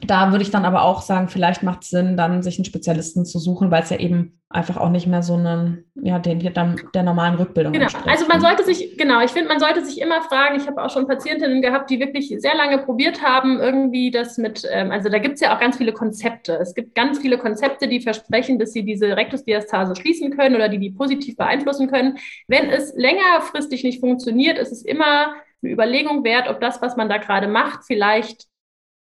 da 0.00 0.30
würde 0.32 0.42
ich 0.42 0.50
dann 0.50 0.64
aber 0.64 0.82
auch 0.82 1.02
sagen, 1.02 1.28
vielleicht 1.28 1.62
macht 1.62 1.82
es 1.82 1.90
Sinn, 1.90 2.16
dann 2.16 2.42
sich 2.42 2.58
einen 2.58 2.64
Spezialisten 2.64 3.24
zu 3.26 3.38
suchen, 3.38 3.70
weil 3.70 3.82
es 3.82 3.90
ja 3.90 3.98
eben 3.98 4.40
einfach 4.48 4.76
auch 4.76 4.88
nicht 4.88 5.06
mehr 5.06 5.22
so 5.22 5.34
einen, 5.34 5.84
ja, 5.94 6.18
den 6.18 6.40
hier 6.40 6.50
dann 6.50 6.80
der 6.94 7.02
normalen 7.02 7.36
Rückbildung 7.36 7.72
Genau, 7.72 7.84
entspricht. 7.84 8.08
also 8.08 8.26
man 8.26 8.40
sollte 8.40 8.64
sich, 8.64 8.96
genau, 8.98 9.20
ich 9.22 9.30
finde, 9.30 9.48
man 9.48 9.60
sollte 9.60 9.84
sich 9.84 10.00
immer 10.00 10.22
fragen, 10.22 10.56
ich 10.56 10.66
habe 10.66 10.82
auch 10.82 10.90
schon 10.90 11.06
Patientinnen 11.06 11.62
gehabt, 11.62 11.88
die 11.90 12.00
wirklich 12.00 12.34
sehr 12.38 12.54
lange 12.54 12.78
probiert 12.78 13.22
haben, 13.22 13.60
irgendwie 13.60 14.10
das 14.10 14.38
mit, 14.38 14.66
ähm, 14.70 14.90
also 14.90 15.08
da 15.08 15.18
gibt 15.18 15.34
es 15.36 15.40
ja 15.40 15.54
auch 15.54 15.60
ganz 15.60 15.76
viele 15.76 15.92
Konzepte. 15.92 16.54
Es 16.60 16.74
gibt 16.74 16.94
ganz 16.94 17.18
viele 17.20 17.38
Konzepte, 17.38 17.86
die 17.88 18.00
versprechen, 18.00 18.58
dass 18.58 18.72
sie 18.72 18.84
diese 18.84 19.16
Rektusdiastase 19.16 19.94
schließen 19.96 20.36
können 20.36 20.56
oder 20.56 20.68
die 20.68 20.78
die 20.78 20.90
positiv 20.90 21.36
beeinflussen 21.36 21.88
können. 21.90 22.18
Wenn 22.48 22.68
es 22.70 22.92
längerfristig 22.96 23.84
nicht 23.84 24.00
funktioniert, 24.00 24.58
ist 24.58 24.72
es 24.72 24.82
immer 24.84 25.34
eine 25.62 25.72
Überlegung 25.72 26.24
wert, 26.24 26.48
ob 26.48 26.60
das, 26.60 26.82
was 26.82 26.96
man 26.96 27.08
da 27.08 27.18
gerade 27.18 27.46
macht, 27.46 27.84
vielleicht 27.86 28.46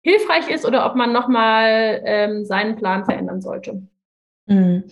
hilfreich 0.06 0.50
ist 0.50 0.66
oder 0.66 0.86
ob 0.86 0.96
man 0.96 1.12
nochmal 1.12 2.00
ähm, 2.06 2.46
seinen 2.46 2.76
Plan 2.76 3.06
verändern 3.06 3.42
sollte. 3.42 3.82
Mhm. 4.46 4.84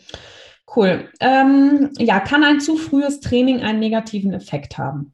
Cool. 0.76 1.08
Ähm, 1.20 1.92
ja, 2.00 2.20
kann 2.20 2.44
ein 2.44 2.60
zu 2.60 2.78
frühes 2.78 3.20
Training 3.20 3.62
einen 3.62 3.80
negativen 3.80 4.34
Effekt 4.34 4.80
haben? 4.80 5.14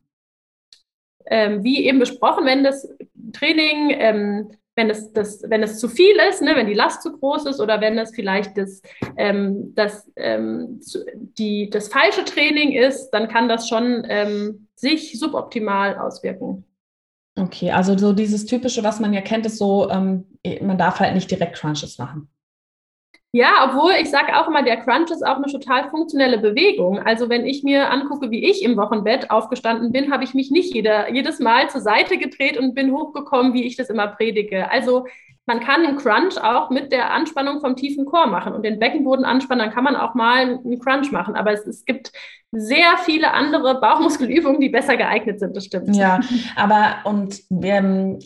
Ähm, 1.25 1.65
wie 1.65 1.85
eben 1.85 1.99
besprochen, 1.99 2.45
wenn 2.45 2.63
das 2.63 2.87
Training, 3.33 3.89
ähm, 3.89 4.51
wenn, 4.77 4.89
es, 4.89 5.11
das, 5.11 5.43
wenn 5.45 5.63
es 5.63 5.79
zu 5.79 5.89
viel 5.89 6.15
ist, 6.29 6.41
ne, 6.41 6.55
wenn 6.55 6.67
die 6.67 6.73
Last 6.73 7.03
zu 7.03 7.11
groß 7.11 7.47
ist 7.47 7.59
oder 7.59 7.81
wenn 7.81 7.97
es 7.97 8.15
vielleicht 8.15 8.57
das, 8.57 8.81
ähm, 9.17 9.75
das, 9.75 10.09
ähm, 10.15 10.79
die, 11.37 11.69
das 11.69 11.89
falsche 11.89 12.23
Training 12.23 12.71
ist, 12.71 13.09
dann 13.09 13.27
kann 13.27 13.49
das 13.49 13.67
schon 13.67 14.05
ähm, 14.07 14.69
sich 14.75 15.19
suboptimal 15.19 15.97
auswirken. 15.97 16.63
Okay, 17.39 17.71
also 17.71 17.97
so 17.97 18.11
dieses 18.11 18.45
typische, 18.45 18.83
was 18.83 18.99
man 18.99 19.13
ja 19.13 19.21
kennt, 19.21 19.45
ist 19.45 19.57
so, 19.57 19.89
ähm, 19.89 20.25
man 20.61 20.77
darf 20.77 20.99
halt 20.99 21.13
nicht 21.15 21.31
direkt 21.31 21.55
Crunches 21.55 21.97
machen. 21.97 22.29
Ja, 23.31 23.69
obwohl 23.69 23.91
ich 24.01 24.09
sage 24.09 24.35
auch 24.35 24.47
immer, 24.47 24.63
der 24.63 24.77
Crunch 24.77 25.11
ist 25.11 25.23
auch 25.23 25.35
eine 25.35 25.45
total 25.45 25.87
funktionelle 25.91 26.39
Bewegung. 26.39 26.97
Also 26.97 27.29
wenn 27.29 27.45
ich 27.45 27.63
mir 27.63 27.91
angucke, 27.91 28.31
wie 28.31 28.43
ich 28.43 28.63
im 28.63 28.75
Wochenbett 28.75 29.29
aufgestanden 29.29 29.91
bin, 29.91 30.11
habe 30.11 30.23
ich 30.23 30.33
mich 30.33 30.49
nicht 30.49 30.73
jeder, 30.73 31.13
jedes 31.13 31.39
Mal 31.39 31.69
zur 31.69 31.81
Seite 31.81 32.17
gedreht 32.17 32.57
und 32.57 32.73
bin 32.73 32.91
hochgekommen, 32.91 33.53
wie 33.53 33.65
ich 33.65 33.75
das 33.77 33.91
immer 33.91 34.07
predige. 34.07 34.71
Also 34.71 35.05
man 35.45 35.59
kann 35.59 35.85
einen 35.85 35.97
Crunch 35.97 36.37
auch 36.41 36.71
mit 36.71 36.91
der 36.91 37.11
Anspannung 37.11 37.61
vom 37.61 37.75
tiefen 37.75 38.05
Chor 38.05 38.25
machen 38.25 38.53
und 38.53 38.63
den 38.63 38.79
Beckenboden 38.79 39.25
anspannen, 39.25 39.65
dann 39.65 39.75
kann 39.75 39.83
man 39.83 39.95
auch 39.95 40.15
mal 40.15 40.41
einen 40.41 40.79
Crunch 40.79 41.11
machen. 41.11 41.35
Aber 41.35 41.51
es, 41.51 41.67
es 41.67 41.85
gibt 41.85 42.11
sehr 42.51 42.97
viele 43.05 43.33
andere 43.33 43.79
Bauchmuskelübungen, 43.79 44.59
die 44.59 44.69
besser 44.69 44.97
geeignet 44.97 45.39
sind, 45.39 45.55
das 45.55 45.65
stimmt. 45.65 45.95
Ja, 45.95 46.19
aber 46.55 46.97
und 47.03 47.41
wir, 47.49 48.17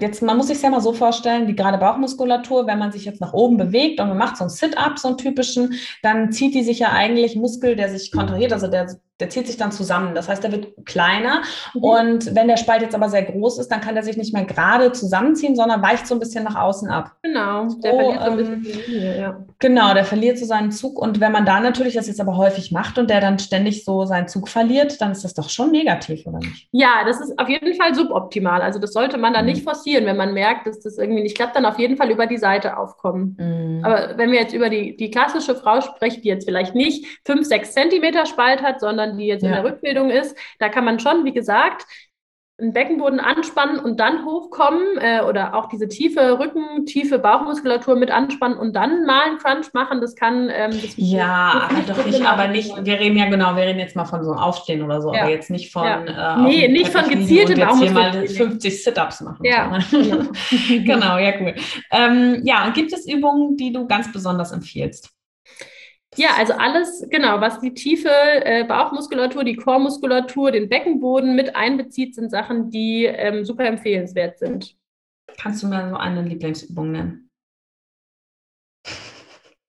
jetzt, 0.00 0.22
man 0.22 0.36
muss 0.36 0.48
sich 0.48 0.60
ja 0.60 0.70
mal 0.70 0.82
so 0.82 0.92
vorstellen, 0.92 1.46
die 1.46 1.56
gerade 1.56 1.78
Bauchmuskulatur, 1.78 2.66
wenn 2.66 2.78
man 2.78 2.92
sich 2.92 3.06
jetzt 3.06 3.20
nach 3.20 3.32
oben 3.32 3.56
bewegt 3.56 4.00
und 4.00 4.08
man 4.08 4.18
macht 4.18 4.36
so 4.36 4.44
einen 4.44 4.50
Sit-Up, 4.50 4.98
so 4.98 5.08
einen 5.08 5.16
typischen, 5.16 5.74
dann 6.02 6.30
zieht 6.30 6.54
die 6.54 6.62
sich 6.62 6.78
ja 6.78 6.90
eigentlich 6.90 7.36
Muskel, 7.36 7.74
der 7.74 7.88
sich 7.88 8.12
kontrahiert, 8.12 8.52
also 8.52 8.66
der 8.66 8.88
der 9.20 9.28
zieht 9.28 9.46
sich 9.46 9.56
dann 9.56 9.70
zusammen. 9.70 10.14
Das 10.14 10.28
heißt, 10.28 10.42
der 10.42 10.52
wird 10.52 10.68
kleiner. 10.86 11.42
Mhm. 11.74 11.82
Und 11.82 12.34
wenn 12.34 12.48
der 12.48 12.56
Spalt 12.56 12.82
jetzt 12.82 12.94
aber 12.94 13.08
sehr 13.08 13.22
groß 13.22 13.58
ist, 13.58 13.68
dann 13.68 13.80
kann 13.80 13.94
der 13.94 14.02
sich 14.02 14.16
nicht 14.16 14.32
mehr 14.32 14.44
gerade 14.44 14.92
zusammenziehen, 14.92 15.54
sondern 15.54 15.82
weicht 15.82 16.06
so 16.06 16.14
ein 16.14 16.20
bisschen 16.20 16.44
nach 16.44 16.56
außen 16.56 16.88
ab. 16.88 17.12
Genau, 17.22 17.68
der 17.82 17.92
so, 17.92 17.98
verliert 17.98 18.24
so 18.24 18.30
ein 18.30 18.36
bisschen 18.36 18.54
ähm, 18.64 18.80
Linie, 18.88 19.20
ja. 19.20 19.46
Genau, 19.58 19.94
der 19.94 20.04
verliert 20.04 20.38
so 20.38 20.46
seinen 20.46 20.72
Zug. 20.72 20.98
Und 20.98 21.20
wenn 21.20 21.32
man 21.32 21.44
da 21.44 21.60
natürlich 21.60 21.94
das 21.94 22.06
jetzt 22.06 22.20
aber 22.20 22.36
häufig 22.36 22.72
macht 22.72 22.98
und 22.98 23.10
der 23.10 23.20
dann 23.20 23.38
ständig 23.38 23.69
ständig 23.70 23.84
so 23.84 24.04
seinen 24.04 24.28
Zug 24.28 24.48
verliert, 24.48 25.00
dann 25.00 25.12
ist 25.12 25.24
das 25.24 25.34
doch 25.34 25.48
schon 25.48 25.70
negativ, 25.70 26.26
oder 26.26 26.38
nicht? 26.38 26.68
Ja, 26.72 27.04
das 27.04 27.20
ist 27.20 27.38
auf 27.38 27.48
jeden 27.48 27.74
Fall 27.74 27.94
suboptimal. 27.94 28.62
Also 28.62 28.78
das 28.78 28.92
sollte 28.92 29.18
man 29.18 29.32
dann 29.32 29.44
mhm. 29.44 29.52
nicht 29.52 29.64
forcieren, 29.64 30.06
wenn 30.06 30.16
man 30.16 30.34
merkt, 30.34 30.66
dass 30.66 30.80
das 30.80 30.98
irgendwie 30.98 31.22
nicht 31.22 31.36
klappt, 31.36 31.56
dann 31.56 31.66
auf 31.66 31.78
jeden 31.78 31.96
Fall 31.96 32.10
über 32.10 32.26
die 32.26 32.38
Seite 32.38 32.76
aufkommen. 32.76 33.36
Mhm. 33.38 33.84
Aber 33.84 34.16
wenn 34.16 34.30
wir 34.30 34.40
jetzt 34.40 34.54
über 34.54 34.68
die, 34.68 34.96
die 34.96 35.10
klassische 35.10 35.54
Frau 35.54 35.80
sprechen, 35.80 36.22
die 36.22 36.28
jetzt 36.28 36.44
vielleicht 36.44 36.74
nicht 36.74 37.20
fünf, 37.24 37.46
sechs 37.46 37.72
Zentimeter 37.72 38.26
Spalt 38.26 38.62
hat, 38.62 38.80
sondern 38.80 39.16
die 39.16 39.26
jetzt 39.26 39.42
ja. 39.42 39.48
in 39.48 39.54
der 39.54 39.64
Rückbildung 39.64 40.10
ist, 40.10 40.36
da 40.58 40.68
kann 40.68 40.84
man 40.84 40.98
schon, 40.98 41.24
wie 41.24 41.32
gesagt, 41.32 41.86
den 42.60 42.72
Beckenboden 42.72 43.20
anspannen 43.20 43.78
und 43.78 43.98
dann 43.98 44.24
hochkommen 44.24 44.98
äh, 44.98 45.22
oder 45.22 45.54
auch 45.54 45.68
diese 45.68 45.88
tiefe 45.88 46.38
Rücken, 46.38 46.86
tiefe 46.86 47.18
Bauchmuskulatur 47.18 47.96
mit 47.96 48.10
anspannen 48.10 48.58
und 48.58 48.74
dann 48.74 49.04
mal 49.06 49.22
einen 49.22 49.38
Crunch 49.38 49.72
machen. 49.72 50.00
Das 50.00 50.14
kann. 50.14 50.50
Ähm, 50.52 50.70
das 50.70 50.94
ja, 50.96 51.68
aber 51.70 51.94
doch 51.94 52.06
nicht, 52.06 52.24
aber 52.24 52.48
nicht. 52.48 52.84
Wir 52.84 53.00
reden 53.00 53.16
ja 53.16 53.28
genau, 53.28 53.56
wir 53.56 53.64
reden 53.64 53.78
jetzt 53.78 53.96
mal 53.96 54.04
von 54.04 54.22
so 54.24 54.32
einem 54.32 54.40
Aufstehen 54.40 54.82
oder 54.82 55.00
so, 55.00 55.12
ja. 55.12 55.22
aber 55.22 55.30
jetzt 55.30 55.50
nicht 55.50 55.72
von. 55.72 55.84
Ja. 55.84 56.36
Äh, 56.36 56.42
nee, 56.42 56.68
nicht 56.68 56.88
von 56.88 57.08
gezielten 57.08 57.58
Bauchmuskulatur. 57.58 58.20
mal 58.20 58.28
50 58.28 58.84
Sit-Ups 58.84 59.20
machen. 59.22 59.44
Ja. 59.44 59.78
Genau. 59.90 60.24
genau, 60.68 61.18
ja, 61.18 61.32
cool. 61.40 61.54
Ähm, 61.90 62.40
ja, 62.44 62.66
und 62.66 62.74
gibt 62.74 62.92
es 62.92 63.06
Übungen, 63.06 63.56
die 63.56 63.72
du 63.72 63.86
ganz 63.86 64.12
besonders 64.12 64.52
empfiehlst? 64.52 65.10
Ja, 66.16 66.30
also 66.36 66.54
alles, 66.54 67.06
genau, 67.08 67.40
was 67.40 67.60
die 67.60 67.72
tiefe 67.72 68.10
äh, 68.10 68.64
Bauchmuskulatur, 68.64 69.44
die 69.44 69.56
Chormuskulatur, 69.56 70.50
den 70.50 70.68
Beckenboden 70.68 71.36
mit 71.36 71.54
einbezieht, 71.54 72.16
sind 72.16 72.30
Sachen, 72.30 72.70
die 72.70 73.04
ähm, 73.04 73.44
super 73.44 73.64
empfehlenswert 73.64 74.38
sind. 74.38 74.76
Kannst 75.38 75.62
du 75.62 75.68
mir 75.68 75.88
so 75.88 75.96
eine 75.96 76.22
Lieblingsübung 76.22 76.90
nennen? 76.90 77.29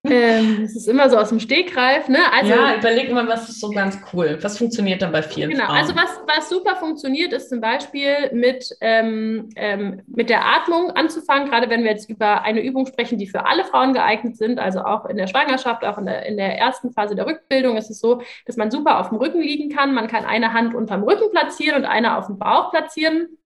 Ähm, 0.04 0.64
es 0.64 0.76
ist 0.76 0.88
immer 0.88 1.10
so 1.12 1.18
aus 1.18 1.30
dem 1.30 1.40
Stegreif, 1.40 2.08
ne? 2.08 2.18
Also, 2.34 2.50
ja, 2.52 2.76
überleg 2.76 3.12
mal, 3.14 3.28
was 3.28 3.48
ist 3.50 3.60
so 3.60 3.70
ganz 3.70 4.00
cool. 4.12 4.40
Was 4.42 4.58
funktioniert 4.58 5.02
dann 5.02 5.12
bei 5.12 5.22
vielen 5.22 5.52
Genau, 5.52 5.66
Frauen? 5.66 5.78
also 5.78 5.96
was, 5.96 6.20
was 6.26 6.50
super 6.50 6.76
funktioniert, 6.76 7.34
ist 7.34 7.50
zum 7.50 7.62
Beispiel 7.62 8.32
mit, 8.34 8.76
ähm, 8.82 9.50
ähm, 9.56 10.02
mit 10.08 10.30
der 10.32 10.44
Atmung 10.44 10.90
anzufangen, 10.92 11.50
gerade 11.50 11.70
wenn 11.70 11.84
wir 11.84 11.92
jetzt 11.92 12.10
über 12.10 12.42
eine 12.42 12.64
Übung 12.64 12.88
sprechen, 12.88 13.20
die 13.20 13.28
für 13.28 13.46
alle 13.46 13.64
Frauen 13.64 13.94
geeignet 13.94 14.38
sind, 14.38 14.58
also 14.58 14.80
auch 14.82 15.06
in 15.06 15.18
der 15.18 15.28
Schwangerschaft, 15.28 15.86
auch 15.86 16.00
in 16.00 16.08
der, 16.08 16.26
in 16.26 16.36
der 16.38 16.58
ersten 16.58 16.92
Phase 16.94 17.14
der 17.16 17.28
Rückbildung 17.28 17.78
ist 17.78 17.92
es 17.92 18.00
so, 18.00 18.24
dass 18.48 18.58
man 18.58 18.72
super 18.72 19.00
auf 19.00 19.10
dem 19.10 19.20
Rücken 19.20 19.42
liegen 19.42 19.70
kann. 19.70 19.94
Man 19.94 20.08
kann 20.08 20.26
eine 20.26 20.52
Hand 20.54 20.74
unterm 20.74 21.04
Rücken 21.04 21.30
platzieren 21.30 21.78
und 21.78 21.86
eine 21.86 22.18
auf 22.18 22.26
dem 22.26 22.40
Bauch 22.40 22.72
platzieren. 22.72 23.38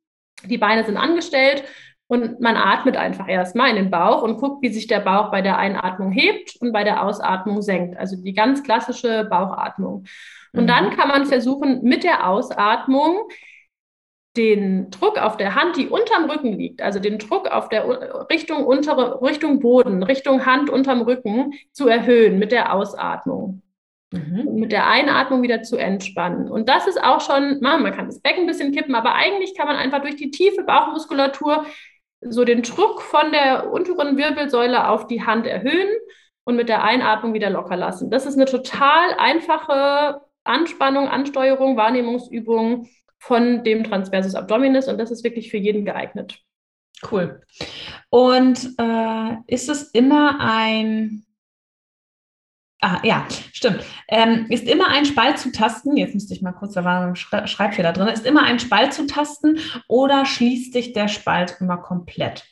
Die 0.45 0.57
Beine 0.57 0.85
sind 0.85 0.95
angestellt 0.97 1.63
und 2.07 2.39
man 2.39 2.55
atmet 2.55 2.97
einfach 2.97 3.27
erstmal 3.27 3.69
in 3.69 3.77
den 3.77 3.89
Bauch 3.89 4.21
und 4.21 4.37
guckt, 4.37 4.61
wie 4.61 4.69
sich 4.69 4.87
der 4.87 4.99
Bauch 4.99 5.31
bei 5.31 5.41
der 5.41 5.57
Einatmung 5.57 6.11
hebt 6.11 6.55
und 6.59 6.71
bei 6.71 6.83
der 6.83 7.03
Ausatmung 7.03 7.61
senkt. 7.61 7.97
Also 7.97 8.15
die 8.21 8.33
ganz 8.33 8.63
klassische 8.63 9.25
Bauchatmung. 9.25 10.05
Und 10.53 10.63
mhm. 10.63 10.67
dann 10.67 10.89
kann 10.91 11.07
man 11.07 11.25
versuchen, 11.25 11.81
mit 11.83 12.03
der 12.03 12.27
Ausatmung 12.29 13.27
den 14.37 14.91
Druck 14.91 15.17
auf 15.17 15.37
der 15.37 15.55
Hand, 15.55 15.77
die 15.77 15.87
unterm 15.87 16.29
Rücken 16.29 16.53
liegt, 16.53 16.81
also 16.81 16.99
den 16.99 17.17
Druck 17.17 17.47
auf 17.49 17.69
der 17.69 18.29
Richtung 18.29 18.65
untere, 18.65 19.21
Richtung 19.21 19.59
Boden, 19.59 20.03
Richtung 20.03 20.45
Hand 20.45 20.69
unterm 20.69 21.01
Rücken 21.01 21.53
zu 21.71 21.87
erhöhen 21.87 22.37
mit 22.37 22.51
der 22.51 22.73
Ausatmung. 22.73 23.61
Mhm. 24.11 24.55
Mit 24.55 24.71
der 24.71 24.87
Einatmung 24.87 25.41
wieder 25.41 25.63
zu 25.63 25.77
entspannen. 25.77 26.51
Und 26.51 26.69
das 26.69 26.85
ist 26.85 27.01
auch 27.01 27.21
schon, 27.21 27.59
man 27.61 27.91
kann 27.93 28.05
das 28.05 28.21
Becken 28.21 28.43
ein 28.43 28.47
bisschen 28.47 28.71
kippen, 28.71 28.93
aber 28.93 29.15
eigentlich 29.15 29.55
kann 29.55 29.67
man 29.67 29.77
einfach 29.77 30.01
durch 30.01 30.15
die 30.15 30.31
tiefe 30.31 30.63
Bauchmuskulatur 30.63 31.65
so 32.21 32.43
den 32.43 32.61
Druck 32.63 33.01
von 33.01 33.31
der 33.31 33.71
unteren 33.71 34.17
Wirbelsäule 34.17 34.89
auf 34.89 35.07
die 35.07 35.23
Hand 35.23 35.45
erhöhen 35.45 35.89
und 36.43 36.55
mit 36.55 36.69
der 36.69 36.83
Einatmung 36.83 37.33
wieder 37.33 37.49
locker 37.49 37.75
lassen. 37.75 38.09
Das 38.09 38.25
ist 38.25 38.35
eine 38.35 38.45
total 38.45 39.13
einfache 39.17 40.21
Anspannung, 40.43 41.07
Ansteuerung, 41.07 41.75
Wahrnehmungsübung 41.77 42.87
von 43.19 43.63
dem 43.63 43.83
Transversus 43.83 44.35
Abdominis 44.35 44.87
und 44.87 44.99
das 44.99 45.11
ist 45.11 45.23
wirklich 45.23 45.49
für 45.49 45.57
jeden 45.57 45.85
geeignet. 45.85 46.39
Cool. 47.11 47.41
Und 48.09 48.75
äh, 48.77 49.35
ist 49.47 49.69
es 49.69 49.91
immer 49.91 50.39
ein 50.39 51.25
Ah, 52.87 52.99
ja, 53.01 53.25
stimmt. 53.51 53.83
Ähm, 54.07 54.45
ist 54.49 54.67
immer 54.67 54.89
ein 54.89 55.05
Spalt 55.05 55.39
zu 55.39 55.51
tasten, 55.51 55.97
jetzt 55.97 56.13
müsste 56.13 56.35
ich 56.35 56.43
mal 56.43 56.51
kurz, 56.51 56.73
da 56.73 56.83
war 56.83 57.01
ein 57.07 57.15
Schreibfehler 57.15 57.93
drin, 57.93 58.09
ist 58.09 58.27
immer 58.27 58.43
ein 58.43 58.59
Spalt 58.59 58.93
zu 58.93 59.07
tasten 59.07 59.57
oder 59.87 60.23
schließt 60.23 60.71
sich 60.71 60.93
der 60.93 61.07
Spalt 61.07 61.57
immer 61.59 61.77
komplett? 61.77 62.45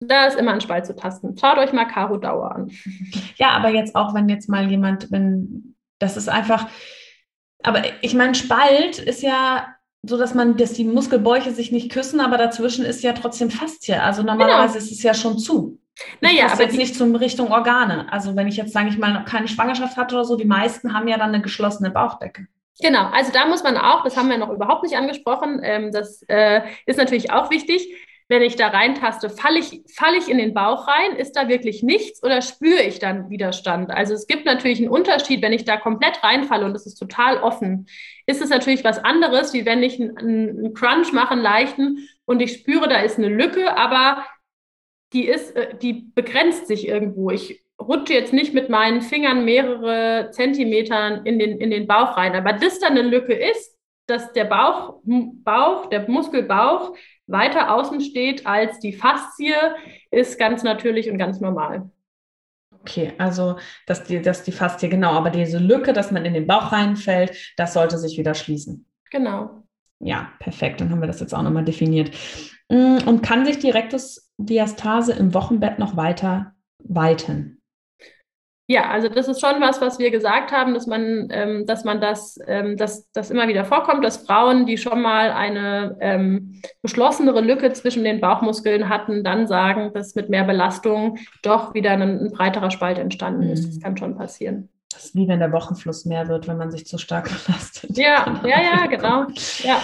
Da 0.00 0.26
ist 0.26 0.38
immer 0.38 0.52
ein 0.52 0.60
Spalt 0.60 0.84
zu 0.84 0.94
tasten. 0.94 1.38
Schaut 1.38 1.56
euch 1.56 1.72
mal 1.72 1.86
Karo 1.86 2.18
Dauer 2.18 2.54
an. 2.54 2.70
Ja, 3.36 3.52
aber 3.52 3.70
jetzt 3.70 3.96
auch, 3.96 4.12
wenn 4.12 4.28
jetzt 4.28 4.50
mal 4.50 4.70
jemand, 4.70 5.10
wenn, 5.10 5.74
das 5.98 6.18
ist 6.18 6.28
einfach, 6.28 6.68
aber 7.62 7.82
ich 8.02 8.12
meine, 8.12 8.34
Spalt 8.34 8.98
ist 8.98 9.22
ja 9.22 9.74
so 10.04 10.18
dass 10.18 10.34
man, 10.34 10.56
dass 10.56 10.72
die 10.72 10.84
Muskelbäuche 10.84 11.52
sich 11.52 11.72
nicht 11.72 11.90
küssen, 11.90 12.20
aber 12.20 12.36
dazwischen 12.36 12.84
ist 12.84 13.02
ja 13.02 13.12
trotzdem 13.12 13.50
Faszie. 13.50 14.02
Also 14.02 14.22
normalerweise 14.22 14.74
genau. 14.74 14.84
ist 14.84 14.92
es 14.92 15.02
ja 15.02 15.14
schon 15.14 15.38
zu. 15.38 15.78
Naja, 16.20 16.46
aber 16.50 16.62
jetzt 16.62 16.76
nicht 16.76 16.94
zum 16.94 17.14
Richtung 17.14 17.52
Organe. 17.52 18.10
Also 18.12 18.34
wenn 18.36 18.48
ich 18.48 18.56
jetzt, 18.56 18.72
sage 18.72 18.88
ich 18.88 18.98
mal, 18.98 19.12
noch 19.12 19.24
keine 19.24 19.48
Schwangerschaft 19.48 19.96
hatte 19.96 20.14
oder 20.14 20.24
so, 20.24 20.36
die 20.36 20.44
meisten 20.44 20.94
haben 20.94 21.08
ja 21.08 21.18
dann 21.18 21.28
eine 21.28 21.42
geschlossene 21.42 21.90
Bauchdecke. 21.90 22.46
Genau, 22.80 23.08
also 23.10 23.32
da 23.32 23.46
muss 23.46 23.62
man 23.62 23.76
auch, 23.76 24.02
das 24.02 24.16
haben 24.16 24.30
wir 24.30 24.38
noch 24.38 24.50
überhaupt 24.50 24.82
nicht 24.82 24.96
angesprochen, 24.96 25.60
ähm, 25.62 25.92
das 25.92 26.22
äh, 26.28 26.62
ist 26.86 26.96
natürlich 26.96 27.30
auch 27.30 27.50
wichtig, 27.50 27.94
wenn 28.28 28.42
ich 28.42 28.56
da 28.56 28.68
reintaste, 28.68 29.28
falle 29.28 29.58
ich, 29.58 29.82
fall 29.94 30.14
ich 30.14 30.30
in 30.30 30.38
den 30.38 30.54
Bauch 30.54 30.88
rein? 30.88 31.16
Ist 31.16 31.36
da 31.36 31.48
wirklich 31.48 31.82
nichts 31.82 32.22
oder 32.22 32.40
spüre 32.40 32.80
ich 32.80 32.98
dann 32.98 33.28
Widerstand? 33.28 33.90
Also 33.90 34.14
es 34.14 34.26
gibt 34.26 34.46
natürlich 34.46 34.78
einen 34.78 34.88
Unterschied, 34.88 35.42
wenn 35.42 35.52
ich 35.52 35.66
da 35.66 35.76
komplett 35.76 36.24
reinfalle 36.24 36.64
und 36.64 36.74
es 36.74 36.86
ist 36.86 36.94
total 36.94 37.36
offen, 37.42 37.86
ist 38.24 38.40
es 38.40 38.48
natürlich 38.48 38.84
was 38.84 39.04
anderes, 39.04 39.52
wie 39.52 39.66
wenn 39.66 39.82
ich 39.82 40.00
einen, 40.00 40.16
einen 40.16 40.74
Crunch 40.74 41.12
mache, 41.12 41.32
einen 41.32 41.42
leichten 41.42 42.08
und 42.24 42.40
ich 42.40 42.52
spüre, 42.54 42.88
da 42.88 43.00
ist 43.00 43.18
eine 43.18 43.28
Lücke, 43.28 43.76
aber 43.76 44.24
die 45.12 45.26
ist, 45.26 45.56
äh, 45.56 45.76
die 45.76 46.10
begrenzt 46.14 46.66
sich 46.66 46.88
irgendwo. 46.88 47.30
Ich 47.30 47.62
rutsche 47.80 48.14
jetzt 48.14 48.32
nicht 48.32 48.54
mit 48.54 48.68
meinen 48.68 49.02
Fingern 49.02 49.44
mehrere 49.44 50.30
Zentimetern 50.30 51.26
in 51.26 51.38
den, 51.38 51.60
in 51.60 51.70
den 51.70 51.86
Bauch 51.86 52.16
rein. 52.16 52.34
Aber 52.34 52.52
das 52.52 52.78
da 52.78 52.88
eine 52.88 53.02
Lücke 53.02 53.34
ist, 53.34 53.76
dass 54.06 54.32
der 54.32 54.44
Bauch, 54.44 55.00
Bauch, 55.04 55.88
der 55.88 56.08
Muskelbauch 56.08 56.94
weiter 57.26 57.74
außen 57.74 58.00
steht 58.00 58.46
als 58.46 58.78
die 58.78 58.92
Faszie, 58.92 59.54
ist 60.10 60.38
ganz 60.38 60.62
natürlich 60.62 61.10
und 61.10 61.18
ganz 61.18 61.40
normal. 61.40 61.90
Okay, 62.80 63.12
also 63.18 63.56
dass 63.86 64.04
die, 64.04 64.20
dass 64.20 64.42
die 64.42 64.52
Faszie, 64.52 64.88
genau, 64.88 65.12
aber 65.12 65.30
diese 65.30 65.58
Lücke, 65.58 65.92
dass 65.92 66.10
man 66.10 66.24
in 66.24 66.34
den 66.34 66.48
Bauch 66.48 66.72
reinfällt, 66.72 67.52
das 67.56 67.74
sollte 67.74 67.96
sich 67.96 68.18
wieder 68.18 68.34
schließen. 68.34 68.86
Genau. 69.10 69.62
Ja, 70.00 70.32
perfekt, 70.40 70.80
dann 70.80 70.90
haben 70.90 71.00
wir 71.00 71.06
das 71.06 71.20
jetzt 71.20 71.32
auch 71.32 71.42
nochmal 71.42 71.64
definiert. 71.64 72.10
Mm, 72.68 72.98
und 73.06 73.22
kann 73.22 73.46
sich 73.46 73.60
die 73.60 73.70
Rektusdiastase 74.42 75.12
im 75.12 75.34
Wochenbett 75.34 75.78
noch 75.78 75.96
weiter 75.96 76.54
weiten? 76.82 77.58
Ja, 78.68 78.88
also 78.88 79.08
das 79.08 79.28
ist 79.28 79.40
schon 79.40 79.60
was, 79.60 79.80
was 79.80 79.98
wir 79.98 80.10
gesagt 80.10 80.52
haben, 80.52 80.72
dass 80.72 80.86
man, 80.86 81.28
ähm, 81.30 81.66
dass 81.66 81.84
man 81.84 82.00
das, 82.00 82.38
ähm, 82.46 82.76
dass 82.76 83.10
das 83.12 83.30
immer 83.30 83.48
wieder 83.48 83.64
vorkommt, 83.64 84.04
dass 84.04 84.24
Frauen, 84.24 84.66
die 84.66 84.78
schon 84.78 85.02
mal 85.02 85.30
eine 85.32 85.96
ähm, 86.00 86.62
geschlossenere 86.82 87.40
Lücke 87.40 87.72
zwischen 87.72 88.04
den 88.04 88.20
Bauchmuskeln 88.20 88.88
hatten, 88.88 89.24
dann 89.24 89.46
sagen, 89.46 89.92
dass 89.92 90.14
mit 90.14 90.30
mehr 90.30 90.44
Belastung 90.44 91.18
doch 91.42 91.74
wieder 91.74 91.90
ein, 91.90 92.02
ein 92.02 92.30
breiterer 92.30 92.70
Spalt 92.70 92.98
entstanden 92.98 93.42
ist. 93.50 93.66
Das 93.66 93.76
mhm. 93.76 93.80
kann 93.80 93.96
schon 93.96 94.16
passieren. 94.16 94.68
Das 94.90 95.06
ist 95.06 95.14
wie 95.16 95.26
wenn 95.26 95.40
der 95.40 95.52
Wochenfluss 95.52 96.04
mehr 96.04 96.28
wird, 96.28 96.46
wenn 96.48 96.56
man 96.56 96.70
sich 96.70 96.86
zu 96.86 96.98
stark 96.98 97.30
belastet. 97.46 97.98
Ja, 97.98 98.40
ja, 98.44 98.62
ja, 98.62 98.86
genau. 98.86 99.26
Ja. 99.64 99.82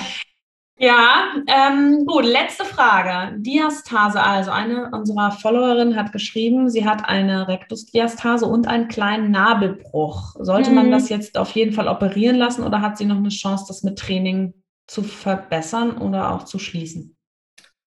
Ja, 0.80 1.34
ähm, 1.48 2.06
gut, 2.06 2.24
letzte 2.24 2.64
Frage. 2.64 3.36
Diastase, 3.40 4.22
also 4.22 4.52
eine 4.52 4.90
unserer 4.92 5.32
Followerinnen 5.32 5.96
hat 5.96 6.12
geschrieben, 6.12 6.70
sie 6.70 6.86
hat 6.86 7.04
eine 7.04 7.48
Rektusdiastase 7.48 8.46
und 8.46 8.68
einen 8.68 8.86
kleinen 8.86 9.32
Nabelbruch. 9.32 10.36
Sollte 10.38 10.70
mhm. 10.70 10.76
man 10.76 10.90
das 10.92 11.08
jetzt 11.08 11.36
auf 11.36 11.50
jeden 11.50 11.72
Fall 11.72 11.88
operieren 11.88 12.36
lassen 12.36 12.62
oder 12.62 12.80
hat 12.80 12.96
sie 12.96 13.06
noch 13.06 13.16
eine 13.16 13.30
Chance, 13.30 13.64
das 13.66 13.82
mit 13.82 13.98
Training 13.98 14.54
zu 14.86 15.02
verbessern 15.02 15.98
oder 15.98 16.32
auch 16.32 16.44
zu 16.44 16.60
schließen? 16.60 17.17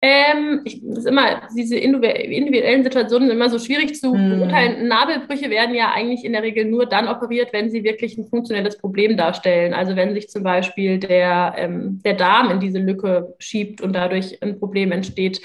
Ähm, 0.02 0.62
ich, 0.64 0.82
das 0.82 1.00
ist 1.00 1.08
immer, 1.08 1.42
diese 1.54 1.76
individuellen 1.76 2.84
Situationen 2.86 3.28
sind 3.28 3.36
immer 3.36 3.50
so 3.50 3.60
schwierig 3.60 3.96
zu 3.96 4.14
mm. 4.14 4.30
beurteilen. 4.30 4.88
Nabelbrüche 4.88 5.50
werden 5.50 5.76
ja 5.76 5.92
eigentlich 5.92 6.24
in 6.24 6.32
der 6.32 6.44
Regel 6.44 6.66
nur 6.66 6.86
dann 6.86 7.10
operiert, 7.10 7.52
wenn 7.52 7.70
sie 7.70 7.84
wirklich 7.84 8.18
ein 8.18 8.26
funktionelles 8.26 8.78
Problem 8.78 9.18
darstellen. 9.18 9.74
Also 9.74 9.98
wenn 9.98 10.14
sich 10.14 10.30
zum 10.30 10.44
Beispiel 10.44 11.00
der, 11.00 11.54
ähm, 11.58 12.02
der 12.06 12.14
Darm 12.14 12.50
in 12.50 12.62
diese 12.62 12.80
Lücke 12.80 13.36
schiebt 13.40 13.82
und 13.82 13.92
dadurch 13.92 14.42
ein 14.42 14.58
Problem 14.58 14.94
entsteht. 14.94 15.42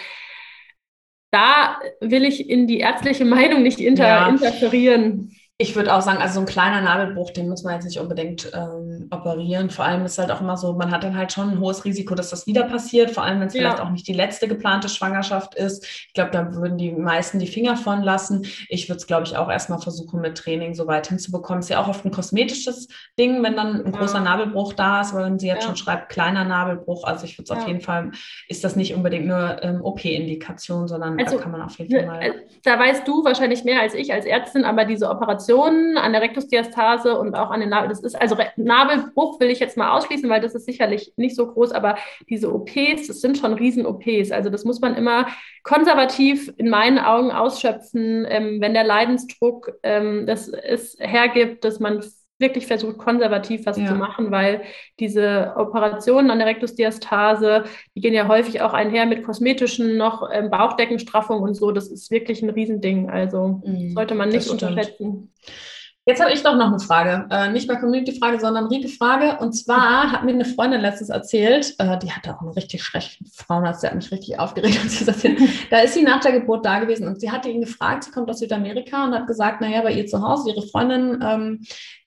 Da 1.32 1.80
will 2.00 2.24
ich 2.24 2.48
in 2.48 2.68
die 2.68 2.78
ärztliche 2.78 3.24
Meinung 3.24 3.64
nicht 3.64 3.80
inter 3.80 4.06
ja. 4.06 4.28
interferieren. 4.28 5.32
Ich 5.56 5.76
würde 5.76 5.94
auch 5.94 6.00
sagen, 6.00 6.20
also 6.20 6.34
so 6.34 6.40
ein 6.40 6.46
kleiner 6.46 6.80
Nabelbruch, 6.80 7.30
den 7.30 7.48
muss 7.48 7.62
man 7.62 7.74
jetzt 7.74 7.84
nicht 7.84 8.00
unbedingt 8.00 8.50
ähm, 8.52 9.06
operieren. 9.12 9.70
Vor 9.70 9.84
allem 9.84 10.04
ist 10.04 10.18
halt 10.18 10.32
auch 10.32 10.40
immer 10.40 10.56
so, 10.56 10.72
man 10.72 10.90
hat 10.90 11.04
dann 11.04 11.16
halt 11.16 11.32
schon 11.32 11.48
ein 11.48 11.60
hohes 11.60 11.84
Risiko, 11.84 12.16
dass 12.16 12.30
das 12.30 12.48
wieder 12.48 12.64
passiert. 12.64 13.12
Vor 13.12 13.22
allem, 13.22 13.38
wenn 13.38 13.46
es 13.46 13.54
ja. 13.54 13.60
vielleicht 13.60 13.80
auch 13.80 13.90
nicht 13.90 14.08
die 14.08 14.14
letzte 14.14 14.48
geplante 14.48 14.88
Schwangerschaft 14.88 15.54
ist. 15.54 15.84
Ich 15.84 16.12
glaube, 16.12 16.32
da 16.32 16.56
würden 16.56 16.76
die 16.76 16.90
meisten 16.90 17.38
die 17.38 17.46
Finger 17.46 17.76
von 17.76 18.02
lassen. 18.02 18.44
Ich 18.68 18.88
würde 18.88 18.96
es, 18.96 19.06
glaube 19.06 19.26
ich, 19.26 19.36
auch 19.36 19.48
erstmal 19.48 19.78
versuchen, 19.78 20.20
mit 20.20 20.36
Training 20.36 20.74
so 20.74 20.88
weit 20.88 21.06
hinzubekommen. 21.06 21.60
Ist 21.60 21.70
ja 21.70 21.80
auch 21.80 21.86
oft 21.86 22.04
ein 22.04 22.10
kosmetisches 22.10 22.88
Ding, 23.16 23.40
wenn 23.44 23.54
dann 23.54 23.84
ein 23.84 23.92
ja. 23.92 23.98
großer 24.00 24.18
Nabelbruch 24.18 24.72
da 24.72 25.02
ist, 25.02 25.14
weil 25.14 25.26
wenn 25.26 25.38
sie 25.38 25.46
jetzt 25.46 25.62
ja. 25.62 25.68
schon 25.68 25.76
schreibt, 25.76 26.08
kleiner 26.08 26.44
Nabelbruch. 26.44 27.04
Also 27.04 27.26
ich 27.26 27.38
würde 27.38 27.52
es 27.52 27.56
auf 27.56 27.68
jeden 27.68 27.80
Fall, 27.80 28.10
ist 28.48 28.64
das 28.64 28.74
nicht 28.74 28.92
unbedingt 28.92 29.26
nur 29.26 29.62
ähm, 29.62 29.84
OP-Indikation, 29.84 30.88
sondern 30.88 31.16
also, 31.20 31.36
da 31.36 31.42
kann 31.44 31.52
man 31.52 31.62
auf 31.62 31.78
jeden 31.78 31.94
Fall 31.94 32.06
mal. 32.08 32.22
Äh, 32.22 32.32
da 32.64 32.76
weißt 32.76 33.06
du 33.06 33.24
wahrscheinlich 33.24 33.62
mehr 33.62 33.80
als 33.80 33.94
ich 33.94 34.12
als 34.12 34.26
Ärztin, 34.26 34.64
aber 34.64 34.84
diese 34.84 35.08
Operation 35.08 35.43
Operationen 35.44 35.98
an 35.98 36.12
der 36.12 36.22
Rektusdiastase 36.22 37.18
und 37.18 37.34
auch 37.34 37.50
an 37.50 37.60
den 37.60 37.68
Nabel. 37.68 37.88
Das 37.88 38.00
ist 38.00 38.14
also 38.14 38.36
Nabelbruch 38.56 39.40
will 39.40 39.50
ich 39.50 39.60
jetzt 39.60 39.76
mal 39.76 39.96
ausschließen, 39.96 40.28
weil 40.28 40.40
das 40.40 40.54
ist 40.54 40.64
sicherlich 40.64 41.12
nicht 41.16 41.36
so 41.36 41.46
groß, 41.46 41.72
aber 41.72 41.96
diese 42.28 42.52
OPs, 42.52 43.06
das 43.08 43.20
sind 43.20 43.38
schon 43.38 43.54
Riesen-OPs. 43.54 44.30
Also 44.30 44.50
das 44.50 44.64
muss 44.64 44.80
man 44.80 44.94
immer 44.94 45.26
konservativ 45.62 46.52
in 46.56 46.70
meinen 46.70 46.98
Augen 46.98 47.30
ausschöpfen, 47.30 48.26
ähm, 48.28 48.60
wenn 48.60 48.74
der 48.74 48.84
Leidensdruck 48.84 49.72
ähm, 49.82 50.26
das 50.26 50.48
es 50.48 50.96
hergibt, 50.98 51.64
dass 51.64 51.80
man 51.80 52.02
wirklich 52.38 52.66
versucht, 52.66 52.98
konservativ 52.98 53.64
was 53.66 53.76
ja. 53.76 53.86
zu 53.86 53.94
machen, 53.94 54.30
weil 54.30 54.62
diese 54.98 55.54
Operationen 55.56 56.30
an 56.30 56.38
der 56.38 56.48
Rektusdiastase, 56.48 57.64
die 57.94 58.00
gehen 58.00 58.14
ja 58.14 58.26
häufig 58.26 58.60
auch 58.60 58.72
einher 58.72 59.06
mit 59.06 59.22
kosmetischen 59.22 59.96
noch 59.96 60.28
ähm, 60.32 60.50
Bauchdeckenstraffung 60.50 61.40
und 61.40 61.54
so. 61.54 61.70
Das 61.70 61.88
ist 61.88 62.10
wirklich 62.10 62.42
ein 62.42 62.50
Riesending. 62.50 63.08
Also 63.08 63.60
mhm, 63.64 63.92
sollte 63.94 64.14
man 64.14 64.30
nicht 64.30 64.48
unterschätzen. 64.48 65.32
Jetzt 66.06 66.20
habe 66.20 66.32
ich 66.32 66.42
doch 66.42 66.54
noch 66.54 66.66
eine 66.66 66.80
Frage. 66.80 67.26
Äh, 67.30 67.50
nicht 67.50 67.66
mal 67.66 67.80
Community-Frage, 67.80 68.38
sondern 68.38 68.66
Rieke-Frage. 68.66 69.38
Und 69.40 69.54
zwar 69.54 70.12
hat 70.12 70.22
mir 70.22 70.32
eine 70.32 70.44
Freundin 70.44 70.82
letztens 70.82 71.08
erzählt, 71.08 71.74
äh, 71.78 71.98
die 71.98 72.12
hatte 72.12 72.34
auch 72.34 72.42
einen 72.42 72.50
richtig 72.50 72.82
schlechten 72.82 73.24
Frauenarzt, 73.24 73.82
der 73.82 73.90
hat 73.90 73.96
mich 73.96 74.12
richtig 74.12 74.38
aufgeregt, 74.38 74.80
als 74.82 74.98
sie 74.98 75.06
das 75.06 75.14
erzählt. 75.14 75.40
Da 75.70 75.78
ist 75.78 75.94
sie 75.94 76.02
nach 76.02 76.20
der 76.20 76.32
Geburt 76.32 76.66
da 76.66 76.78
gewesen 76.78 77.08
und 77.08 77.20
sie 77.20 77.30
hatte 77.30 77.48
ihn 77.48 77.62
gefragt, 77.62 78.04
sie 78.04 78.10
kommt 78.10 78.28
aus 78.28 78.40
Südamerika 78.40 79.04
und 79.04 79.14
hat 79.14 79.26
gesagt, 79.26 79.62
naja, 79.62 79.80
bei 79.80 79.92
ihr 79.92 80.06
zu 80.06 80.20
Hause, 80.20 80.50
ihre 80.50 80.66
Freundin, 80.66 81.22
ähm, 81.22 81.60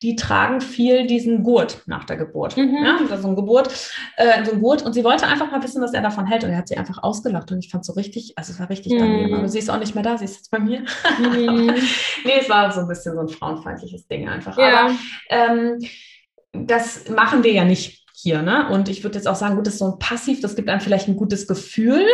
die 0.03 0.15
tragen 0.15 0.61
viel 0.61 1.07
diesen 1.07 1.41
Gurt 1.41 1.81
nach 1.87 2.03
der 2.03 2.17
Geburt. 2.17 2.55
Mhm. 2.55 2.85
Ja, 2.85 2.97
also 2.99 3.23
so 3.23 3.29
ein 3.29 3.35
Geburt, 3.35 3.69
äh, 4.17 4.45
so 4.45 4.51
ein 4.51 4.61
Gurt. 4.61 4.83
Und 4.83 4.93
sie 4.93 5.03
wollte 5.03 5.25
einfach 5.25 5.49
mal 5.49 5.63
wissen, 5.63 5.81
was 5.81 5.93
er 5.93 6.03
davon 6.03 6.27
hält. 6.27 6.43
Und 6.43 6.51
er 6.51 6.57
hat 6.57 6.67
sie 6.67 6.77
einfach 6.77 7.01
ausgelacht. 7.01 7.51
Und 7.51 7.59
ich 7.59 7.71
fand 7.71 7.81
es 7.81 7.87
so 7.87 7.93
richtig, 7.93 8.33
also 8.37 8.53
es 8.53 8.59
war 8.59 8.69
richtig 8.69 8.93
mhm. 8.93 8.99
daneben. 8.99 9.33
Aber 9.33 9.49
sie 9.49 9.57
ist 9.57 9.71
auch 9.71 9.79
nicht 9.79 9.95
mehr 9.95 10.03
da, 10.03 10.15
sie 10.19 10.25
ist 10.25 10.35
jetzt 10.35 10.51
bei 10.51 10.59
mir. 10.59 10.81
Mhm. 11.19 11.73
nee, 12.25 12.39
es 12.39 12.47
war 12.47 12.71
so 12.71 12.81
ein 12.81 12.87
bisschen 12.87 13.15
so 13.15 13.21
ein 13.21 13.27
frauenfeindliches 13.29 13.86
Ding 14.07 14.27
einfach. 14.27 14.57
Ja. 14.57 14.87
Aber 14.87 14.95
ähm, 15.29 15.79
das 16.53 17.09
machen 17.09 17.43
wir 17.43 17.53
ja 17.53 17.63
nicht 17.63 18.05
hier. 18.13 18.41
Ne? 18.41 18.69
Und 18.69 18.89
ich 18.89 19.03
würde 19.03 19.17
jetzt 19.17 19.27
auch 19.27 19.35
sagen, 19.35 19.55
gut, 19.55 19.67
das 19.67 19.75
ist 19.75 19.79
so 19.79 19.93
ein 19.93 19.99
Passiv, 19.99 20.41
das 20.41 20.55
gibt 20.55 20.69
einem 20.69 20.81
vielleicht 20.81 21.07
ein 21.07 21.15
gutes 21.15 21.47
Gefühl. 21.47 22.05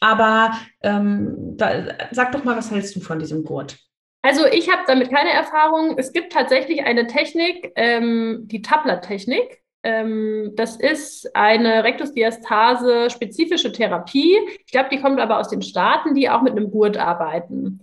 Aber 0.00 0.52
ähm, 0.82 1.34
da, 1.56 1.84
sag 2.10 2.32
doch 2.32 2.44
mal, 2.44 2.56
was 2.56 2.70
hältst 2.70 2.96
du 2.96 3.00
von 3.00 3.18
diesem 3.18 3.44
Gurt? 3.44 3.76
Also 4.22 4.46
ich 4.46 4.70
habe 4.70 4.82
damit 4.86 5.10
keine 5.10 5.32
Erfahrung. 5.32 5.98
Es 5.98 6.12
gibt 6.12 6.32
tatsächlich 6.32 6.84
eine 6.84 7.06
Technik, 7.06 7.72
ähm, 7.76 8.42
die 8.44 8.62
Tabler-Technik. 8.62 9.60
Ähm, 9.82 10.52
das 10.56 10.76
ist 10.76 11.34
eine 11.34 11.84
Rektusdiastase-spezifische 11.84 13.72
Therapie. 13.72 14.38
Ich 14.66 14.72
glaube, 14.72 14.90
die 14.90 15.00
kommt 15.00 15.20
aber 15.20 15.38
aus 15.38 15.48
den 15.48 15.62
Staaten, 15.62 16.14
die 16.14 16.28
auch 16.28 16.42
mit 16.42 16.52
einem 16.52 16.70
Gurt 16.70 16.98
arbeiten. 16.98 17.80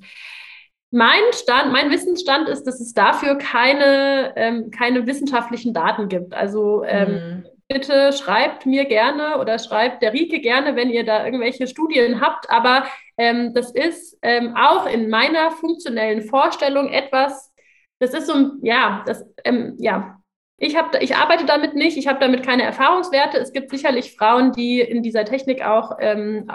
Mein 0.92 1.22
Stand, 1.34 1.72
mein 1.72 1.92
Wissensstand 1.92 2.48
ist, 2.48 2.64
dass 2.64 2.80
es 2.80 2.94
dafür 2.94 3.36
keine, 3.38 4.34
ähm, 4.36 4.72
keine 4.72 5.06
wissenschaftlichen 5.06 5.74
Daten 5.74 6.08
gibt. 6.08 6.34
Also 6.34 6.84
ähm, 6.84 7.12
mhm 7.12 7.46
bitte 7.68 8.14
schreibt 8.14 8.66
mir 8.66 8.86
gerne 8.86 9.40
oder 9.40 9.60
schreibt 9.60 10.02
der 10.02 10.14
Rike 10.14 10.40
gerne, 10.40 10.76
wenn 10.76 10.90
ihr 10.90 11.06
da 11.06 11.26
irgendwelche 11.26 11.68
Studien 11.68 12.22
habt. 12.22 12.50
Aber 12.50 12.86
ähm, 13.18 13.54
das 13.54 13.72
ist 13.72 14.18
ähm, 14.22 14.56
auch 14.56 14.86
in 14.86 15.10
meiner 15.10 15.52
funktionellen 15.52 16.24
Vorstellung 16.24 16.90
etwas, 16.90 17.54
das 18.00 18.14
ist 18.14 18.28
so, 18.28 18.52
ja, 18.62 19.04
das, 19.06 19.26
ähm, 19.44 19.76
ja, 19.80 20.20
ich, 20.58 20.76
hab, 20.76 21.01
ich 21.01 21.16
arbeite 21.16 21.45
damit 21.45 21.76
nicht, 21.76 21.97
ich 21.97 22.08
habe 22.08 22.20
damit 22.20 22.43
keine 22.43 22.64
Erfahrungswerte. 22.64 23.38
Es 23.38 23.53
gibt 23.53 23.70
sicherlich 23.70 24.16
Frauen, 24.16 24.51
die 24.51 24.82
in 24.82 25.03
dieser 25.03 25.24
Technik 25.24 25.64
auch 25.64 25.97
ähm, 25.99 26.49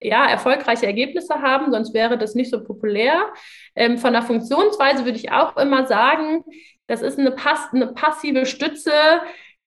ja, 0.00 0.26
erfolgreiche 0.26 0.86
Ergebnisse 0.86 1.42
haben, 1.42 1.72
sonst 1.72 1.92
wäre 1.92 2.18
das 2.18 2.34
nicht 2.34 2.50
so 2.50 2.62
populär. 2.62 3.32
Ähm, 3.74 3.98
von 3.98 4.12
der 4.12 4.22
Funktionsweise 4.22 5.04
würde 5.04 5.18
ich 5.18 5.32
auch 5.32 5.56
immer 5.56 5.86
sagen, 5.86 6.44
das 6.86 7.02
ist 7.02 7.18
eine, 7.18 7.32
pass 7.32 7.72
eine 7.72 7.88
passive 7.88 8.46
Stütze, 8.46 8.92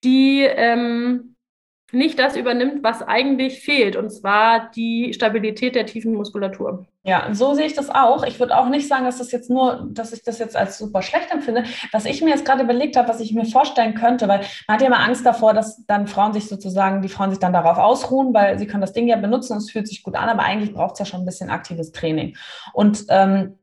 die 0.03 0.41
ähm, 0.43 1.34
nicht 1.95 2.19
das 2.19 2.35
übernimmt, 2.35 2.83
was 2.83 3.01
eigentlich 3.01 3.61
fehlt, 3.61 3.95
und 3.95 4.09
zwar 4.09 4.69
die 4.71 5.13
Stabilität 5.13 5.75
der 5.75 5.85
tiefen 5.85 6.13
Muskulatur. 6.13 6.85
Ja, 7.03 7.33
so 7.33 7.53
sehe 7.53 7.67
ich 7.67 7.75
das 7.75 7.89
auch. 7.89 8.23
Ich 8.23 8.39
würde 8.39 8.57
auch 8.57 8.67
nicht 8.67 8.87
sagen, 8.87 9.05
dass 9.05 9.19
das 9.19 9.31
jetzt 9.31 9.49
nur, 9.49 9.87
dass 9.91 10.11
ich 10.11 10.23
das 10.23 10.39
jetzt 10.39 10.57
als 10.57 10.79
super 10.79 11.03
schlecht 11.03 11.31
empfinde. 11.31 11.63
Was 11.91 12.05
ich 12.05 12.21
mir 12.21 12.31
jetzt 12.31 12.45
gerade 12.45 12.63
überlegt 12.63 12.97
habe, 12.97 13.07
was 13.07 13.19
ich 13.19 13.31
mir 13.31 13.45
vorstellen 13.45 13.93
könnte, 13.93 14.27
weil 14.27 14.39
man 14.67 14.75
hat 14.75 14.81
ja 14.81 14.87
immer 14.87 14.99
Angst 14.99 15.25
davor, 15.25 15.53
dass 15.53 15.85
dann 15.85 16.07
Frauen 16.07 16.33
sich 16.33 16.47
sozusagen, 16.47 17.03
die 17.03 17.09
Frauen 17.09 17.29
sich 17.29 17.39
dann 17.39 17.53
darauf 17.53 17.77
ausruhen, 17.77 18.33
weil 18.33 18.57
sie 18.57 18.65
können 18.65 18.81
das 18.81 18.93
Ding 18.93 19.07
ja 19.07 19.17
benutzen 19.17 19.53
und 19.53 19.59
es 19.59 19.69
fühlt 19.69 19.87
sich 19.87 20.01
gut 20.01 20.15
an, 20.15 20.29
aber 20.29 20.43
eigentlich 20.43 20.73
braucht 20.73 20.93
es 20.93 20.99
ja 20.99 21.05
schon 21.05 21.21
ein 21.21 21.25
bisschen 21.25 21.51
aktives 21.51 21.91
Training. 21.91 22.35
Und 22.73 23.05
ähm, 23.09 23.59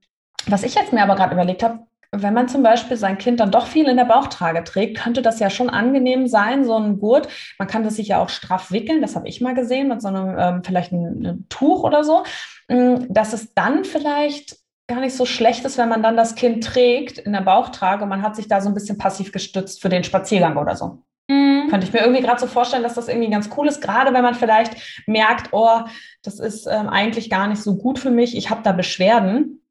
was 0.47 0.62
ich 0.62 0.74
jetzt 0.76 0.93
mir 0.93 1.03
aber 1.03 1.16
gerade 1.16 1.35
überlegt 1.35 1.62
habe, 1.64 1.80
wenn 2.14 2.34
man 2.34 2.46
zum 2.46 2.62
Beispiel 2.62 2.98
sein 2.98 3.16
Kind 3.16 3.40
dann 3.40 3.50
doch 3.50 3.66
viel 3.66 3.88
in 3.88 3.96
der 3.96 4.04
Bauchtrage 4.04 4.62
trägt, 4.64 4.98
könnte 4.98 5.22
das 5.22 5.40
ja 5.40 5.48
schon 5.48 5.70
angenehm 5.70 6.26
sein, 6.26 6.64
so 6.64 6.76
ein 6.76 6.98
Gurt. 6.98 7.28
Man 7.58 7.68
kann 7.68 7.84
das 7.84 7.96
sich 7.96 8.08
ja 8.08 8.22
auch 8.22 8.28
straff 8.28 8.70
wickeln, 8.70 9.00
das 9.00 9.16
habe 9.16 9.28
ich 9.28 9.40
mal 9.40 9.54
gesehen, 9.54 9.88
mit 9.88 10.02
so 10.02 10.08
einem 10.08 10.36
ähm, 10.38 10.62
vielleicht 10.62 10.92
ein, 10.92 11.26
ein 11.26 11.46
Tuch 11.48 11.82
oder 11.82 12.04
so, 12.04 12.22
mm, 12.68 13.06
dass 13.08 13.32
es 13.32 13.54
dann 13.54 13.84
vielleicht 13.84 14.58
gar 14.88 15.00
nicht 15.00 15.16
so 15.16 15.24
schlecht 15.24 15.64
ist, 15.64 15.78
wenn 15.78 15.88
man 15.88 16.02
dann 16.02 16.16
das 16.16 16.34
Kind 16.34 16.64
trägt 16.64 17.16
in 17.18 17.32
der 17.32 17.40
Bauchtrage 17.40 18.02
und 18.02 18.10
man 18.10 18.22
hat 18.22 18.36
sich 18.36 18.46
da 18.46 18.60
so 18.60 18.68
ein 18.68 18.74
bisschen 18.74 18.98
passiv 18.98 19.32
gestützt 19.32 19.80
für 19.80 19.88
den 19.88 20.04
Spaziergang 20.04 20.58
oder 20.58 20.76
so. 20.76 21.02
Mhm. 21.28 21.68
Könnte 21.70 21.86
ich 21.86 21.94
mir 21.94 22.00
irgendwie 22.00 22.20
gerade 22.20 22.40
so 22.40 22.46
vorstellen, 22.46 22.82
dass 22.82 22.94
das 22.94 23.08
irgendwie 23.08 23.30
ganz 23.30 23.48
cool 23.56 23.68
ist, 23.68 23.80
gerade 23.80 24.12
wenn 24.12 24.22
man 24.22 24.34
vielleicht 24.34 24.74
merkt, 25.06 25.48
oh, 25.52 25.80
das 26.22 26.40
ist 26.40 26.66
ähm, 26.66 26.90
eigentlich 26.90 27.30
gar 27.30 27.46
nicht 27.46 27.62
so 27.62 27.76
gut 27.76 27.98
für 27.98 28.10
mich, 28.10 28.36
ich 28.36 28.50
habe 28.50 28.60
da 28.62 28.72
Beschwerden 28.72 29.61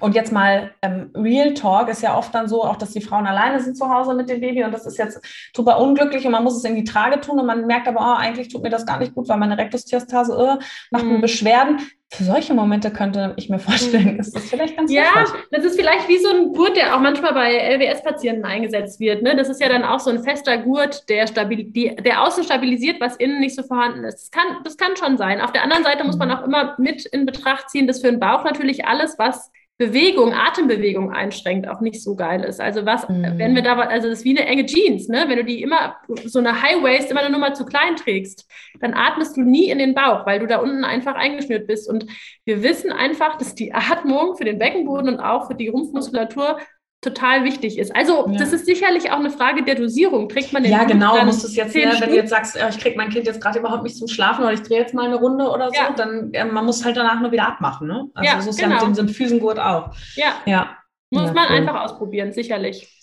und 0.00 0.14
jetzt 0.14 0.32
mal 0.32 0.72
ähm, 0.82 1.10
Real 1.14 1.54
Talk 1.54 1.88
ist 1.88 2.02
ja 2.02 2.16
oft 2.16 2.34
dann 2.34 2.48
so, 2.48 2.64
auch 2.64 2.76
dass 2.76 2.92
die 2.92 3.00
Frauen 3.00 3.26
alleine 3.26 3.60
sind 3.60 3.76
zu 3.76 3.88
Hause 3.88 4.14
mit 4.14 4.28
dem 4.28 4.40
Baby 4.40 4.64
und 4.64 4.72
das 4.72 4.86
ist 4.86 4.98
jetzt 4.98 5.20
super 5.54 5.80
unglücklich 5.80 6.24
und 6.26 6.32
man 6.32 6.44
muss 6.44 6.56
es 6.56 6.64
in 6.64 6.76
die 6.76 6.84
Trage 6.84 7.20
tun 7.20 7.38
und 7.40 7.46
man 7.46 7.66
merkt 7.66 7.88
aber, 7.88 8.00
oh, 8.00 8.16
eigentlich 8.16 8.48
tut 8.48 8.62
mir 8.62 8.70
das 8.70 8.86
gar 8.86 8.98
nicht 8.98 9.14
gut, 9.14 9.28
weil 9.28 9.38
meine 9.38 9.58
Rektusdiastase 9.58 10.34
äh, 10.34 10.64
macht 10.90 11.04
mhm. 11.04 11.12
mir 11.12 11.20
Beschwerden. 11.20 11.80
Für 12.08 12.22
solche 12.22 12.54
Momente 12.54 12.92
könnte 12.92 13.34
ich 13.36 13.48
mir 13.50 13.58
vorstellen, 13.58 14.14
mhm. 14.14 14.20
ist 14.20 14.34
das 14.34 14.44
vielleicht 14.44 14.76
ganz 14.76 14.92
Ja, 14.92 15.02
hilfreich. 15.02 15.42
das 15.50 15.64
ist 15.64 15.76
vielleicht 15.78 16.08
wie 16.08 16.18
so 16.18 16.28
ein 16.28 16.52
Gurt, 16.52 16.76
der 16.76 16.94
auch 16.94 17.00
manchmal 17.00 17.34
bei 17.34 17.52
LWS-Patienten 17.52 18.44
eingesetzt 18.44 19.00
wird. 19.00 19.22
Ne? 19.22 19.34
Das 19.34 19.48
ist 19.48 19.60
ja 19.60 19.68
dann 19.68 19.82
auch 19.82 19.98
so 19.98 20.10
ein 20.10 20.22
fester 20.22 20.58
Gurt, 20.58 21.08
der, 21.08 21.26
stabil, 21.26 21.64
die, 21.64 21.96
der 21.96 22.22
außen 22.22 22.44
stabilisiert, 22.44 23.00
was 23.00 23.16
innen 23.16 23.40
nicht 23.40 23.56
so 23.56 23.64
vorhanden 23.64 24.04
ist. 24.04 24.22
Das 24.22 24.30
kann, 24.30 24.62
das 24.62 24.76
kann 24.76 24.94
schon 24.96 25.18
sein. 25.18 25.40
Auf 25.40 25.50
der 25.50 25.64
anderen 25.64 25.82
Seite 25.82 26.04
muss 26.04 26.16
man 26.16 26.28
mhm. 26.28 26.34
auch 26.34 26.44
immer 26.44 26.74
mit 26.78 27.06
in 27.06 27.26
Betracht 27.26 27.70
ziehen, 27.70 27.88
dass 27.88 28.00
für 28.00 28.10
den 28.10 28.20
Bauch 28.20 28.44
natürlich 28.44 28.86
alles, 28.86 29.18
was 29.18 29.50
Bewegung, 29.78 30.32
Atembewegung 30.32 31.12
einschränkt, 31.12 31.68
auch 31.68 31.80
nicht 31.80 32.02
so 32.02 32.16
geil 32.16 32.42
ist. 32.44 32.62
Also 32.62 32.86
was, 32.86 33.06
mhm. 33.10 33.34
wenn 33.36 33.54
wir 33.54 33.62
da, 33.62 33.78
also 33.78 34.08
das 34.08 34.20
ist 34.20 34.24
wie 34.24 34.38
eine 34.38 34.48
enge 34.48 34.64
Jeans, 34.64 35.08
ne? 35.08 35.26
Wenn 35.28 35.36
du 35.36 35.44
die 35.44 35.60
immer, 35.60 35.96
so 36.24 36.38
eine 36.38 36.62
High 36.62 36.82
Waist 36.82 37.10
immer 37.10 37.20
eine 37.20 37.30
Nummer 37.30 37.52
zu 37.52 37.66
klein 37.66 37.94
trägst, 37.96 38.50
dann 38.80 38.94
atmest 38.94 39.36
du 39.36 39.42
nie 39.42 39.68
in 39.68 39.78
den 39.78 39.94
Bauch, 39.94 40.24
weil 40.24 40.38
du 40.38 40.46
da 40.46 40.58
unten 40.60 40.84
einfach 40.84 41.14
eingeschnürt 41.14 41.66
bist. 41.66 41.90
Und 41.90 42.06
wir 42.46 42.62
wissen 42.62 42.90
einfach, 42.90 43.36
dass 43.36 43.54
die 43.54 43.74
Atmung 43.74 44.36
für 44.36 44.44
den 44.44 44.58
Beckenboden 44.58 45.10
und 45.10 45.20
auch 45.20 45.48
für 45.48 45.54
die 45.54 45.68
Rumpfmuskulatur 45.68 46.58
total 47.00 47.44
wichtig 47.44 47.78
ist. 47.78 47.94
Also 47.94 48.28
ja. 48.28 48.38
das 48.38 48.52
ist 48.52 48.66
sicherlich 48.66 49.10
auch 49.10 49.18
eine 49.18 49.30
Frage 49.30 49.62
der 49.62 49.76
Dosierung. 49.76 50.28
Trägt 50.28 50.52
man 50.52 50.62
den 50.62 50.72
Ja, 50.72 50.84
genau, 50.84 51.22
musst 51.24 51.42
du 51.44 51.48
es 51.48 51.56
jetzt, 51.56 51.74
ne, 51.74 51.94
wenn 52.00 52.10
du 52.10 52.16
jetzt 52.16 52.30
sagst, 52.30 52.56
ich 52.56 52.78
kriege 52.78 52.96
mein 52.96 53.10
Kind 53.10 53.26
jetzt 53.26 53.40
gerade 53.40 53.58
überhaupt 53.58 53.84
nicht 53.84 53.96
zum 53.96 54.08
Schlafen 54.08 54.42
oder 54.42 54.52
ich 54.52 54.62
drehe 54.62 54.78
jetzt 54.78 54.94
mal 54.94 55.06
eine 55.06 55.16
Runde 55.16 55.48
oder 55.48 55.68
so, 55.68 55.76
ja. 55.76 55.92
dann 55.92 56.32
äh, 56.32 56.44
man 56.44 56.64
muss 56.64 56.84
halt 56.84 56.96
danach 56.96 57.20
nur 57.20 57.30
wieder 57.32 57.46
abmachen. 57.46 57.86
Ne? 57.86 58.08
Also 58.14 58.30
ja, 58.30 58.40
so 58.40 58.50
ist 58.50 58.56
genau. 58.56 58.68
ja 58.68 58.74
mit 58.74 58.84
genau. 58.84 58.96
dem 58.96 59.06
Symphysen-Gurt 59.06 59.58
auch. 59.58 59.94
Ja. 60.16 60.34
ja. 60.46 60.76
Muss 61.10 61.32
man 61.32 61.46
cool. 61.48 61.56
einfach 61.56 61.82
ausprobieren, 61.82 62.32
sicherlich. 62.32 62.95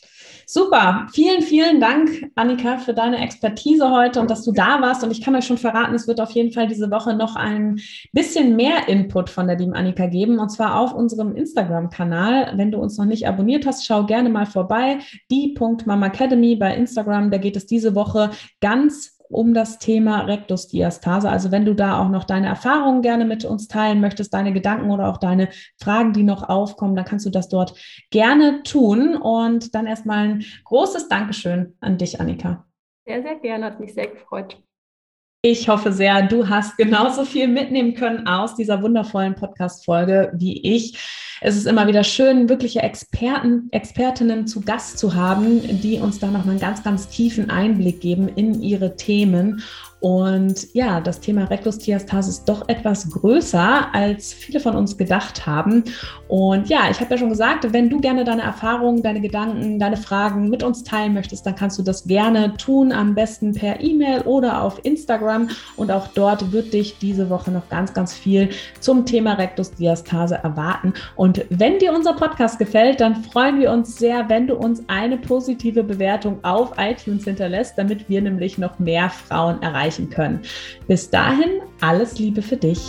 Super. 0.46 1.08
Vielen, 1.14 1.42
vielen 1.42 1.80
Dank, 1.80 2.32
Annika, 2.36 2.78
für 2.78 2.94
deine 2.94 3.22
Expertise 3.24 3.90
heute 3.90 4.20
und 4.20 4.30
dass 4.30 4.44
du 4.44 4.52
da 4.52 4.82
warst. 4.82 5.04
Und 5.04 5.12
ich 5.12 5.22
kann 5.22 5.36
euch 5.36 5.46
schon 5.46 5.58
verraten, 5.58 5.96
es 5.96 6.08
wird 6.08 6.20
auf 6.22 6.32
jeden 6.32 6.52
Fall 6.52 6.68
diese 6.68 6.92
Woche 6.92 7.16
noch 7.16 7.36
ein 7.36 7.80
bisschen 8.12 8.56
mehr 8.56 8.88
Input 8.88 9.30
von 9.30 9.48
der 9.48 9.58
lieben 9.58 9.74
Annika 9.74 10.08
geben. 10.08 10.40
Und 10.40 10.50
zwar 10.50 10.80
auf 10.80 10.94
unserem 10.94 11.36
Instagram-Kanal. 11.36 12.54
Wenn 12.56 12.72
du 12.72 12.80
uns 12.80 12.98
noch 12.98 13.06
nicht 13.06 13.28
abonniert 13.28 13.66
hast, 13.66 13.86
schau 13.86 14.06
gerne 14.06 14.30
mal 14.30 14.46
vorbei. 14.46 15.00
Die.mamacademy 15.32 16.56
bei 16.56 16.76
Instagram. 16.76 17.32
Da 17.32 17.38
geht 17.38 17.56
es 17.56 17.66
diese 17.66 17.96
Woche 17.96 18.32
ganz 18.62 19.18
um 19.34 19.54
das 19.54 19.80
Thema 19.80 20.22
Rektusdiastase. 20.22 21.30
Also 21.30 21.52
wenn 21.52 21.66
du 21.66 21.74
da 21.74 22.02
auch 22.02 22.10
noch 22.10 22.24
deine 22.24 22.48
Erfahrungen 22.48 23.02
gerne 23.02 23.26
mit 23.26 23.46
uns 23.46 23.68
teilen 23.68 24.00
möchtest, 24.02 24.34
deine 24.34 24.54
Gedanken 24.54 24.92
oder 24.92 25.10
auch 25.10 25.18
deine 25.18 25.50
Fragen, 25.82 26.14
die 26.14 26.24
noch 26.24 26.48
aufkommen, 26.48 26.96
dann 26.96 27.06
kannst 27.06 27.26
du 27.26 27.30
das 27.30 27.50
dort 27.50 27.74
gerne 28.12 28.64
tun. 28.64 29.16
Und 29.16 29.76
dann 29.76 29.88
erstmal 29.88 30.28
ein 30.28 30.46
großes 30.66 31.10
Dankeschön 31.10 31.76
an 31.80 31.98
dich, 31.98 32.20
Annika. 32.22 32.66
Sehr, 33.06 33.22
sehr 33.22 33.36
gerne, 33.36 33.66
hat 33.66 33.80
mich 33.80 33.94
sehr 33.94 34.08
gefreut. 34.08 34.62
Ich 35.46 35.68
hoffe 35.68 35.92
sehr, 35.92 36.22
du 36.22 36.48
hast 36.48 36.78
genauso 36.78 37.26
viel 37.26 37.50
mitnehmen 37.50 37.96
können 37.96 38.28
aus 38.28 38.56
dieser 38.56 38.82
wundervollen 38.82 39.36
Podcast-Folge 39.36 40.32
wie 40.36 40.62
ich. 40.62 40.98
Es 41.42 41.58
ist 41.58 41.68
immer 41.68 41.86
wieder 41.86 42.06
schön, 42.06 42.48
wirkliche 42.48 42.82
Experten, 42.82 43.68
Expertinnen 43.72 44.48
zu 44.48 44.62
Gast 44.62 44.98
zu 44.98 45.16
haben, 45.16 45.82
die 45.82 46.00
uns 46.00 46.20
da 46.20 46.28
nochmal 46.28 46.52
einen 46.52 46.62
ganz, 46.62 46.82
ganz 46.82 47.10
tiefen 47.10 47.50
Einblick 47.50 48.00
geben 48.00 48.30
in 48.30 48.62
ihre 48.62 48.96
Themen 48.96 49.62
und 50.04 50.68
ja, 50.74 51.00
das 51.00 51.22
Thema 51.22 51.46
Rektusdiastase 51.46 52.30
ist 52.30 52.44
doch 52.50 52.68
etwas 52.68 53.10
größer, 53.10 53.88
als 53.96 54.34
viele 54.34 54.60
von 54.60 54.76
uns 54.76 54.98
gedacht 54.98 55.48
haben. 55.48 55.86
Und 56.28 56.68
ja, 56.68 56.90
ich 56.92 57.00
habe 57.00 57.12
ja 57.12 57.18
schon 57.18 57.30
gesagt, 57.30 57.72
wenn 57.72 57.90
du 57.90 58.02
gerne 58.02 58.26
deine 58.26 58.42
Erfahrungen, 58.42 59.02
deine 59.02 59.22
Gedanken, 59.22 59.80
deine 59.80 59.96
Fragen 59.96 60.50
mit 60.50 60.62
uns 60.62 60.84
teilen 60.84 61.14
möchtest, 61.14 61.46
dann 61.46 61.56
kannst 61.56 61.80
du 61.80 61.84
das 61.84 62.04
gerne 62.04 62.54
tun, 62.58 62.92
am 62.92 63.16
besten 63.16 63.54
per 63.54 63.80
E-Mail 63.80 64.24
oder 64.24 64.62
auf 64.62 64.84
Instagram. 64.84 65.48
Und 65.78 65.90
auch 65.90 66.08
dort 66.10 66.52
wird 66.52 66.74
dich 66.74 66.98
diese 66.98 67.30
Woche 67.30 67.52
noch 67.52 67.70
ganz, 67.70 67.94
ganz 67.94 68.14
viel 68.14 68.50
zum 68.82 69.06
Thema 69.06 69.36
Rektusdiastase 69.36 70.36
erwarten. 70.36 70.94
Und 71.16 71.46
wenn 71.50 71.80
dir 71.80 71.94
unser 71.94 72.12
Podcast 72.12 72.60
gefällt, 72.60 73.00
dann 73.00 73.24
freuen 73.24 73.58
wir 73.58 73.72
uns 73.72 73.96
sehr, 73.96 74.28
wenn 74.28 74.48
du 74.48 74.56
uns 74.56 74.84
eine 74.88 75.18
positive 75.18 75.82
Bewertung 75.82 76.44
auf 76.44 76.74
iTunes 76.78 77.24
hinterlässt, 77.24 77.78
damit 77.78 78.10
wir 78.10 78.22
nämlich 78.22 78.58
noch 78.58 78.80
mehr 78.80 79.10
Frauen 79.10 79.62
erreichen 79.62 79.93
erreichen 79.94 80.10
können. 80.10 80.42
Bis 80.88 81.10
dahin, 81.10 81.62
alles 81.82 82.20
Liebe 82.20 82.42
für 82.42 82.58
dich. 82.58 82.80